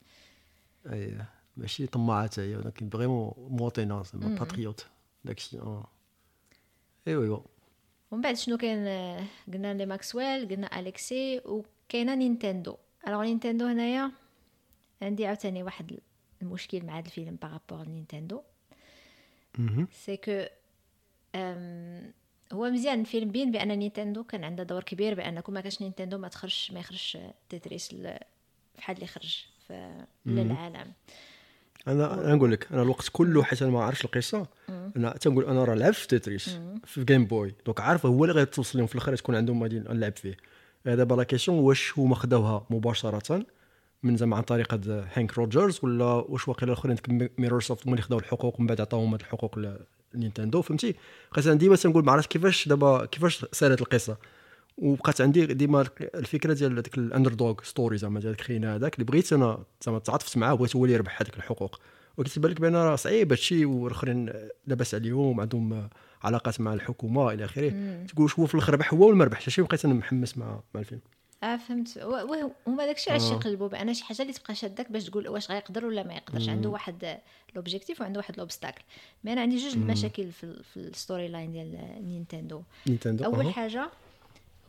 [0.92, 4.86] اييه ماشي طماعه حتى هي ولكن vraiment مواطنة زعما patriote
[5.24, 5.86] داكشي آه.
[7.08, 7.40] ايوا ايوا
[8.10, 12.76] ومن بعد شنو كاين آه، قلنا لي ماكسويل قلنا اليكسي وكاينة Nintendo
[13.08, 14.12] alors Nintendo هنايا
[15.02, 15.98] عندي عاوتاني واحد
[16.42, 18.42] المشكل مع هذا الفيلم par rapport Nintendo.
[20.04, 20.44] C'est que
[22.52, 23.30] هو مزيان الفيلم.
[23.30, 26.80] بين بأن Nintendo كان عندها دور كبير بأن كون ما كانش Nintendo ما تخرجش ما
[26.80, 27.94] يخرجش Tetris
[28.78, 29.44] بحال اللي خرج
[30.26, 30.92] للعالم.
[31.88, 34.46] أنا أنا نقول لك أنا الوقت كله حيت أنا ما عارفش القصة.
[34.68, 38.78] أنا تنقول أنا راه لعبت في Tetris في Game Boy donc عارف هو اللي غيتوصل
[38.78, 40.36] لهم في الآخر تكون عندهم غادي نلعب فيه.
[40.84, 43.46] دابا la question واش هما خداوها مباشرة
[44.02, 46.96] من زعما عن طريق هاد هانك روجرز ولا واش واقيلا الأخرين
[47.38, 49.58] Mirrorsoft هما اللي خداو الحقوق ومن بعد عطاوهم هاد الحقوق
[50.14, 50.94] ل Nintendo فهمتي؟
[51.32, 54.16] بقيت أنا ديما تنقول ما عرفتش كيفاش دابا كيفاش سالت القصة.
[54.78, 59.32] وبقات عندي ديما الفكرة ديال ديك ال underdog story زعما ديال الخينا هذاك اللي بغيت
[59.32, 61.80] أنا زعما تعاطفت معاه بغيت هو اللي يربح هذيك الحقوق.
[62.16, 64.32] وكتبان لك بأن راه صعيب هادشي والآخرين
[64.66, 65.88] لاباس عليهم عندهم
[66.22, 67.70] علاقات مع الحكومة إلى آخره.
[68.08, 70.80] تقول هو في الآخر ربح هو ولا ما ربحش هادشي بقيت أنا محمس مع مع
[70.80, 71.00] الفيلم.
[71.42, 71.98] آه فهمت
[72.66, 73.34] هما داكشي علاش آه.
[73.34, 76.68] يقلبوا بان شي حاجة اللي تبقى شادك باش تقول واش غيقدر ولا ما يقدرش عنده
[76.68, 77.18] واحد
[77.54, 78.82] l'objectif وعنده واحد l'obstacle
[79.24, 83.52] mais أنا عندي جوج المشاكل في, في ال storyline ديال Nintendo Nintendo أول.
[83.52, 83.90] حاجة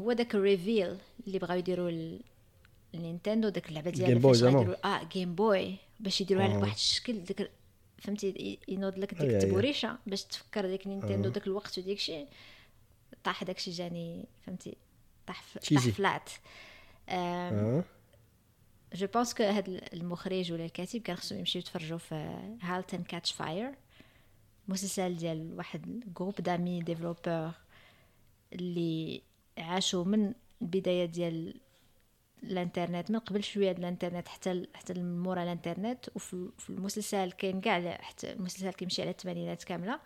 [0.02, 0.98] هو داك ال reveal
[1.28, 2.20] اللي بغاو يديروا
[2.96, 4.58] ال Nintendo داك اللعبة Game ديال Boy فاش زعما.
[4.60, 6.56] غيديروا آه Game Boy باش يديروها لك.
[6.56, 7.52] بواحد الشكل ديك
[7.98, 9.22] فهمتي ينوض لك ديك.
[9.22, 11.30] التبوريشة باش تفكر ديك Nintendo.
[11.30, 12.28] داك الوقت وديك الشيء
[13.24, 14.76] طاح داك الشيء جاني فهمتي
[15.28, 15.92] طاح ف- طاح cheesy.
[15.92, 16.30] flat
[17.10, 17.16] آم،
[17.54, 17.84] آه.
[18.94, 22.16] je pense que هاد المخرج ولا الكاتب كان خصهم يمشيو يتفرجوا في
[22.62, 23.72] Halt and Catch Fire
[24.68, 27.52] مسلسل ديال واحد groupe d'amis développeurs
[28.54, 29.22] اللي
[29.58, 31.60] عاشوا من البداية ديال
[32.44, 38.34] الانترنت من قبل شوية الانترنت حتى حتى مورا الانترنت وفي في المسلسل كاين كاع حتى
[38.34, 40.00] المسلسل كيمشي على الثمانينات كاملة.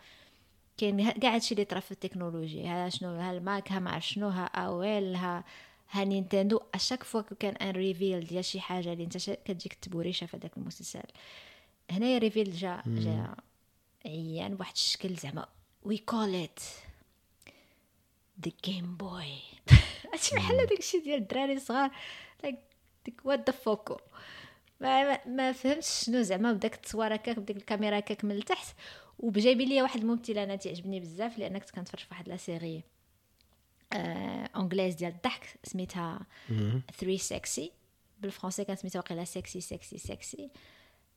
[0.78, 4.08] كاين كاع هادشي اللي طرا في التكنولوجي ها شنو ها ال Mac ها ما عرف
[4.08, 5.44] شنو ها Apple ها
[5.90, 6.60] ها Nintendo.
[6.74, 10.56] À chaque fois كان un reveal ديال شي حاجة اللي انت كتجيك التبوريشه في هذاك
[10.56, 11.02] المسلسل.
[11.90, 13.34] هنايا reveal جا جا
[14.06, 15.46] عيان بواحد الشكل زعما
[15.82, 16.60] we call it
[18.44, 19.38] the Game Boy
[20.12, 21.90] هادشي بحال داك الشيء ديال الدراري الصغار.
[22.42, 22.58] like
[23.04, 23.96] ديك what the fuck
[24.80, 28.76] ما, ما, ما فهمتش شنو زعما بداك التصوير هكاك بديك الكاميرا هكاك من التحت
[29.18, 32.82] وبجايبين لي واحد الممثله أنا تعجبني بزاف لأن كنت كنتفرج في واحد la série
[33.92, 36.26] آه anglaise ديال الضحك سميتها
[36.98, 37.72] 3 سكسي
[38.20, 40.50] بالفرنسي كانت سميتها واقيلا سكسي سكسي سكسي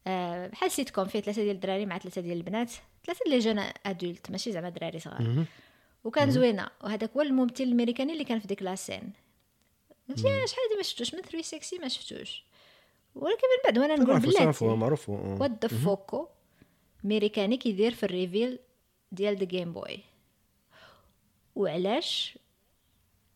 [0.07, 2.71] آه بحال سيت كوم فيه ثلاثة ديال الدراري مع ثلاثة ديال البنات
[3.05, 5.45] ثلاثة les jeunes adultes ماشي زعما دراري صغار.
[6.03, 9.13] وكان زوينة وهذاك هو الممثل الأمريكاني اللي كان في ديك la scène
[10.09, 12.45] قلت يا شحال هادي ما شفتوش؟ من 3 سكسي ما شفتوش.
[13.15, 14.65] ولكن من بعد وأنا نقول بلاتي.
[14.65, 15.09] معروف.
[15.09, 16.27] what the fuck
[17.05, 18.59] امريكاني كيدير في ال reveal
[19.11, 19.99] ديال the Game Boy
[21.55, 22.37] وعلاش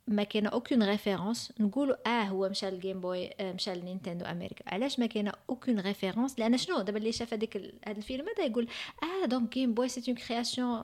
[0.08, 4.26] ما كاينة aucune référence نقولوا آه هو مشى لل Game Boy آه مشى ل Nintendo
[4.26, 7.58] أمريكا علاش ما كاينة aucune référence لأن شنو دابا اللي شاف هذيك
[7.88, 8.68] هذا الفيلم هذا يقول
[9.04, 10.84] آه donc Game Boy c'est une création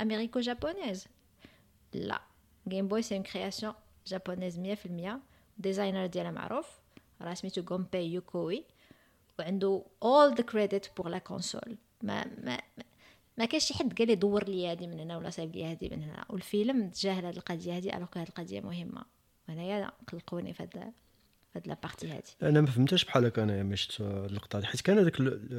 [0.00, 1.06] américo-japonaise
[1.92, 2.20] لا
[2.68, 3.74] Game Boy c'est une création
[4.06, 4.88] japonais 100%
[5.58, 6.66] designer ديالها معروف
[7.20, 8.64] راه سميتو غومبي يوكوي
[9.38, 11.85] وعنده all the credit pour la console.
[12.02, 12.60] ما ما
[13.38, 15.88] ما كاينش شي حد قال لي دور لي هذه من هنا ولا صايب لي هذه
[15.92, 16.24] من هنا.
[16.28, 19.02] والفيلم تجاهل هذه القضية هذه alors هذه القضية مهمة.
[19.48, 20.70] وهنايا قلقوني في هذا
[21.52, 24.80] في هذه la partie هذه أنا ما فهمتش بحال هكا انايا ملي شفت اللقطة حيت
[24.80, 25.12] كان هذاك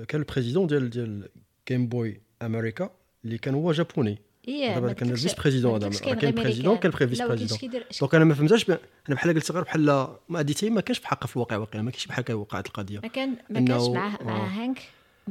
[0.08, 1.30] كان ال président ديال ديال
[1.68, 2.90] Game Boy أمريكا
[3.26, 4.18] اللي كان هو جابوني.
[4.48, 6.14] إيه دابا ما كان ال vice-président ما هذا.
[6.14, 6.92] غير président كان.
[6.92, 7.70] Vice-président.
[8.00, 8.72] Donc أنا ما فهمتش ب-
[9.08, 9.86] أنا بحال قلت غير بحال
[10.30, 13.00] ما هذه ما كانش بحال في الواقع واقيلا ما كاينش بحال هكا وقعت القضية.
[13.00, 14.48] ما كان ما كانش معاه مع آه.
[14.48, 14.82] Hank.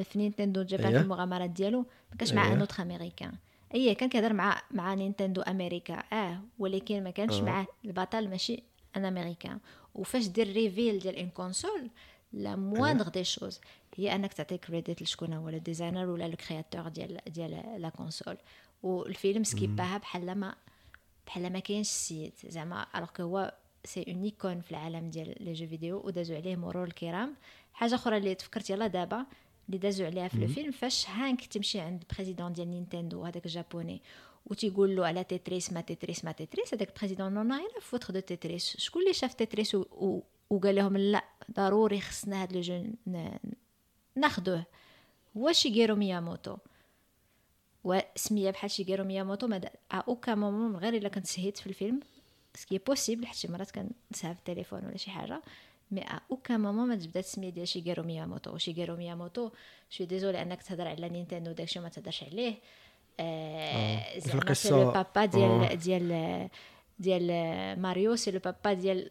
[0.02, 0.98] في نينتندو جابان إيه.
[0.98, 1.78] في المغامرات ديالو؟
[2.10, 2.52] ما كانش مع إيه.
[2.52, 3.32] un autre américain.
[3.74, 5.94] اي كان كيهضر مع مع نينتندو أمريكا.
[6.12, 7.42] آه ولكن ما كانش آه.
[7.42, 7.66] معاه.
[7.84, 8.62] البطل ماشي
[8.96, 9.58] un américain.
[9.94, 11.90] وفاش دير reveal ديال une console
[12.32, 13.60] la moindre des choses
[13.96, 18.36] هي أنك تعطي credit لشكون هو ال designer ولا le créateur ديال ديال la console
[18.82, 20.54] والفيلم سكيباها بحال ما
[21.26, 25.52] بحال ما كاينش السيد زعما alors que هو c'est une icône في العالم ديال les
[25.52, 27.34] jeux vidéo ودازو عليه مرور الكرام.
[27.72, 29.26] حاجة أخرى اللي تفكرت يلا دابا
[29.66, 34.02] اللي دازو عليها في الفيلم فاش Hank تمشي عند président ديال نينتندو هذاك الجابوني
[34.46, 38.14] وتيقول له على تيتريس ما تيتريس ما تيتريس هذاك ال président non rien à foutre
[38.14, 38.76] de Tetris.
[38.76, 39.80] شكون اللي شاف تيتريس و...
[39.80, 40.22] و...
[40.50, 43.38] وقال لهم لا ضروري خصنا هاد le jeu ن...
[44.14, 44.64] ناخدوه.
[45.36, 46.56] هو شيغيرو مياموتو؟
[47.84, 52.00] وسميه بحال شيغيرو مياموتو à aucun moment غير إلا كنت سهيت في الفيلم
[52.54, 55.42] ce qui est possible حيت مرات كنساها في التليفون ولا شي حاجة.
[55.90, 58.58] mais à aucun moment ما تبدا السميه ديال شيغيرو مياموتو.
[58.58, 59.50] شيغيرو مياموتو
[59.90, 62.54] je suis désolé أنك تهضر على نينتندو داكشي ما تهضرش عليه.
[63.20, 65.24] آه في زعما c'est le papa آه.
[65.24, 66.48] ديال ديال
[66.98, 69.10] ديال ماريو c'est le papa ديال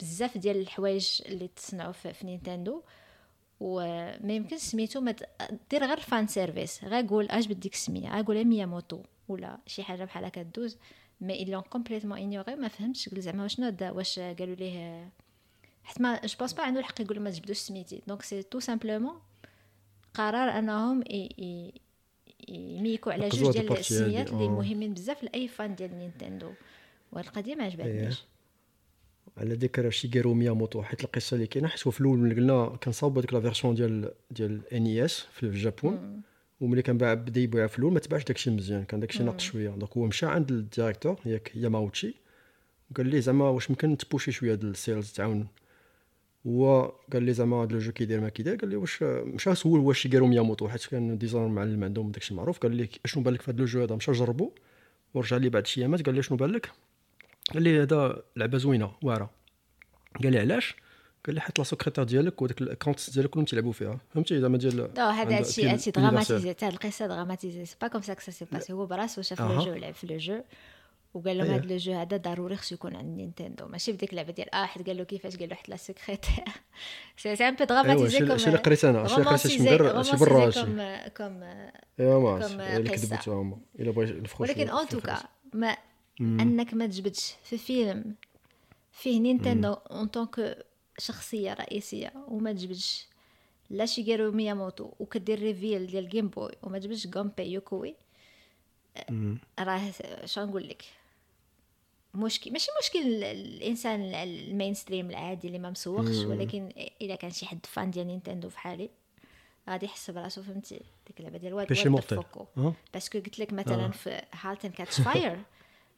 [0.00, 2.82] بزاف ديال الحوايج اللي تصنعوا في, في نينتندو.
[3.60, 5.14] وما يمكنش سميتو ما
[5.70, 9.02] دير غير fan service غير قول أش بديك السميه غير قول مياموتو.
[9.28, 10.78] ولا شي حاجة بحال هكا دوز
[11.20, 12.54] mais l'ont complètement ignoré.
[12.58, 15.08] ما فهمتش زعما شنو واش قالوا ليه؟
[15.90, 18.02] حيت mais je pense pas عنده الحق يقول ما تجبدوش سميتي.
[18.08, 19.14] donc c'est tout simplement
[20.14, 21.72] قرار أنهم ي- ي-
[22.48, 24.48] يميكوا على جوج هاد ديال السميات اللي آه.
[24.48, 26.52] مهمين بزاف لأي fan ديال نينتندو.
[27.12, 28.24] وهاد القضية ما عجبتنيش.
[29.38, 32.92] على ذكر شيغيرو مياموتو حيت القصة اللي كاينة حيت هو في الأول ملي قلنا كان
[32.92, 36.22] صاوب هذيك la version ديال ديال NES في الجابون
[36.60, 39.70] وملي كان باع بدا يبيع في الأول ما تباعش داكشي مزيان كان داكشي ناقص شوية.
[39.70, 42.14] donc هو مشى عند ال directeur ياك ياماوتشي
[42.90, 45.46] وقال ليه زعما واش ممكن تبوشي شوية ديال ال sales تعاون
[46.46, 49.80] هو قال لي زعما هذا ال jeu كيدير ما كيدير قال لي واش مشى سول
[49.80, 52.58] واش شيغيرو مياموتو حيت كان designer معلم عندهم داكشي معروف.
[52.58, 54.52] قال لي أشنو بان لك في هذا ال jeu هذا؟ مشى جربو
[55.14, 56.70] ورجع لي بعد شي ايامات قال لي شنو بان لك
[57.54, 59.30] قال لي هذا لعبة زوينة واعره
[60.22, 60.76] قال لي علاش؟
[61.26, 64.00] قال لي حيت la secrétaire ديالك وداك ال accountant ديالك كلهم تيلعبوا فيها.
[64.14, 65.90] فهمتي؟ زعما ديال هذا هادشي Universal.
[65.90, 67.64] dramatisé تاع القصة dramatisé.
[67.64, 69.58] c'est pas comme ça que s'est passé هو براسو شاف le.
[69.58, 70.40] jeu لعب في le jeu.
[71.14, 71.50] وقال لهم.
[71.50, 73.66] هذا le jeu هذا ضروري خصو يكون عند نينتندو.
[73.66, 76.44] ماشي بديك اللعبه ديال آه واحد قال له كيفاش؟ قال له واحد la secrétaire
[77.16, 79.76] c'est c'est un peu dramatisé شي comme شي اللي قريت أنا شي قريت شي شي
[79.76, 81.42] برا هادشي comme comme
[82.00, 85.22] ايوا ما عرفتش اللي حتى هما إلا بغا يلفخوا ولكن en tout cas.
[85.52, 85.76] ما
[86.20, 88.14] أنك ما تجبدش في فيلم
[88.92, 90.64] فيه نينتندو en tant que
[90.98, 93.08] شخصية رئيسية وما تجبدش
[93.70, 97.94] لا شيغيرو مياموتو وكدير reveal ديال Game Boy وما تجبدش غومبي يوكوي
[99.60, 99.90] راه
[100.24, 100.84] شنو نقول لك؟
[102.14, 107.30] مشكل ماشي مشكل ال- الإنسان ال- ال mainstream العادي اللي ما مسوقش ولكن الا كان
[107.30, 108.90] شي حد fan ديال نينتندو في حالي
[109.70, 111.66] غادي يحس براسو فهمتي؟ ديك اللعبة ديال واد.
[112.22, 112.46] فوكو
[112.94, 115.40] parce que قلت لك مثلا في Halt and Catch Fire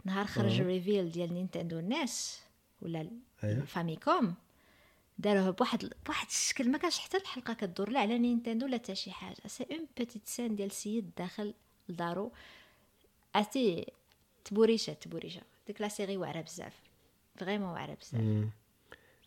[0.04, 2.40] نهار خرج ال reveal ديال نينتندو الناس
[2.82, 3.10] ولا.
[3.44, 4.34] الفاميكوم
[5.18, 9.10] داروه بواحد بواحد الشكل ما كانش حتى الحلقة كدور لا على نينتندو لا حتى شي
[9.10, 9.36] حاجة.
[9.46, 11.54] c'est une petite scène ديال السيد داخل
[11.88, 12.32] لدارو.
[13.34, 13.86] عرفتي
[14.44, 15.40] تبوريشة تبوريشة.
[15.66, 16.72] ديك la série واعرة بزاف
[17.36, 18.20] vraiment واعرة بزاف.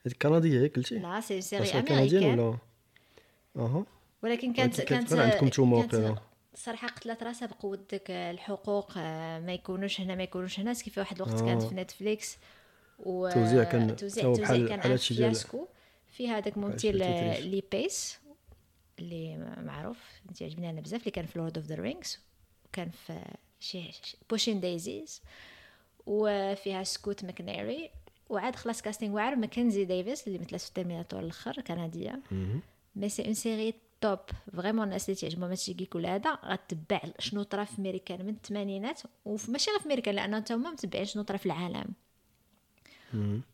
[0.06, 2.40] هذيك كنديه ياك قلتي؟ لا c'est série américaine.
[2.40, 2.58] ولا؟
[3.56, 3.86] أها.
[4.24, 6.16] ولكن كانت كانت عندكم نتوما وقيلا.
[6.84, 11.42] قتلت راسها بقوه ديك الحقوق آه، ما يكونوش هنا ما يكونوش هنا كيف واحد الوقت
[11.42, 11.46] آه.
[11.46, 12.38] كانت في Netflix
[13.00, 15.68] و توزيع كان توزيع تاو توزيع بحال- كان ديال- fiasco.
[16.08, 17.40] في هذاك ممثل آه،.
[17.40, 18.20] Lee Pace
[19.00, 19.98] اللي معروف
[20.30, 22.20] انت عجبني أنا بزاف اللي كان في Lord of the Rings
[22.66, 23.22] وكان في
[23.60, 23.92] شي
[24.30, 25.22] Pushing Daisies.
[26.06, 27.90] وفيها Scoot McNairy
[28.30, 29.36] وعاد خلاص casting واعر.
[29.36, 32.22] Mackenzie Davis اللي مثلت في Terminator الأخر كندية.
[32.96, 34.20] mais c'est une série top
[34.58, 39.02] vraiment الناس اللي تعجبهم هادشي geek ولا هذا غتبع شنو طرا في امريكان من الثمانينات
[39.26, 41.94] وماشي غير في امريكان لأن حتى هما متبعين شنو طرا في العالم.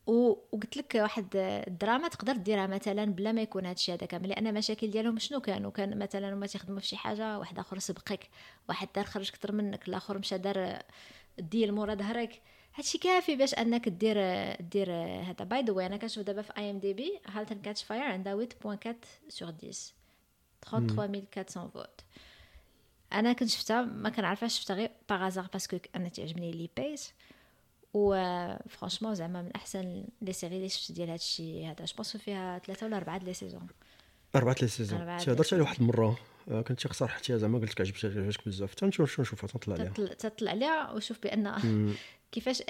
[0.05, 4.91] وقلت لك واحد الدراما تقدر ديرها مثلا بلا ما يكون هادشي هذا كامل لأن المشاكل
[4.91, 8.29] ديالهم شنو كانوا؟ كان مثلا هما تيخدموا في شي حاجة واحد آخر سبقك
[8.69, 10.79] واحد دار خرج أكثر منك الآخر مشى دار
[11.39, 12.41] ديال مورا ظهرك
[12.75, 14.17] هادشي كافي باش انك دير
[14.55, 15.43] دير هذا.
[15.43, 18.95] by the أنا كنشوف دابا في IMDb Halt and Catch Fire عندها 8.4
[19.29, 19.71] sur 10
[20.61, 21.23] 33400
[21.73, 22.01] votes
[23.13, 27.13] أنا كنت شفتها ما كنعرفهاش شفتها غير par hasard parce que أنا تعجبني Lee Pace
[27.93, 28.15] و
[28.69, 31.85] franchement زعما من أحسن les séries اللي شفت ديال هادشي هذا.
[31.85, 33.67] je pense فيها ثلاثة ولا أربعة les saisons
[34.35, 35.01] أربعة les saisons
[35.33, 36.07] هضرت عليه واحد المرة.
[36.07, 36.15] آه،
[36.47, 38.75] كنت خسر حتى زعما قلت لك عجبتك عجبتك بزاف.
[38.79, 40.13] شنو نشوفها تطلع عليها.
[40.13, 41.55] تطلع عليها وشوف بأن
[42.31, 42.63] كيفاش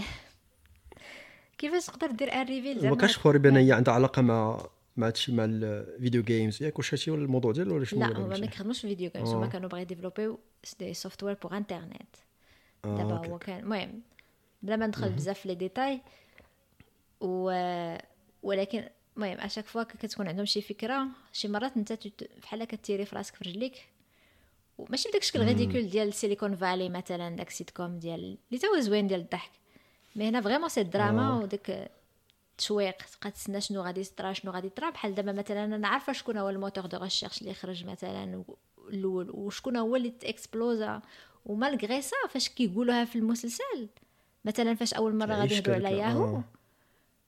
[1.57, 4.68] كيفاش تقدر دير un reveal زعما؟ ما كانش خوري بأن هي عندها علاقة مع
[4.98, 8.38] مع هادشي مع ال video games ياك واش هادشي الموضوع ديالو ولا شنو لا هما
[8.38, 10.39] ما كيخدموش في ال video games هما كانوا باغي développ
[10.80, 12.15] يو des software pour internet
[12.84, 14.02] دابا هو كان المهم
[14.64, 16.01] بلا ما ندخل بزاف في les détails
[17.22, 17.52] و
[18.43, 18.89] ولكن
[19.23, 21.93] المهم à chaque fois كتكون عندهم شي فكرة شي مرات انت
[22.43, 23.88] بحال كتيري في راسك في رجليك
[24.77, 28.80] وماشي بداك الشكل ridicule ديال Silicon Valley مثلا داك سيت كوم ديال اللي تا هو
[28.80, 29.52] زوين ديال الضحك.
[30.15, 31.91] mais هنا vraiment c'est دراما وداك
[32.52, 34.89] التشويق تبقى تسنى شنو غادي يطرا شنو غادي يطرا.
[34.89, 38.43] بحال دابا مثلا أنا عارفة شكون هو ال moteur de recherche اللي خرج مثلا
[38.89, 41.01] الأول وشكون هو اللي ت explosa.
[41.45, 43.89] و malgré ça فاش كيقولوها في المسلسل.
[44.45, 46.41] مثلا فاش أول مرة غادي يهضروا على ياهو.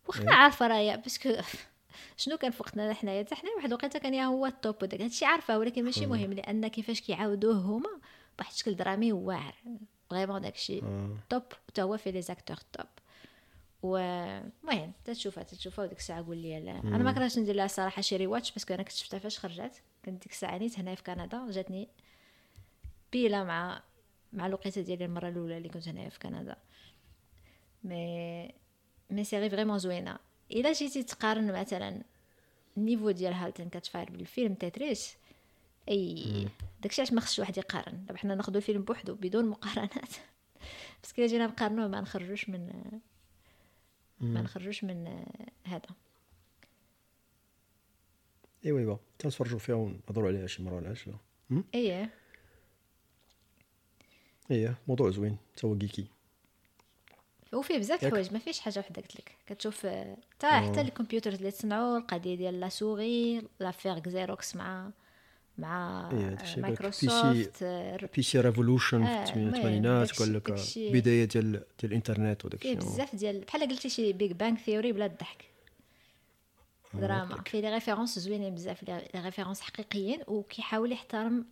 [0.07, 1.29] واخا عارفة رايا parce que
[2.17, 5.01] شنو كان فوقنا حنايا حتى حنا واحد الوقيته كان Yahoo ال top وداك.
[5.01, 7.89] هادشي عارفه ولكن ماشي مهم لأن كيفاش كيعاودوه هما
[8.37, 9.55] بواحد الشكل درامي واعر.
[10.09, 10.81] vraiment داكشي
[11.29, 12.85] top حتى هو في les acteurs top.
[13.83, 16.71] المهم تتشوفها تتشوفها وديك الساعة قول لي لا.
[16.71, 19.81] أنا ما كرهتش ندير لها الصراحه شي rewatch parce que أنا كنت شفتها فاش خرجت
[20.05, 21.89] كنت ديك الساعة نيت هنا في كندا جاتني
[23.11, 23.81] pile مع
[24.33, 26.55] مع الوقيتة ديالي المرة الأولى اللي كنت هنايا في كندا.
[27.83, 28.51] mais
[29.09, 30.19] mais série vraiment زوينة.
[30.51, 32.01] إلا جيتي تقارن مثلا
[32.77, 35.15] ال niveau ديال Halt and Catch Fire بالفيلم Tetris
[35.89, 36.47] أي
[36.81, 40.15] داكشي علاش ما خصش واحد يقارن؟ دابا حنا ناخذ الفيلم بوحدو بدون مقارنات.
[41.03, 42.83] parce que جينا نقارنوه ما نخرجوش من
[44.21, 45.25] ما نخرجوش من
[45.65, 45.89] هذا.
[48.65, 48.97] إيوا إيوا.
[49.19, 51.19] تنتفرجوا فيها ونهضروا عليها شي مرة ولا عشرة.
[51.75, 52.09] اييه
[54.51, 55.37] اييه موضوع زوين.
[55.57, 56.07] تا هو كيكي
[57.53, 59.31] وفيه بزاف الحوايج ما فيش حاجة وحدة قلت لك.
[59.45, 64.91] كتشوف حتى حتى الكمبيوتر اللي تصنعوا القضية ديال la souris l'affaire Xerox مع
[65.57, 66.09] مع
[66.57, 67.63] Microsoft
[68.15, 73.39] P C revolution في الثمانينات قال لك بداية ديال ديال الإنترنت وداك الشيء بزاف ديال
[73.39, 75.45] بحال قلتي شي Big Bang Theory بلا الضحك.
[76.93, 77.43] دراما.
[77.43, 81.45] في les références زوينين بزاف les références حقيقيين وكيحاول يحترم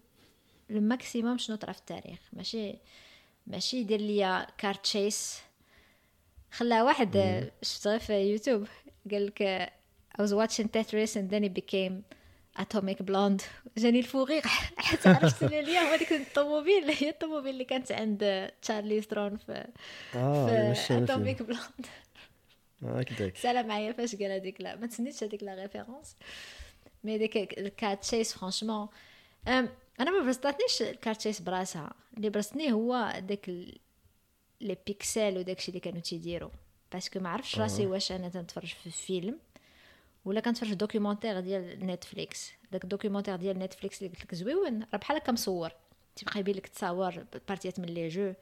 [0.70, 2.20] ال maximum شنو طرا في التاريخ.
[2.34, 2.76] ماشي
[3.48, 5.42] ماشي يدير ليا car chase
[6.52, 7.12] خلا واحد
[7.62, 8.68] شفته في يوتيوب
[9.12, 9.72] قال لك
[10.18, 11.94] I was watching Tetris and then it became
[12.58, 13.42] Atomic Blonde
[13.78, 14.48] جاني ال fou rire.
[14.78, 19.68] حتى عرفت لي هو ديك الطوموبيل هي الطوموبيل اللي كانت عند Charlize Theron في
[20.16, 21.86] آه في Atomic Blonde
[22.84, 26.16] هكذاك سالا معايا فاش قال هذيك؟ لا ما تسنيتش هذيك la référence
[27.04, 28.88] mais ديك ال car chase franchement
[29.48, 31.94] أنا ما برزطاتنيش ال car chase براسها.
[32.18, 33.52] اللي برزطني هو داك
[34.62, 36.50] les pixels وداكشي اللي كانوا تيديروا
[36.94, 39.40] parce que ما عرفتش راسي واش أنا تنتفرج في فيلم
[40.26, 44.84] ولا كنتفرج في documentaire ديال Netflix داك ال documentaire ديال Netflix اللي قلت لك زويون
[44.94, 45.72] راه بحال هكا مصور
[46.16, 48.34] تيبقى يبين لك تصاور partie ات من les jeux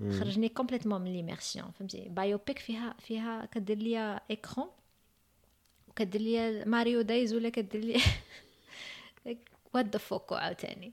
[0.00, 4.68] خرجني complètement من l'immersion فهمتي biopic فيها فيها كدير ليا écran
[5.88, 8.00] وكدير ليا Mario dies ولا كدير ليا
[9.74, 10.92] what the fuck عاوتاني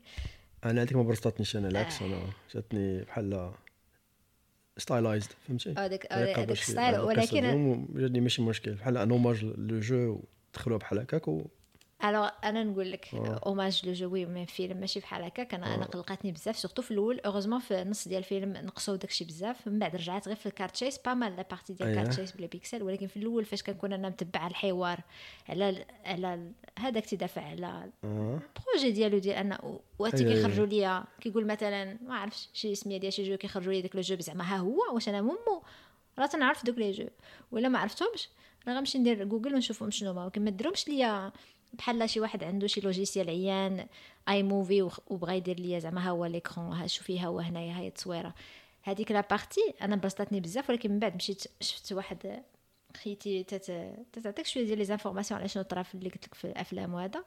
[0.66, 2.20] أنا هذيك ما برزطتنيش أنا العكس أنا
[2.54, 3.54] جاتني بحال
[4.78, 10.22] stylized فهمتي هذاك هذاك style ولكن جاتني ماشي مشكل بحال ان hommage les jeux
[10.54, 11.28] دخلوها بحال هكاك
[12.04, 13.08] alors أنا نقول لك
[13.46, 16.92] hommage les jeux ouais mais فيلم ماشي بحال هكاك أنا أنا قلقاتني بزاف surtout في
[16.92, 17.20] الأول.
[17.20, 19.68] heureusement في النص ديال الفيلم نقصوا داكشي بزاف.
[19.68, 22.14] من بعد رجعت غير في ال car chase pas mal la partie ديال ال car
[22.14, 25.00] chase ب les pixels ولكن في الأول فاش كنكون أنا متبعة الحوار
[25.50, 31.04] على على هذاك تيدافع على ال projet ديالو ديال انه وقت كيخرجوا ليا.
[31.22, 34.44] كيقول مثلا ما عرفتش شي سميه ديال شي jeu كيخرجوا لي داك le jeu زعما
[34.44, 35.64] ها هو واش أنا ممو؟
[36.20, 37.08] راه تنعرف دوك les jeux
[37.52, 38.30] ولا ما عرفتهمش.
[38.68, 41.32] راه غنمشي ندير جوجل ونشوفهم شنو هما ولكن ما ديرهمش ليا
[41.74, 43.88] بحال شي واحد عنده شي logiciel عيان
[44.30, 48.34] iMovie وبغى يدير ليا زعما ها هو l'écran ها شوفي ها هو هنايا هاي التصويرة.
[48.84, 52.44] هذيك la partie أنا برزطاتني بزاف ولكن من بعد مشيت شفت واحد
[53.04, 53.44] خيتي
[54.14, 57.24] تتعطيك شوية ديال les informations على شنو طرا في اللي قلت لك في الأفلام وهذا.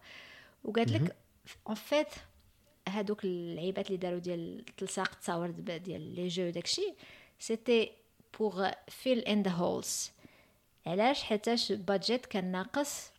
[0.64, 1.16] وقالت لك
[1.66, 2.08] en fait
[2.88, 6.94] هادوك اللعيبات اللي داروا ديال تلصاق تصاور ديال les jeux داكشي
[7.38, 7.92] c'était
[8.38, 10.10] pour fill in the holes
[10.86, 13.10] علاش؟ حيتاش budget كان ناقص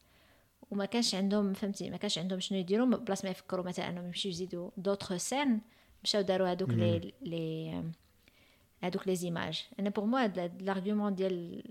[0.72, 4.32] وما كانش عندهم فهمتي؟ ما كانش عندهم شنو يديروا بلاص ما يفكروا مثلا أنهم يمشيو
[4.32, 5.62] يزيدوا d'autres scènes
[6.04, 7.84] مشاو داروا هادوك لي لي
[8.84, 10.28] هادوك les images أنا pour moi
[10.60, 11.64] l'argument ديال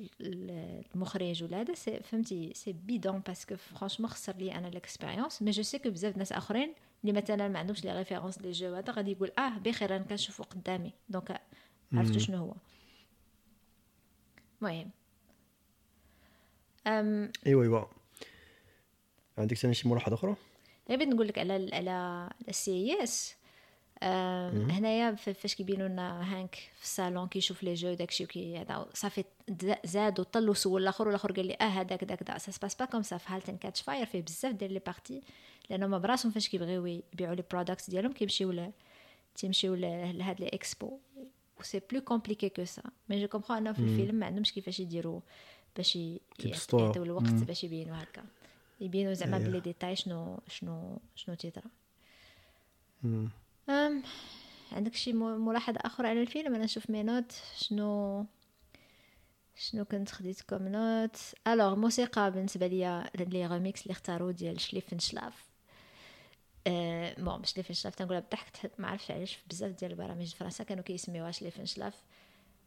[0.95, 5.51] المخرج ولا هذا c'est فهمتي؟ c'est bidon parce que franchement خسر لي أنا l'expérience mais
[5.51, 6.75] je sais que بزاف ناس آخرين
[7.05, 10.43] اللي مثلا ما عندهمش les références les jeux هذا غادي يقول آه بخير أنا كنشوفو
[10.43, 10.93] قدامي.
[11.09, 11.41] donc
[11.93, 12.55] عرفتو شنو هو.
[14.63, 14.91] المهم.
[17.47, 17.85] إيوا إيوا.
[19.39, 20.37] عندك ثاني شي ملاحظه أخرى؟
[20.91, 23.37] غير نقول لك على على ال CES
[24.03, 29.25] هنايا فاش كيبينوا لنا Henk في الصالون كيشوف les jeux داكشي وكي هذا صافي
[29.85, 32.85] زاد وطل وسول الآخر والآخر قال لي آه هذاك داك داك ça se passe pas
[32.85, 35.21] comme ça في Halt and Catch Fire فيه بزاف ديال les parties
[35.71, 38.73] لأنه براسهم فاش كيبغيو يبيعوا les products ديالهم كيمشيو
[39.37, 40.99] تيمشيو لهاد les expos
[41.63, 45.21] c'est plus compliqué que ça mais je comprends أنه في الفيلم ما عندهمش كيفاش يديروا
[45.77, 45.99] باش
[46.75, 48.25] يعطيو الوقت باش يبينوا هكا.
[48.81, 51.71] يبينوا زعما ب les détails شنو شنو شنو تيطرا
[54.73, 58.27] عندك شي ملاحظة أخرى على الفيلم؟ أنا نشوف mes notes شنو
[59.57, 61.17] شنو كنت خديت comme notes
[61.49, 65.51] alors musique بالنسبة ليا les remix اللي اختاروا ديال شليفن شلاف
[66.67, 70.85] أه bon شليفن شلاف تنقولها بالضحك ما عرفتش علاش في بزاف ديال البرامج فرنسا كانوا
[70.85, 72.03] كيسميوها شليفن شلاف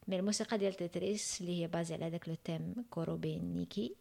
[0.08, 3.96] mais الموسيقى ديال تيتريس اللي هي basée على داك le thème Korobeiniki.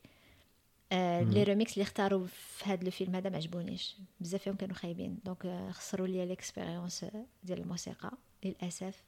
[0.92, 3.96] آه les remix اللي اختاروا في هذا الفيلم هذا ما عجبونيش.
[4.20, 5.18] بزاف فيهم كانوا خايبين.
[5.24, 7.06] donc آه خسروا لي l'expérience
[7.44, 8.10] ديال الموسيقى
[8.44, 9.02] للأسف.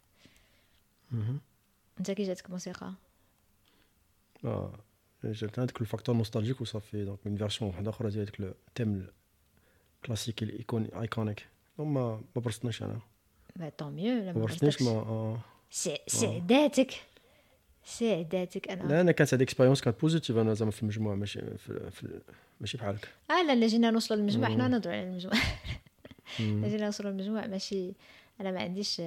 [1.98, 2.92] أنت كي جاتك الموسيقى
[4.44, 4.72] آه
[5.24, 9.06] جات هذاك ال facteur nostalgique وصافي donc من version واحدة أخرى ديال داك ال thème
[9.96, 11.46] الكلاسيكي ال icon iconique
[11.78, 13.00] ما ما برزطتنيش أنا.
[13.56, 15.40] ما tant mieux ما برزطتنيش ما آه.
[17.84, 18.82] سعداتك أنا.
[18.82, 22.20] لا أنا كانت هذه expérience كانت positive أنا زعما في المجموع ماشي في, في
[22.60, 23.08] ماشي بحالك.
[23.30, 25.34] آه لا لا جينا نوصلوا للمجموع حنا نهضروا على المجموع
[26.68, 27.92] جينا نوصلوا للمجموع ماشي
[28.40, 29.00] أنا ما عنديش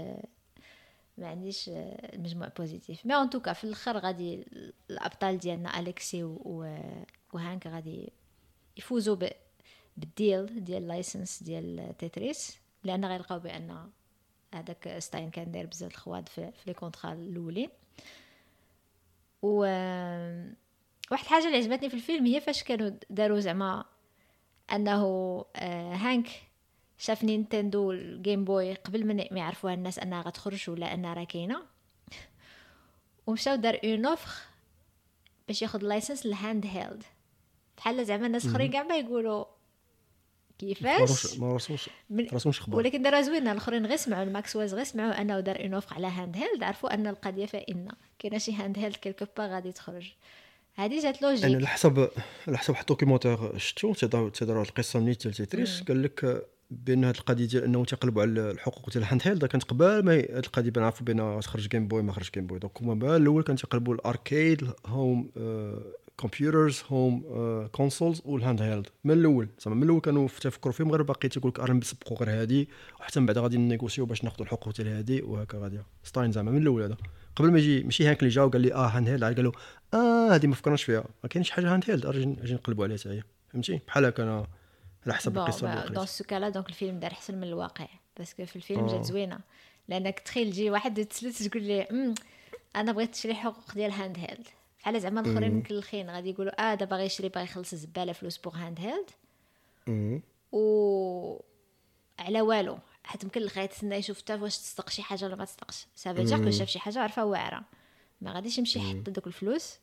[1.18, 1.70] ما عنديش
[2.14, 4.46] المجموع positif mais en tout cas في الأخر غادي
[4.90, 6.24] الأبطال ديالنا أليكسي
[7.34, 8.14] وهانك غادي
[8.78, 9.16] يفوزوا
[9.98, 13.90] بال deal ديال licence ديال تيتريس لأن غيلقاو بأن
[14.54, 17.70] هذاك ستاين كان داير بزاف الخواد في, في les contrats الأولين.
[19.42, 19.60] و
[21.12, 23.86] واحد الحاجة اللي عجبتني في الفيلم هي فاش كانوا داروا زعما
[24.74, 25.02] أنه
[25.56, 26.30] آه، هانك
[26.98, 31.62] شاف نينتندو ال Game Boy قبل ما يعرفوها الناس أنها غتخرج ولا أنها راه كاينة.
[33.28, 34.32] ومشاو دار une offre
[35.48, 37.04] باش ياخذ licence ال handheld.
[37.78, 39.46] بحال زعما الناس اخرين كاع ما يقولوا
[40.60, 41.90] كيفاش؟ ما فراسوش
[42.34, 42.78] فراسوش خبر.
[42.78, 46.64] ولكن دارها زوينه الأخرين غير سمعوا ال Maxwells غير سمعوا أنه دار une على handheld
[46.64, 47.88] عرفوا أن القضية فإن
[48.20, 50.14] كاينة شي handheld quelque part غادي تخرج.
[50.76, 52.10] هذه جات logique أنا على حسب
[52.48, 53.94] على حسب واحد ال documentaire شفتو
[54.30, 58.90] تيداروا القصة منين ديال تيتريس قال لك بأن هذه القضية ديال أنه تيقلبوا على الحقوق
[58.90, 62.30] ديال ال handheld كانت قبل ما هذه القضية بنعرفوا بان تخرج Game Boy ما خرج
[62.36, 65.32] Game Boy donc هما الأول كانوا تيقلبوا ال arcade home
[66.18, 67.24] computers home
[67.68, 71.60] consoles وال handheld من الأول زعما من الأول كانوا تفكروا فيهم غير باقي تيقول لك
[71.60, 72.66] راه نسبقوا غير هذه
[73.00, 75.80] وحتى من بعد غادي ن négocier و باش ناخذوا الحقوق ديال هذه وهكا غادي.
[76.04, 76.98] ستاين زعما من الأول هذا.
[77.36, 79.52] قبل ما يجي ماشي هاك اللي جا وقال لي آه handheld قالوا
[79.94, 81.04] آه هذه ما فكرناش فيها.
[81.24, 84.48] ما كاينش حاجة handheld أجي نقلبوا عليها هي فهمتي؟ بحال هكا أنا
[85.06, 87.88] على حسب القصة دون سو كالا دونك الفيلم دار أحسن من الواقع.
[88.18, 89.40] parce que في الفيلم جات زوينة.
[89.88, 92.14] لأنك تخيل تجي واحد تسلت تقول لي
[92.76, 94.48] أنا بغيت نشري حقوق ديال handheld
[94.80, 98.56] بحال زعما الاخرين مكلخين غادي يقولوا آه دابا باغي يشري باغي يخلص زباله فلوس pour
[98.56, 99.10] handheld
[100.52, 101.40] و
[102.20, 105.88] على والو حيت مكلخ غيتسنى يشوف حتى واش تصدق شي حاجة ولا ما تصدقش.
[105.96, 107.64] ça fait que شاف شي حاجة عرفها واعرة.
[108.22, 109.78] ما غاديش يمشي يحط دوك الفلوس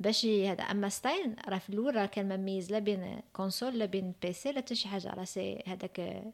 [0.00, 4.14] باش هذا أما ستاين راه في الأول راه كان مميز لا بين console لا بين
[4.22, 5.14] PC لا حتى شي حاجة.
[5.14, 6.24] راه c'est هذاك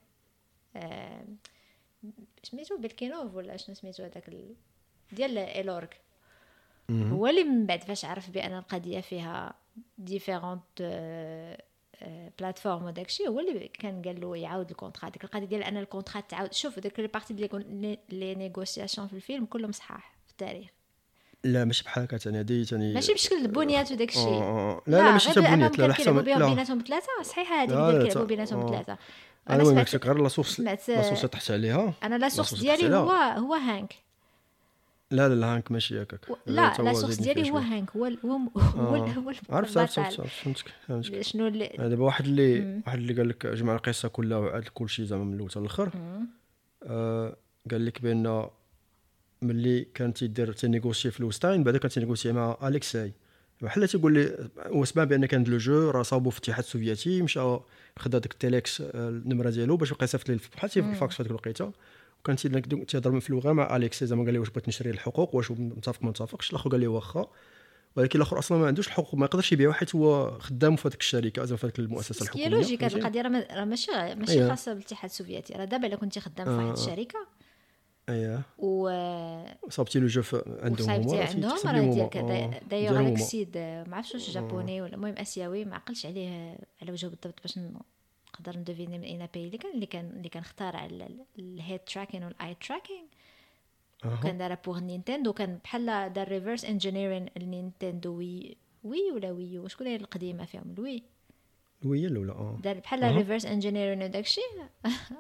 [0.77, 1.25] آه
[2.43, 4.31] سميتو Belikov ولا شنو سميتو هذاك
[5.13, 5.89] ديال Elorg
[6.91, 9.55] هو اللي من بعد فاش عرف بأن القضية فيها
[9.99, 10.63] différentes
[12.39, 15.09] plateformes وداكشي هو اللي كان قال له يعاود ال contrat.
[15.09, 16.53] ديك القضية ديال أن ال contrat تعاود.
[16.53, 20.69] شوف ديك ال partie ديال les négociations في الفيلم كلهم صحاح في التاريخ.
[21.45, 24.41] لا ماشي بحال هكا ثاني هذه ثاني ماشي بشكل البنيات وداك الشيء.
[24.87, 25.79] لا لا ماشي حتى بنيات.
[25.79, 28.99] لا حتى لا بيناتهم بثلاثه صحيح هذه اللي كيلعبوا بيناتهم بثلاثه
[29.51, 31.95] أنا سمعت غير لا سورس لا سورس تحت عليها.
[32.03, 33.95] أنا لا سورس ديالي هو هو هانك
[35.11, 37.59] لا لا لا هانك ماشي هكاك لا لا زايدين ديالي هو.
[37.59, 38.61] هانك هو هو آه.
[39.09, 43.29] هو عرفت عرفت عرفت فهمتك فهمتك شنو اللي آه، دابا واحد اللي واحد اللي قال
[43.29, 45.91] لك جمع القصة كلها وعاد كل شيء زعما من الأول حتى الآخر
[46.83, 47.37] آه
[47.71, 48.47] قال لك بأن
[49.43, 53.13] ملي كان تيدير تي négocier في الوستاين بعدا كان تي négocier مع أليكساي.
[53.63, 57.57] بحال تيقول لي هو سمع بأن كان le jeu راه صابو في الاتحاد السوفيتي مشى
[57.99, 61.23] خدا داك ال télex آه، النمرة ديالو باش يبقى يصيفط ليه بحال في الفاكس في
[61.23, 61.73] هذيك الوقيتة.
[62.27, 65.51] وكان تي- تيهضر في اللغة مع أليكسي زعما قال لي واش بغيت نشري الحقوق واش
[65.51, 67.27] متفق ما متفقش الآخر قال لي واخا
[67.97, 71.45] ولكن الآخر أصلا ما عندوش الحقوق ما يقدرش يبيعو حيت هو خدام في هذيك الشركة
[71.45, 74.33] زعما في هذيك المؤسسة بس هي الحكومية logique هذه؟ القضية راه ما- راه ماشي ماشي
[74.33, 74.49] أيوة.
[74.49, 76.73] خاصة بالاتحاد السوفيتي راه دابا إلا كنتي خدام في آه، واحد آه.
[76.73, 77.27] الشركة
[78.09, 78.91] اييه و
[79.71, 80.23] صابتي le jeu
[80.63, 82.09] عندهم هما عندهم راه ليهم ديال هما.
[82.09, 83.13] كذا آه، دايوغ هذاك.
[83.13, 87.59] السيد ما عرفتش واش japonais ولا المهم آسيوي ما عقلش عليه على وجهه بالضبط باش
[88.41, 90.89] نقدر ن définir من اين باي اللي كان اللي كان اللي كان اخترع
[91.39, 93.05] ال head tracking وال eye tracking.
[94.23, 99.69] كان دارها pour نينتندو كان بحال دار reverse engineering النينتندو Wii Wii ولا Wii U
[99.69, 101.03] شكون هي القديمة فيهم؟ ال Wii
[101.85, 102.59] Wii الأولى آه.
[102.63, 103.17] دار بحال.
[103.17, 104.41] ريفرس انجينيرين وداكشي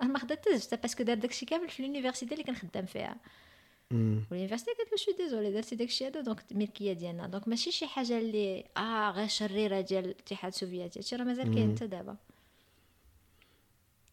[0.02, 3.16] ما خدتش حتى parce que دار داكشي كامل في ال université اللي كان خدام فيها.
[3.90, 6.20] وال université قالت له chuis désolé درتي داكشي هذا.
[6.20, 7.26] donc الملكيه ديالنا.
[7.26, 10.98] donc ماشي شي حاجة اللي آه غير شريرة ديال الاتحاد السوفيتي.
[10.98, 12.16] هادشي راه مازال كاين حتى دابا.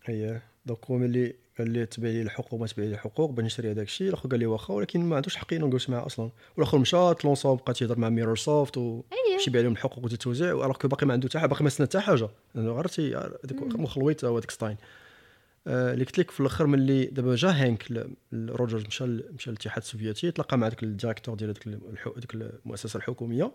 [0.10, 3.72] اييه donc هو ملي قال لي تبيع لي الحقوق ما تبيع لي الحقوق باش نشري
[3.72, 6.30] هذاك الشيء الآخر قال لي واخا ولكن ما عندوش حق ينقص معاه أصلا.
[6.58, 9.38] والآخر مشى ت lança بقى تيهضر مع Mirrorsoft و أييه.
[9.38, 11.88] باش يبيع لهم الحقوق وتتوزع alors que باقي ما عنده حتى حاجة باقي ما سنى
[11.88, 12.30] حتى حاجة.
[12.56, 14.78] لأنه غير تي هذاك مخلويت هو داك ستاين
[15.68, 20.58] اللي قلت لك في الآخر ملي دابا جا هانك روجرز مشى مشى للاتحاد السوفيتي تلاقى
[20.58, 21.68] مع داك ال directeur ديال ديك
[22.18, 23.52] ديك المؤسسة الحكومية.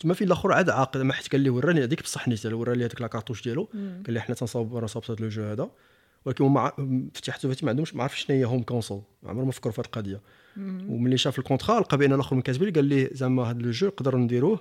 [0.00, 2.84] تما فين الأخر عاد عاقل ما حيت قال لي وراني هذيك بصح نيت ورا لي
[2.84, 3.68] هذيك la cartouche ديالو.
[4.06, 5.70] قال لي حنا تنصاوب راه صابت هذا le jeu هذا.
[6.24, 9.52] ولكن هما في الاتحاد السوفيتي ما عندهمش ما عرفش شنو هي home console عمرهم ما
[9.52, 10.20] فكروا في هذه القضية.
[10.88, 13.86] وملي شاف الكونترا لقى بأن الأخر من كاتب لي قال لي زعما هذا le jeu
[13.86, 14.60] نقدروا نديروه.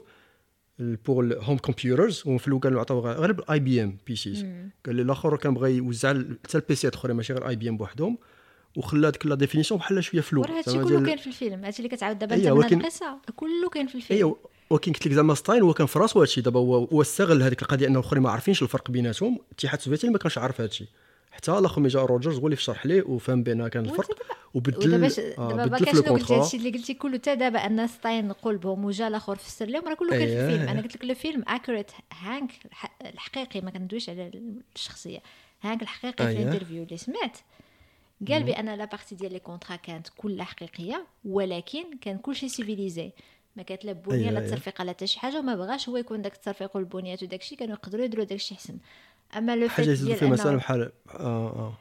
[0.79, 4.45] pour ال home computers وفي الأول كانوا عطاو غير بال IBM PCs
[4.85, 8.17] قال لي الآخر كان بغى يوزع حتى ال PC يات الاخرين ماشي غير IBM بوحدهم
[8.77, 11.95] وخلى ديك la définition بحال شوية floue وراه هادشي كله كاين في الفيلم هادشي اللي
[11.95, 14.17] كتعاود دابا أيوة، انت من القصة كله كاين في الفيلم.
[14.17, 14.35] ايوا
[14.69, 17.87] ولكن قلت لك زعما ستاين هو كان في راسو هادشي دابا هو استغل هذيك القضية
[17.87, 20.85] أنه الاخرين ما عارفينش الفرق بيناتهم الاتحاد السوفيتي ما كانش عارف هادشي.
[21.35, 24.17] حتى الآخر ملي جا روجرز هو اللي شرح ليه وفهم بان كان الفرق
[24.53, 28.85] وبدل آه، دابا شنو قلتي الكونترا هادشي اللي قلتي كله حتى دابا أن ستاين قلبهم
[28.85, 30.45] وجا الآخر فسر لهم راه كله كاين في أييه.
[30.45, 34.31] الفيلم أنا قلت لك الفيلم à côté هانك الح- الحقيقي ما كندويش على
[34.75, 35.19] الشخصية
[35.61, 36.43] هانك الحقيقي في أييه.
[36.43, 37.37] ال interview اللي سمعت
[38.29, 43.11] قال بأن la partie ديال les contrats كانت كلها حقيقية ولكن كان كلشي civilisé
[43.55, 44.47] ما كانت لا بنية لا أييه.
[44.49, 47.73] تصرفيق لا حتى شي حاجة وما بغاش هو يكون داك التصرفيق والبنيات وداك الشيء كانوا
[47.75, 48.77] يقدروا يديروا داك الشيء حسن
[49.37, 51.73] أما لو حاجة يزيدوا ديال فيه مثلا بحال آه آه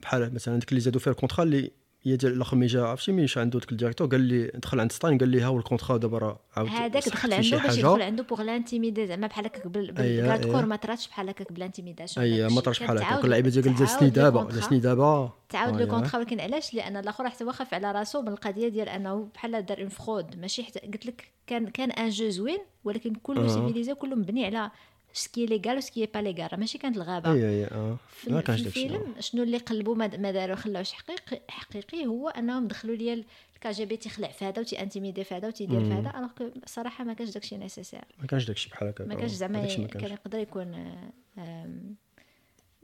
[0.00, 1.70] بحال مثلا ديك اللي زادوا فيها الكونترا اللي
[2.04, 5.18] هي ديال الآخر مي جا عرفتي مي عنده ديك الديريكتور قال لي دخل عند ستاين
[5.18, 7.78] قال لي ها هو الكونترا دابا راه عاود هذاك دخل عنده باش.
[7.78, 10.66] يدخل عنده بوغ لانتيميدي زعما بحال هكاك بالكارد كور أييه.
[10.66, 12.54] ما طراتش بحال هكاك بالانتيميداسيون اي داكشي.
[12.54, 14.44] ما كان بحال هكا تعاود- كل اللعيبه ديال قال جلسني دابا.
[14.44, 15.90] جلسني دابا تعاود آه، لو.
[15.90, 19.88] كونترا ولكن علاش لأن الأخر حتى واخف على راسو بالقضية ديال أنه بحال دار اون
[19.88, 23.48] فرود ماشي حتى قلت لك كان كان ان جو زوين ولكن كله آه.
[23.48, 24.70] civilisé وكله مبني على
[25.12, 27.32] سكي ليغال وسكي با ليغال ماشي كانت الغابة.
[27.32, 27.96] أي أي أه.
[28.08, 32.96] في, في الفيلم شنو اللي قلبوا ما ما داروا خلاوش حقيقي حقيقي هو أنهم دخلوا
[32.96, 33.24] ليا
[33.54, 36.12] ال KGB تيخلع في هذا وتي intimider في هذا وتيدير في هذا.
[36.18, 38.04] alors que صراحة ما كانش داكشي nécessaire.
[38.18, 40.10] ما كانش داكشي بحال هكا ما كانش زعما كان.
[40.10, 40.94] يقدر يكون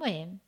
[0.00, 0.38] المهم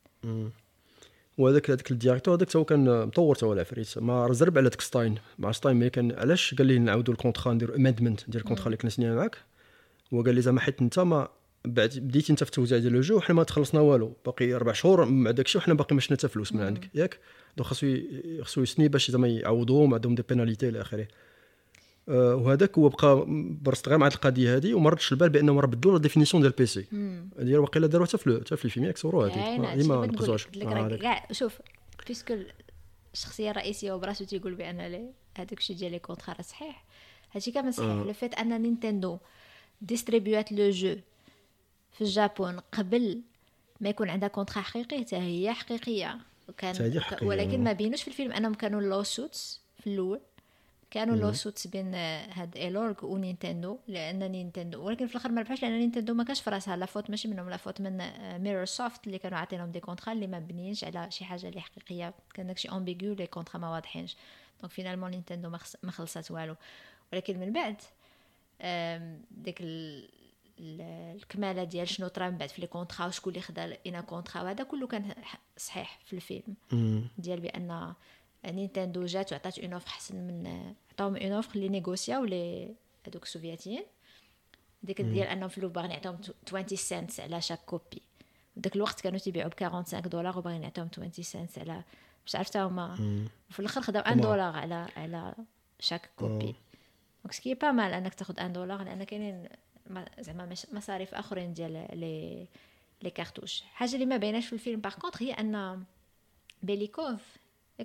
[1.39, 4.81] وهذاك هذاك ال directeur هذاك هو كان مطور تا هو العفريت ما رزرب على داك
[4.81, 8.48] ستاين مع ستاين ملي كان علاش؟ قال لي نعاودوا le contrat نديروا amendement ديال le
[8.48, 9.37] contrat اللي كنا سنينا معاك.
[10.15, 11.29] هو قال لي زعما حيت انت ما
[11.65, 14.17] بعد بديتي انت في التوزيع ديال le jeu وحنا ما تخلصنا والو.
[14.27, 17.19] باقي أربع شهور مع داك الشيء وحنا باقي ما شفنا حتى فلوس من عندك ياك؟
[17.57, 17.97] donc خاصو
[18.43, 21.09] خاصو يسني باش زعما يعوضوهم عندهم des pénalités إلى آخره.
[22.09, 23.25] آه، وهذاك هو بقى
[23.63, 26.53] pressed غير مع هاد القضية هذه وما ردش البال بانهم راه بدلوا la définition ديال
[26.53, 26.87] ال PC
[27.39, 30.67] هذه واقيلا داروها حتى في حتى في الفيلم ياك صوروها كاين هذه هذه ما لك
[30.67, 30.97] آه،.
[30.97, 31.61] كاع شوف
[32.09, 32.37] puisque
[33.15, 36.85] الشخصية الرئيسية وبراسو تيقول بأن هذاك الشيء ديال les contrats صحيح.
[37.33, 38.07] هادشي كامل صحيح.
[38.07, 39.19] le fait أن نينتندو
[39.81, 40.97] distribuات le jeu
[42.01, 43.23] في Japon قبل
[43.81, 46.19] ما يكون عندها contrat حقيقي حتى هي حقيقية.
[46.49, 47.27] وكان حقيقية.
[47.27, 48.33] ولكن ما بينوش في الفيلم.
[48.33, 50.21] أنهم كانوا lawsuits في الأول.
[50.91, 55.79] كانوا lawsuits بين آه، هاد Elorg ونينتندو لأن نينتندو ولكن في الآخر ما ربحوش لأن
[55.79, 56.77] نينتندو ما كانش في راسها.
[56.77, 57.99] la faute ماشي منهم la faute من
[58.43, 62.15] Mirrorsoft اللي كانوا عاطينهم des contrats اللي ما مبنيينش على شي حاجة اللي حقيقية.
[62.35, 64.17] كان داكشي ambigu les contrats ما واضحينش.
[64.61, 65.49] donc finalement نينتندو
[65.83, 66.55] ما خلصات والو.
[67.13, 67.77] ولكن من بعد
[69.31, 70.20] ديك ال-
[70.61, 74.65] الكمالة ديال شنو طرا من بعد في les contrats وشكون اللي خدا أنا contrat وهذا
[74.65, 75.15] كله كان
[75.57, 76.55] صحيح في الفيلم.
[77.19, 77.95] ديال بأن
[78.45, 82.75] نينتندو جات وعطات une offre أحسن من عطاهم une offre اللي négociاو لي
[83.07, 83.85] هذوك السوفياتيين.
[84.83, 88.03] ديك ديال أنهم في باغيين يعطيهم 20 سنت على chaque copie.
[88.59, 91.83] ذاك الوقت كانوا تيبيعوا ب 45 دولار وباغيين يعطيهم 20 سنت على
[92.27, 92.93] مش عرفت هما
[93.51, 95.35] وفي الآخر خداو 1 دولار على على
[95.81, 96.55] chaque copie.
[97.25, 99.49] donc ce qui est pas mal أنك تاخذ 1 دولار لأن كاينين
[100.21, 102.47] زعما مصاريف آخرين ديال les
[103.03, 103.63] les cartouches.
[103.63, 104.81] حاجة اللي ما بايناش في الفيلم.
[104.81, 105.85] par contre هي أن
[106.63, 107.21] بيليكوف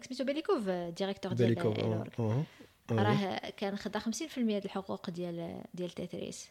[0.02, 2.20] سميتو بيليكوف directeur ديال بيليكوف
[2.92, 6.50] راه كان خدا 50% ديال الحقوق ديال ديال تيتريس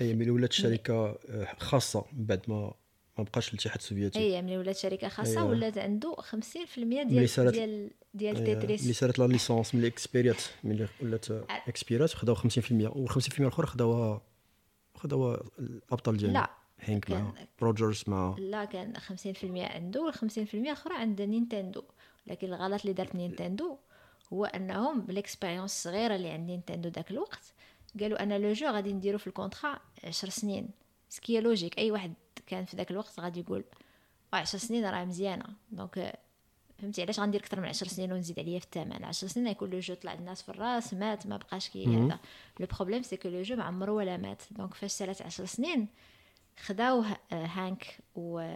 [0.00, 1.18] اي ملي ولات شركة
[1.58, 2.74] خاصة من بعد ما
[3.22, 4.18] ما بقاش الاتحاد السوفيتي.
[4.18, 9.26] اي ملي ولات شركة خاصة ولات عنده 50% ديال ديال ديال تيتريس ملي صارت la
[9.26, 14.22] licence ملي expirات ملي ولات expirات خداو 50% وال50% الأخرى خداوها
[14.94, 16.50] خداوها الأبطال ديالنا لا
[16.80, 17.32] Henk مع
[17.62, 21.82] روجرز مع لا كان 50% عنده وال50% الاخرى عند نينتندو.
[22.26, 23.76] لكن الغلط اللي دارت نينتندو
[24.32, 27.54] هو أنهم بال expérience الصغيره اللي عند نينتندو داك الوقت
[28.00, 30.68] قالوا أنا le jeu غادي نديرو في le contrat 10 سنين.
[31.10, 32.14] ce qui est logique أي واحد
[32.46, 33.64] كان في ذاك الوقت غادي يقول
[34.32, 35.44] 10 سنين راه مزيانة.
[35.72, 36.14] donc
[36.78, 39.78] فهمتي؟ علاش غندير أكثر من 10 سنين ونزيد عليا في الثمن؟ 10 سنين يكون le
[39.78, 42.18] jeu طلع الناس في الراس مات ما بقاش كي هذا.
[42.60, 44.42] le problème c'est que le jeu ما عمرو ولا مات.
[44.50, 45.88] donc فاش سالات 10 سنين
[46.60, 48.46] خداو Henk و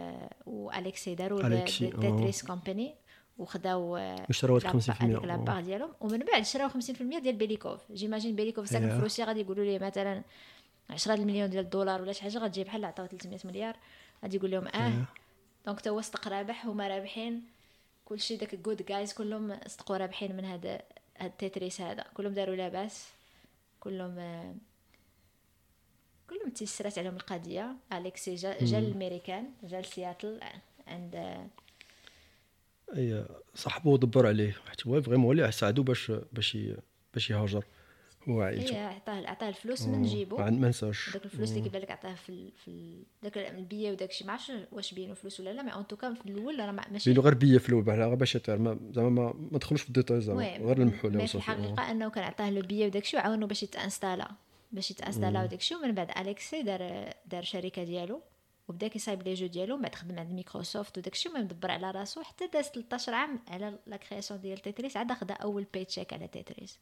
[0.45, 2.95] وأليكسي داروا Tetris Company
[3.37, 5.93] وخداو اشتراو 50% هذيك la part ديالهم.
[6.01, 7.91] ومن بعد شراو 50% ديال بيليكوف.
[7.91, 10.23] j'imagine بيليكوف ساكن في روسيا غادي يقولوا لي مثلا
[10.89, 13.75] 10 المليون ديال الدولار ولا شي حاجة غتجي بحال عطاو 300 مليار.
[14.23, 15.05] غادي يقول لهم آه
[15.65, 17.43] donc تا هو صدق رابح هما رابحين.
[18.05, 20.81] كلشي داك جود جايز كلهم صدقوا رابحين من هذا
[21.17, 22.05] هاد التتريس هذا.
[22.13, 23.09] كلهم داروا لاباس.
[23.79, 24.15] كلهم
[26.29, 27.75] كلهم تيسرات عليهم القضية.
[27.93, 30.39] أليكسي جا, جا الامريكان جا لسياتل.
[30.87, 31.15] عند
[32.95, 33.25] أي
[33.55, 34.55] صاحبو دبر عليه.
[34.69, 36.57] حيت هو vraiment اللي ساعدو باش باش
[37.13, 37.65] باش يهاجر.
[38.29, 41.91] هو عائلته اي عطاه عطاه الفلوس من جيبو ما ننساش داك الفلوس اللي كيبان لك
[41.91, 45.73] عطاه في في داك البية وداك الشيء ما عرفتش واش بينوا فلوس ولا لا mais
[45.73, 48.77] en tout cas في الأول راه ماشي بينوا غير بية في الأول غير باش زعما
[48.95, 52.61] ما ما دخلوش في الديتاي زعما غير المحو mais في الحقيقة أنه كان عطاه le
[52.61, 54.31] billet وداك الشيء وعاونو باش يت installa
[54.71, 58.21] باش يت installa وداك الشيء ومن بعد أليكسي دار دار شركة ديالو
[58.67, 62.47] وبدا كيصايب les jeux ديالو بعد خدم عند مايكروسوفت وداك الشيء مدبر على راسو حتى
[62.47, 66.79] داز 13 عام على la création ديال تيتريس عاد خدا أول paycheck على تيتريس.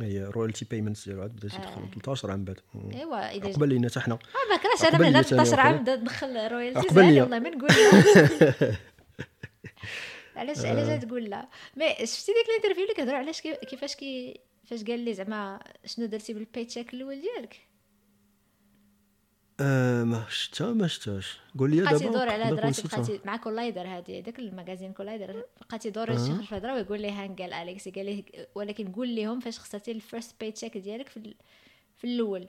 [0.00, 2.60] هي royalty payments ديالو عاد بدا تيدخل 13 عام بعد.
[2.94, 4.18] إيوا إذا قبل لينا حتى حنا
[4.50, 7.70] ما كرهتش أنا من 13 عام بدا ندخل royalties والله ما نقول
[10.36, 14.40] علاش علاش تقول لا؟ mais شفتي ديك ال interview اللي كيهضروا علاش كيفاش كي
[14.70, 17.56] فاش قال لي زعما شنو درتي بال paycheck الأول ديالك؟
[19.60, 21.38] آه ما شتا ما شتاش.
[21.58, 25.44] قول لي دابا يدور على هضرات بقاتي مع Collider هادي داك ال magazine Collider.
[25.60, 28.24] بقاتي يدور شي خرج في هضره ويقول لي Henk قال أليكس قال ليه
[28.54, 31.34] ولكن قول لهم فاش خسرتي ال first paycheck ديالك في
[31.96, 32.48] في الأول.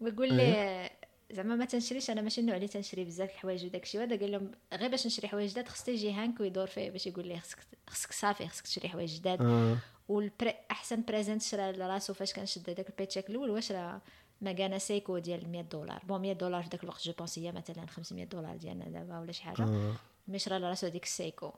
[0.00, 0.90] ويقول لي
[1.30, 4.50] زعما ما تنشريش أنا ماشي النوع اللي تنشري بزاف الحوايج وداك الشيء هذا قال لهم
[4.74, 8.12] غير باش نشري حوايج جداد خص تيجي هانك ويدور فيه باش يقول لي خصك خصك
[8.12, 9.42] صافي خصك تشري حوايج جداد.
[9.42, 9.76] آه.
[10.08, 14.00] والبري أحسن present شرا لراسو فاش كنشد داك ال paycheck الأول واش راه
[14.42, 16.02] ماكانا Seiko ديال 100 دولار.
[16.08, 19.32] bon 100 دولار في ذاك الوقت je pense هي مثلا 500 دولار ديالنا دابا ولا
[19.32, 19.62] شي حاجة.
[19.62, 19.94] آه.
[20.28, 21.52] mais شرا لراسو هذيك ال Seiko.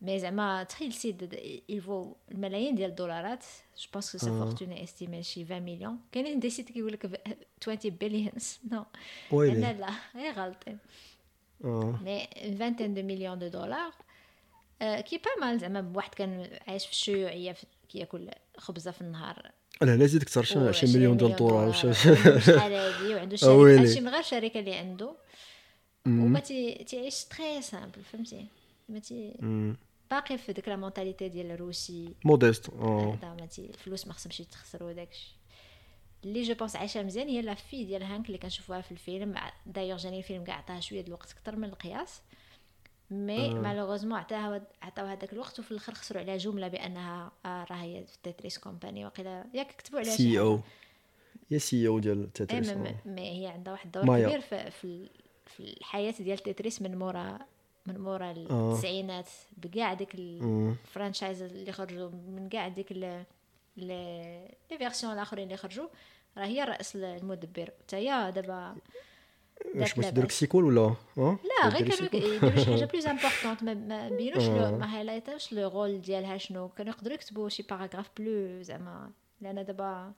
[0.00, 1.34] mais زعما تخيل سيد
[1.68, 3.44] il vaut الملايين ديال الدولارات.
[3.78, 7.22] je pense sa fortune estimée شي 20 مليون كاينين des sites كيقول لك
[7.62, 8.84] 20 billions non
[9.32, 10.78] لا لا هي غالطين
[11.60, 12.28] مي
[12.58, 13.92] vingtaine de millions de dollars
[14.80, 17.56] qui est pas mal زعما بواحد كان عايش في الشيوعية
[17.88, 19.50] كياكل خبزة في النهار.
[19.82, 24.20] لا لا زيد كثر 20 مليون ديال الدولار شحال هادي وعنده شركه هادشي من غير
[24.20, 25.16] الشركة اللي عنده.
[26.06, 26.40] وما
[26.86, 28.46] تيعيش très simple فهمتي؟
[28.88, 29.32] ما تي
[30.10, 33.18] باقي في ديك la mentalité ديال الروسي modeste آه.
[33.58, 35.36] الفلوس ما خصهمش يتخسروا داكشي
[36.24, 39.34] اللي je pense عايشة مزيان هي la vie ديال Henk اللي كنشوفوها في الفيلم.
[39.66, 42.22] دايوغ جاني الفيلم كاع عطاها شوية د الوقت أكثر من القياس.
[43.10, 48.04] mais malheureusement عطاها عطاو هذاك الوقت وفي الآخر خسروا عليها جملة بأنها آه راه هي
[48.06, 50.60] في Tetris Company وقيلا ياك كتبوا عليها CE O
[51.50, 52.70] هي CEO ديال تيتريس
[53.06, 55.08] mais هي عندها واحد الدور كبير في, في,
[55.46, 57.38] في الحياة ديال تيتريس من مورا
[57.86, 62.92] من مورا التسعينات بكاع ديك ال franchise اللي خرجوا من كاع ديك
[63.76, 64.48] les
[64.78, 65.88] versions الآخرين اللي خرجوا
[66.38, 68.76] راه هي الراس المدبر حتى هي دابا
[69.74, 74.42] واش باش دير sequel ولا لا غير كانوا يديروا شي حاجة plus importante ما بينوش
[74.48, 79.10] ما highlightوش le rôle ديالها شنو كانوا يقدروا يكتبوا شي paragraphe plus زعما
[79.40, 80.12] لأن دابا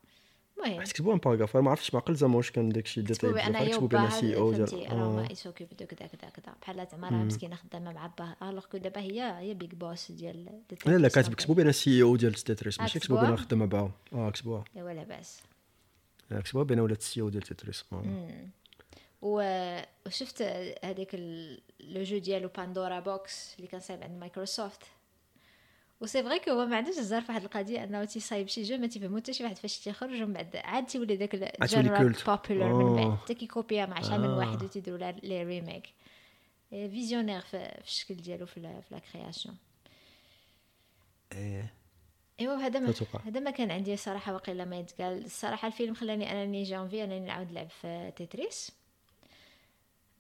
[0.59, 3.71] المهم حيت كتبوا un paragraphe ما عرفتش ما عقل زعما واش كان داكشي détaillé هي
[3.71, 5.29] كتبوا بان CEO فهمتي ديال راه ما.
[5.31, 8.79] il s'occupe de كذا كذا كذا بحال زعما راه مسكينه خدامه مع باها alors que
[8.79, 12.99] دابا هي هي big boss ديال لا لا كاتب كتبوا بان CEO ديال تيتريس ماشي
[12.99, 15.43] كتبوا بان؟ خدامه معاهم آه كتبوها ايوا لاباس
[16.45, 17.85] كتبوها بان ولات ال CEO ديال تيتريس
[19.23, 20.43] وشفت
[20.85, 24.83] هذاك ال- le jeu ديالو Pandora Box اللي كان صايب عند مايكروسوفت
[26.01, 28.77] و c'est vrai que هو ما عندوش الزهر في واحد القضية أنه تيصايب شي jeu
[28.77, 32.13] ما تيفهمو حتى شي واحد فاش تيخرج ومن بعد عاد تيولي داك ال genre là.
[32.27, 33.19] populaire من بعد.
[33.19, 34.37] حتى كيكوبيا مع شحال من آه.
[34.39, 35.89] واحد وتيديروا لها les remakes
[36.71, 39.57] visionnaire في, الشكل ديالو في la, création
[41.33, 41.73] إيه
[42.41, 42.95] إيوا هذا ما.
[43.27, 47.21] هذا ما كان عندي صراحة واقيلا ما يتقال الصراحة الفيلم خلاني أنني j'ai envie أنني
[47.21, 48.71] نعاود نلعب في تيتريس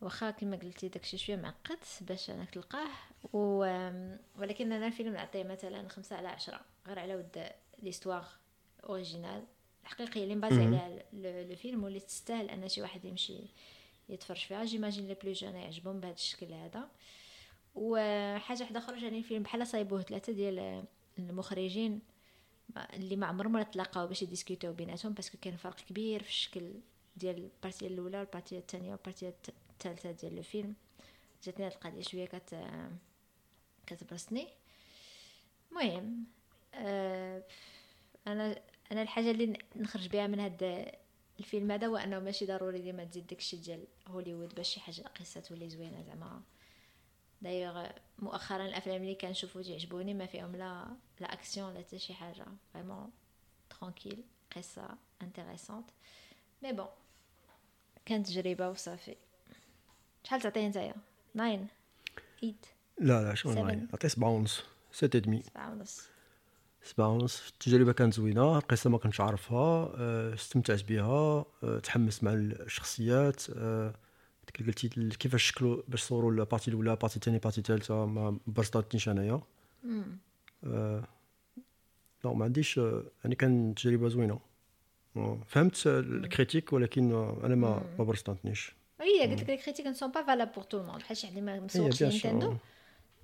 [0.00, 2.88] واخا كما قلتي داكشي شوية معقد باش انك تلقاه
[3.32, 3.58] و...
[4.38, 7.46] ولكن أنا الفيلم نعطيه مثلا خمسة على عشرة غير على ود
[7.82, 8.26] l'histoire
[8.84, 9.44] originale.
[9.82, 13.38] الحقيقيه اللي مبازي عليها le film واللي تستاهل أن شي واحد يمشي
[14.08, 14.64] يتفرج فيها.
[14.64, 16.88] j'imagine les plus jeunes يعجبهم بهذا الشكل هذا.
[17.74, 20.84] وحاجه واحدة أخرى جاني الفيلم بحال صايبوه ثلاثة ديال
[21.18, 22.00] المخرجين
[22.76, 26.28] ما- اللي ما عمرهم ولا تلاقاو باش يديسكوتيو بيناتهم parce que كان فرق كبير في
[26.28, 26.72] الشكل
[27.16, 30.74] ديال ال partie الأولى وال partie الثانية وال partie الت- الثالثة ديال le film
[31.44, 32.64] جاتني هاد القضية شوية كت
[33.86, 34.48] كتبرسني
[35.70, 36.24] المهم
[36.74, 37.42] آه
[38.26, 40.92] أنا أنا الحاجة اللي نخرج بها من هاد
[41.38, 45.40] الفيلم هذا هو أنه ماشي ضروري ديما تزيد داكشي ديال هوليوود باش شي حاجة قصة
[45.40, 46.42] تولي زوينة زعما.
[47.42, 47.86] دايوغ
[48.18, 52.46] مؤخرا الأفلام اللي كنشوفو تعجبوني ما فيهم لا لا اكسيون لا حتى شي حاجة.
[52.74, 53.10] vraiment
[53.70, 54.24] tranquille
[54.56, 55.90] قصة intéressante
[56.62, 56.88] mais bon
[58.06, 59.16] كانت تجربة وصافي.
[60.24, 60.94] شحال تعطيه نتايا
[61.34, 61.66] 9
[62.40, 62.54] 8
[63.00, 63.58] لا لا شنو Seven.
[63.58, 64.62] نعطي نعطي سبعة ونص
[64.92, 66.08] sept et demi 7 ونص
[66.82, 68.58] سبعة ونص التجربة كانت زوينة.
[68.58, 69.92] القصة ما كنتش عارفها.
[69.96, 71.44] آه، استمتعت بها.
[71.62, 73.42] آه، تحمست مع الشخصيات.
[73.56, 73.94] آه،
[74.54, 78.06] كي قلتي كيفاش شكلوا باش صوروا ال partie الأولى ال partie الثانية ال partie الثالثة
[78.06, 79.40] ما برصطاتنيش أنايا.
[80.64, 81.04] آه،
[82.24, 82.76] لا ما عنديش
[83.24, 84.40] يعني كان تجربة زوينة.
[85.16, 87.12] آه، فهمت ال critique ولكن
[87.44, 88.04] أنا ما ما
[89.20, 90.98] oui قلت لك ال critique ne sont pas valables pour tout le monde.
[91.02, 92.02] بحال شي حد ما مسوقش.
[92.02, 92.56] نينتندو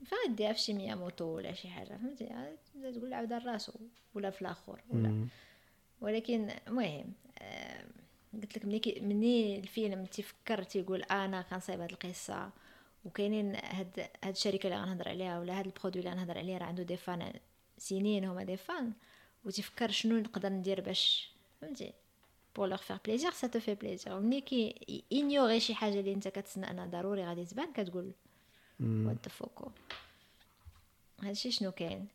[0.04, 2.28] فين ديها في شي مياموتو ولا شي حاجة فهمتي
[2.94, 3.72] تقول عاود راسو
[4.14, 5.26] ولا في الآخر ولا
[6.00, 7.12] ولكن المهم
[8.34, 12.50] قلت لك مني كي- مني الفيلم تيفكر تيقول أنا كنصايب هاد القصة
[13.04, 16.64] وكاينين هاد هاد الشركة اللي غنهضر عليها ولا هاد ال produit اللي غنهضر عليه راه
[16.66, 17.32] عنده des fans
[17.78, 18.92] سنين هما des fans
[19.44, 21.30] وتفكر شنو نقدر ندير باش
[21.60, 21.92] فهمتي؟
[22.56, 26.28] pour leur faire plaisir ça te fait plaisir ملي كي ignorer شي حاجة اللي انت
[26.28, 28.12] كتسنى انها ضروري غادي تبان كتقول
[29.06, 29.70] what the fuck
[31.22, 32.08] هادشي شنو كاين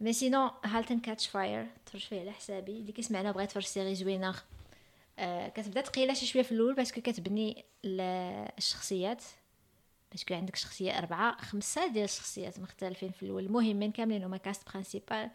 [0.00, 3.94] mais sinon Halt and Catch Fire تفرج فيه على حسابي اللي كيسمعنا بغا يتفرج سيري
[3.94, 4.34] زوينه
[5.18, 9.22] آه كتبدا ثقيله شي شوية في الأول parce que كتبني ال- الشخصيات
[10.12, 14.68] parce que عندك شخصيه اربعه خمسه ديال الشخصيات مختلفين في الأول المهمين كاملين هما cast
[14.70, 15.30] principal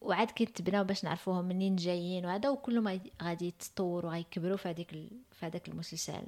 [0.00, 5.20] وعاد كيتبناو باش نعرفوهم منين جايين وهذا وكلهم غادي- غادي يتطوروا وغيكبروا في هذيك ال-
[5.32, 6.22] في هذاك المسلسل.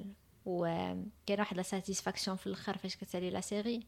[0.45, 3.85] وكاين واحد la satisfaction في الأخر فاش كتسالي la série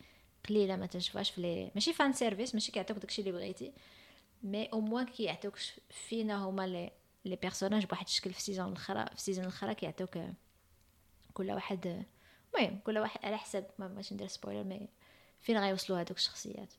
[0.49, 3.73] قليلة ما تنشوفهاش في لي ماشي fan service ماشي كيعطيوك داكشي اللي بغيتي
[4.43, 5.57] mais au moins كيعطيوك
[5.89, 6.91] فينا هما les
[7.25, 10.17] les personnages بواحد الشكل في ال saison الأخرى في ال saison الأخرى كيعطيوك
[11.33, 12.05] كل واحد
[12.55, 14.89] المهم كل واحد على حسب ما بغيتش ندير spoiler mais
[15.41, 16.73] فين غيوصلوا هذوك الشخصيات؟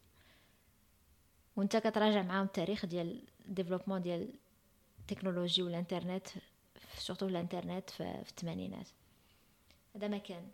[1.56, 4.28] وانت كتراجع معاهم التاريخ ديال ال développement ديال
[5.00, 6.28] التكنولوجي والانترنت
[6.98, 8.86] surtout الانترنت في, في الثمانينات.
[9.96, 10.48] هذا ما كان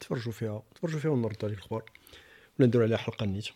[0.00, 1.90] تفرجوا فيها تفرجوا فيها ونرد عليك الأخبار.
[2.58, 3.48] ولا نديروا عليها حلقة nette.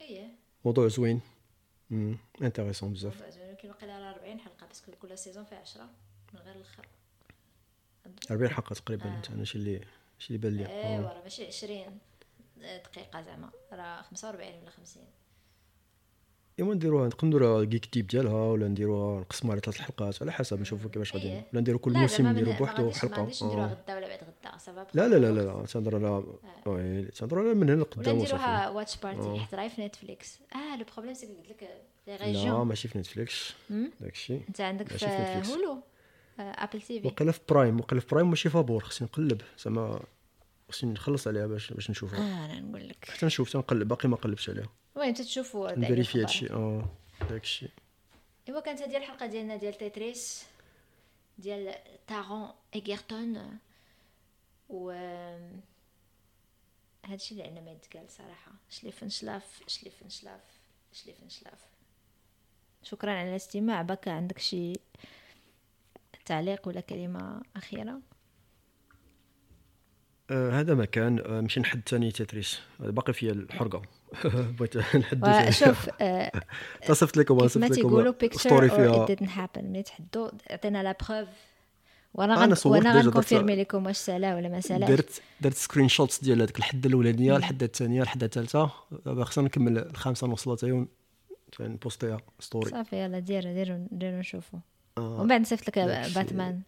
[0.00, 0.28] إيه.
[0.64, 1.20] موضوع زوين.
[2.42, 3.22] intéressant بزاف.
[3.22, 5.88] كاين واقيلا راه 40 حلقة parce que كل saison فيها 10
[6.34, 6.86] من غير الأخر.
[8.30, 9.80] 40 حلقة تقريبا أنت أنا شي اللي
[10.18, 10.66] شي اللي بان لي.
[10.66, 11.12] ايوا آه.
[11.12, 11.98] راه ماشي 20
[12.84, 13.50] دقيقة زعما.
[13.72, 15.02] راه 45 ولا 50
[16.58, 17.06] ايوا نديروها.
[17.06, 21.14] نقدر نديروها quick تيب ديالها ولا نديروها نقسموها على ثلاث حلقات على حسب نشوفوا كيفاش
[21.14, 21.46] غادي إيه.
[21.52, 23.22] ولا نديرو كل لا موسم نديرو بوحدو غاديش- ما حلقة.
[23.22, 23.76] غاديش نديروها آه.
[23.84, 26.24] غدا ولا بعد غدا ça va لا لا لا لا لا تنهضر على
[26.66, 28.34] oui تنهضر على من هنا لقدام وصافي.
[28.34, 31.62] نديروها watch party حيت راهي في نتفليكس آه le problème c'est قلت لك
[32.06, 33.52] لي la région ماشي في نتفليكس
[34.00, 34.34] داكشي.
[34.48, 35.06] انت عندك في.
[35.52, 35.78] Hulu
[36.38, 39.40] Apple TV وقيلا في Prime وقيلا في Prime ماشي فابور خصني نقلب.
[39.58, 40.00] زعما
[40.68, 42.18] خصني نخلص عليها باش باش نشوفها.
[42.18, 43.10] آه أنا نقول لك.
[43.10, 44.68] حتى نشوف تنقلب باقي ما قلبتش عليها.
[44.96, 46.24] المهم أنت تشوفوا ن vérifier الأخبار.
[46.24, 46.88] هادشي آه
[47.30, 47.68] داكشي
[48.48, 50.44] ايوا كانت هذه الحلقة ديالنا ديال تيتريس
[51.38, 51.74] ديال
[52.06, 53.58] تارون ايغرتون
[54.68, 54.90] و
[57.04, 58.52] هادشي اللي عندنا ما يتقال صراحة.
[58.70, 60.40] شليفن شلاف شليفن شلاف
[60.92, 61.58] شليفن شلاف.
[62.82, 63.82] شكرا على الاستماع.
[63.82, 64.72] بكى عندك شي
[66.24, 68.00] تعليق ولا كلمة أخيرة؟
[70.30, 73.82] آه هذا ما كان آه مشي نحد ثاني تتريس باقي فيا الحرقة.
[74.58, 76.32] بغيت نحد شوف آه
[76.92, 79.06] صفت لكم كيف ما صفت تيقولوا لكم ستوري فيها.
[79.06, 79.64] it didn't happen.
[79.64, 81.28] ملي تحدوا عطينا لا بروف
[82.14, 82.54] وأنا غن...
[82.64, 84.90] وأنا غن confirmer لكم واش سالا ولا ما سالاش.
[84.90, 88.70] درت درت screenshots ديال هذيك الحده الأولانية الحده الثانية الحده الثالثة.
[89.06, 94.58] دابا خصنا نكمل الخامسة نوصلها حتى نبوستيها story صافي يلا دير ديروا نشوفوا
[94.98, 95.20] آه.
[95.20, 95.78] ومن بعد نصيفط لك.
[96.14, 96.60] باتمان.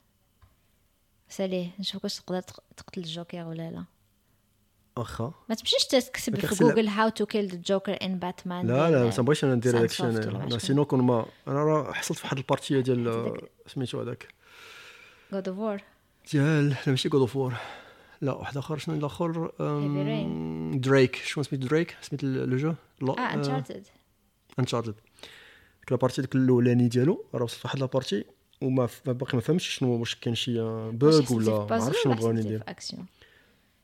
[1.28, 3.84] ساليه نشوف واش تقدر تق- تقتل الجوكر ولا لا.
[4.96, 5.32] واخا.
[5.48, 9.10] ما تمشيش تكتب في جوجل how to kill the Joker in Batman لا لا ما
[9.10, 12.44] تنبغيش أنا ندير هذاك الشيء أنا sinon كون ما أنا راه حصلت في واحد ال
[12.44, 13.32] partie ديال
[13.66, 14.28] سميتو هذاك.
[15.32, 15.80] God of War
[16.32, 17.54] ديال لا ماشي God of War
[18.20, 19.52] لا واحد آخر شنو الآخر؟
[20.78, 22.74] دريك شنو سميت دريك سميت le jeu؟
[23.12, 23.86] آه Uncharted
[24.58, 24.94] Uncharted
[25.80, 28.24] ديك la partie ديك الأولاني ديالو راه وصلت واحد la partie
[28.62, 30.54] وما باقي ما فهمتش شنو واش كاين شي
[30.90, 32.62] bug ولا ما عرفتش شنو بغاوني ندير.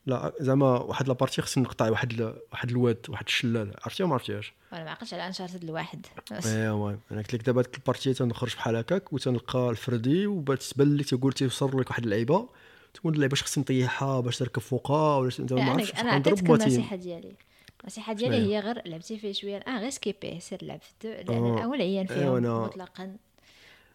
[0.07, 3.75] لا زعما واحد la partie خصني نقطع واحد ال- واحد الواد واحد الشلال.
[3.83, 6.07] عرفتي ما عرفتيهاش؟ ولا ما عقلتش على انشارتد الواحد.
[6.47, 11.33] ايوا أنا قلت لك دابا ديك البارتي تنخرج بحال هكاك وتنلقى الفردي وتبان لك تقول
[11.33, 12.49] تيوصل لك واحد اللعيبة.
[12.95, 15.93] تقول اللعيبة واش خصني نطيحها باش تركب فوقها ولا انت ما عرفتش.
[15.93, 17.33] أنا أنا عطيتك النصيحة ديالي.
[17.81, 19.57] النصيحة ديالي شنو هي؟ غير لعبتي فيه شوية.
[19.57, 21.53] آه غير سكيبيه سير لعب في الدو لأن آه.
[21.55, 23.17] أنا اول عيان فيهم أنا- مطلقا.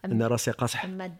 [0.04, 0.84] أنا راسي قاصح.
[0.84, 1.12] أما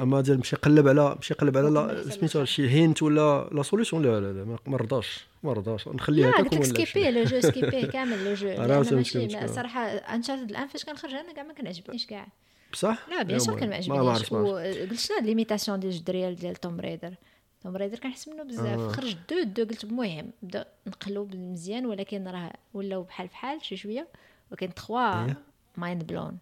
[0.00, 2.44] أما ديال مشي قلب على مشي قلب على سميتو.
[2.44, 5.26] شي هينت ولا لا سوليسيون لا لا لا ما- رضاش.
[5.42, 5.88] ما رضاش.
[5.88, 8.48] نخليها هكاك قلت وما نلعبش سكيبيه لو جو سكيبيه كامل لو جو.
[8.48, 9.48] عرفت ماشي.
[9.48, 12.26] صراحة انشارتد الآن فاش كنخرج أنا كاع ما كنعجبنيش كاع.
[12.72, 14.18] بصح؟ لا بيان سور كان ما ما- ما عجبنيش.
[14.18, 14.50] عرفت ما عرفت.
[14.80, 17.14] وقلت شنو هاد ليميتاسيون ديال الجدريال ديال توم رايدر
[17.62, 18.78] توم رايدر كنحس منه بزاف.
[18.78, 18.88] آه.
[18.88, 24.08] خرج دو دو قلت المهم بدا نقلو مزيان ولكن راه ولاو بحال بحال شي شوية.
[24.50, 25.36] ولكن تخوا إيه.
[25.76, 26.38] مايند بلون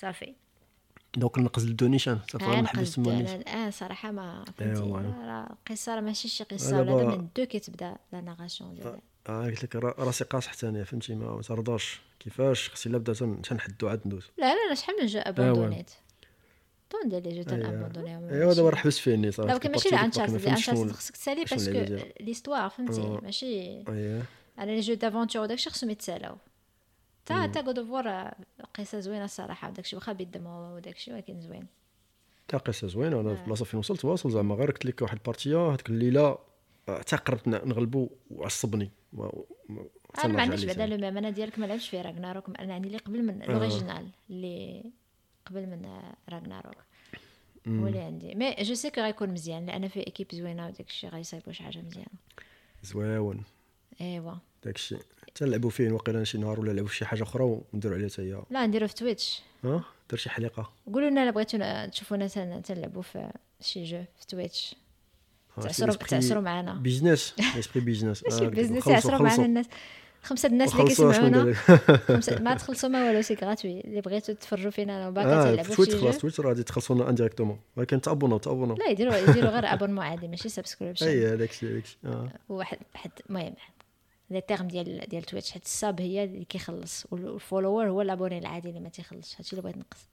[0.00, 0.34] صافي
[1.16, 3.30] دونك نقز الدونيشان صافي نحبس نيت.
[3.30, 4.80] الان صراحة ما فهمتي.
[4.80, 9.64] راه القصة راه ماشي شي قصة ولا من دو كتبدا لا ناراسيون ديالها آه قلت
[9.64, 14.00] لك را- راسي قاصح ثاني فهمتي ما ترضاش كيفاش خصني لا بدا تن- تنحدو عاد
[14.06, 15.18] ندوز لا لا لا شحال من جو.
[15.20, 15.90] ابوندونيت
[16.90, 17.78] طون ديال لي جو تن أيوا.
[17.80, 20.48] ابوندونيهم ايوا دابا راه حبس فيني صافي ولكن ماشي البارتي لا ديك باقي ما انشارتد
[20.48, 22.06] فهمتش شنو انشارتد خصك تسالي باسكو.
[22.20, 23.20] ليستوار فهمتي آه.
[23.22, 23.46] ماشي
[23.88, 24.22] اييه
[24.58, 26.36] أنا لي جو دافونتور وداكشي خصهم يتسالاو
[27.30, 27.46] تا.
[27.46, 28.30] تا غود اوف وور
[28.74, 31.66] قصة زوينة الصراحة وداكشي واخا بيدم هو وداكشي ولكن زوين.
[32.48, 33.34] تا قصة زوينة أنا آه.
[33.34, 36.38] في البلاصه فين وصلت واصل زعما غير قلت لك واحد البارتيه هذيك الليلة
[36.88, 38.90] آه، حتى قربت نغلبو وعصبني.
[40.24, 40.96] أنا ما عنديش بعدا ثاني.
[40.96, 44.08] le même أنا ديالك ما لعبتش في Ragnarök أنا عندي اللي قبل من ال original
[44.30, 44.84] اللي
[45.46, 46.76] قبل من Ragnarök.
[47.68, 48.34] هو اللي عندي.
[48.34, 52.10] mais je sais que غيكون مزيان لأن فيه équipe زوينة وداكشي غيصايبوا شي حاجة مزيانة.
[52.82, 53.42] زواون
[54.00, 54.34] إيوا.
[54.64, 54.96] داكشي
[55.40, 58.42] تنلعبوا فيه واقيلا شي نهار ولا نلعبوا في شي حاجة أخرى ونديروا عليها حتى هي؟
[58.50, 61.58] لا نديرو في Twitch ها؟ دير شي حلقة؟ قولوا لنا إلا بغيتو
[61.92, 62.26] تشوفونا
[62.64, 63.30] تنلعبوا في
[63.60, 64.74] شي جو في تويتش
[65.58, 69.44] آه، تعسروا تعسروا معنا بيزنس اسبري بيزنس ماشي آه، بيزنس يعسروا معنا.
[69.44, 69.66] الناس.
[70.22, 71.54] خمسة الناس اللي كيسمعونا.
[72.40, 75.90] ما تخلصوا ما والو سي غراتوي اللي بغيتو تفرجوا فينا أنا وباكا آه تلعبوا شي
[75.90, 76.20] خلاص جو.
[76.20, 78.76] تويتر غادي تخلصونا انديريكتومون ولكن تابوناو تابوناو.
[78.76, 82.28] لا يديروا يديروا غير ابونمون عادي ماشي سبسكريبشن أي هذاك الشيء هذاك الشيء آه.
[82.48, 83.54] واحد واحد المهم
[84.30, 88.80] لي تيرم ديال ديال تويتش حيت الساب هي اللي كيخلص والفولوور هو الابوني العادي اللي
[88.80, 90.08] ما تيخلصش هادشي اللي بغيت نقصد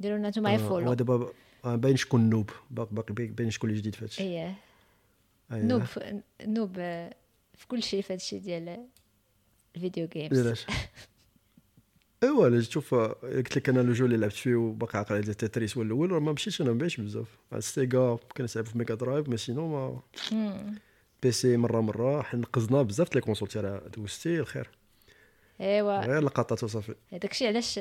[0.00, 1.32] ديروا لنا نتوما يفولو دابا
[1.64, 4.54] باين شكون noob باقي باقي باين شكون اللي جديد في هادشي إيه
[5.52, 5.62] أييه.
[5.62, 5.82] noob
[6.46, 6.74] noob
[7.54, 8.86] في كل شيء في هادشي ديال
[9.76, 10.66] ال video games علاش
[12.22, 15.82] ايوا شوف قلت لك أنا le jeu اللي لعبت فيه وباقي عاقل على تيتريس هو
[15.82, 19.36] الأول راه ما مشيتش أنا ما بزاف على ال SEGA كنلعب في Mega Drive mais
[19.36, 20.00] sinon ما.
[21.22, 24.70] PC مرة مره نقزنا بزاف les consoles تاع دوزتي الخير.
[25.60, 26.00] إيوا.
[26.06, 27.80] غير لقطات وصافي داكشي علاش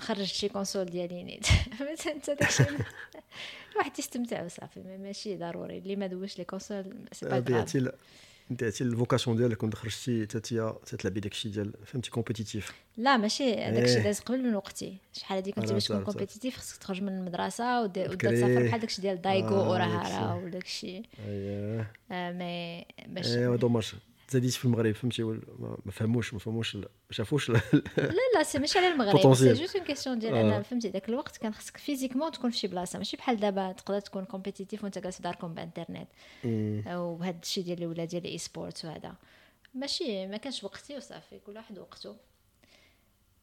[0.00, 1.46] خرجت شي console ديالي نيت؟
[1.92, 2.64] مثلا انت داكشي.
[3.76, 5.78] واحد يستمتع وصافي ما- ماشي ضروري.
[5.78, 7.64] اللي ما دوش les consoles c'est pas
[8.62, 13.96] عرفتي ال vocation ديالك كنت خرجتي تاتيا تتلعبي داكشي ديال فهمتي كومبيتيتيف لا ماشي داكشي
[13.96, 14.02] إيه.
[14.02, 16.04] داز قبل من وقتي شحال هادي كنت أنا باش تكون.
[16.04, 18.14] compétitif خصك تخرج من المدرسة ودير.
[18.14, 20.44] تسافر بحال داكشي ديال دايغو آه، داكشي.
[20.46, 23.92] وداكشي اييه آه، mais باش ايوا dommage
[24.32, 27.60] تزاديت في المغرب فهمتي؟ ما فهموش ما فهموش ما شافوش لا
[28.34, 29.52] لا c'est ماشي على المغرب c'est.
[29.52, 30.40] juste une question ديال آه.
[30.40, 34.00] أنا فهمتي؟ داك الوقت كان خصك physiquement تكون في شي بلاصة ماشي بحال دابا تقدر
[34.00, 36.08] تكون compétitif وانت جالس في داركم بانترنت
[36.44, 36.84] مم.
[36.86, 39.14] أو بهذا الشيء ديال الاولاد ديال ال e-sport وهذا.
[39.74, 42.16] ماشي ما كانش وقتي وصافي كل واحد وقته.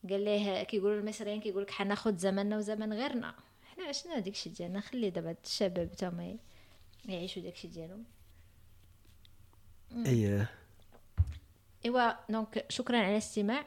[0.10, 3.36] قال ليه كيقولوا المصريين كيقول لك حناخذ زمننا وزمن غيرنا.
[3.76, 6.38] حنا عشنا داك الشيء ديالنا خلي دابا الشباب تا ما
[7.06, 8.04] يعيشوا داك الشيء ديالهم.
[10.06, 10.50] اييه
[11.86, 13.66] ايوا donc شكرا على الاستماع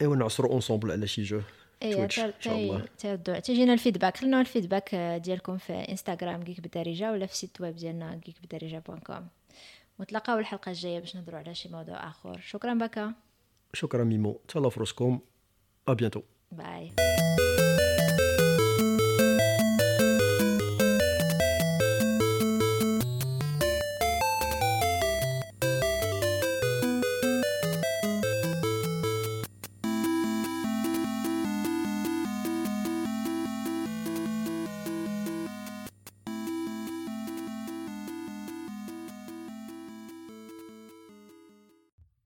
[0.00, 1.40] ايوا نعصروا ensemble على شي jeu
[1.80, 6.60] Twitch ان شاء الله تردوا تيجينا ال feedback خلينا ال feedback ديالكم في انستغرام Geek
[6.60, 9.28] بالدارجه ولا في ال site web ديالنا Geek بالدارجه point com
[9.98, 13.14] ونتلاقاو الحلقة الجايه باش نهضروا على شي موضوع اخر شكرا بكا
[13.74, 15.20] شكرا ميمو تهلاو في روسكم
[15.88, 16.90] ا بيانتو باي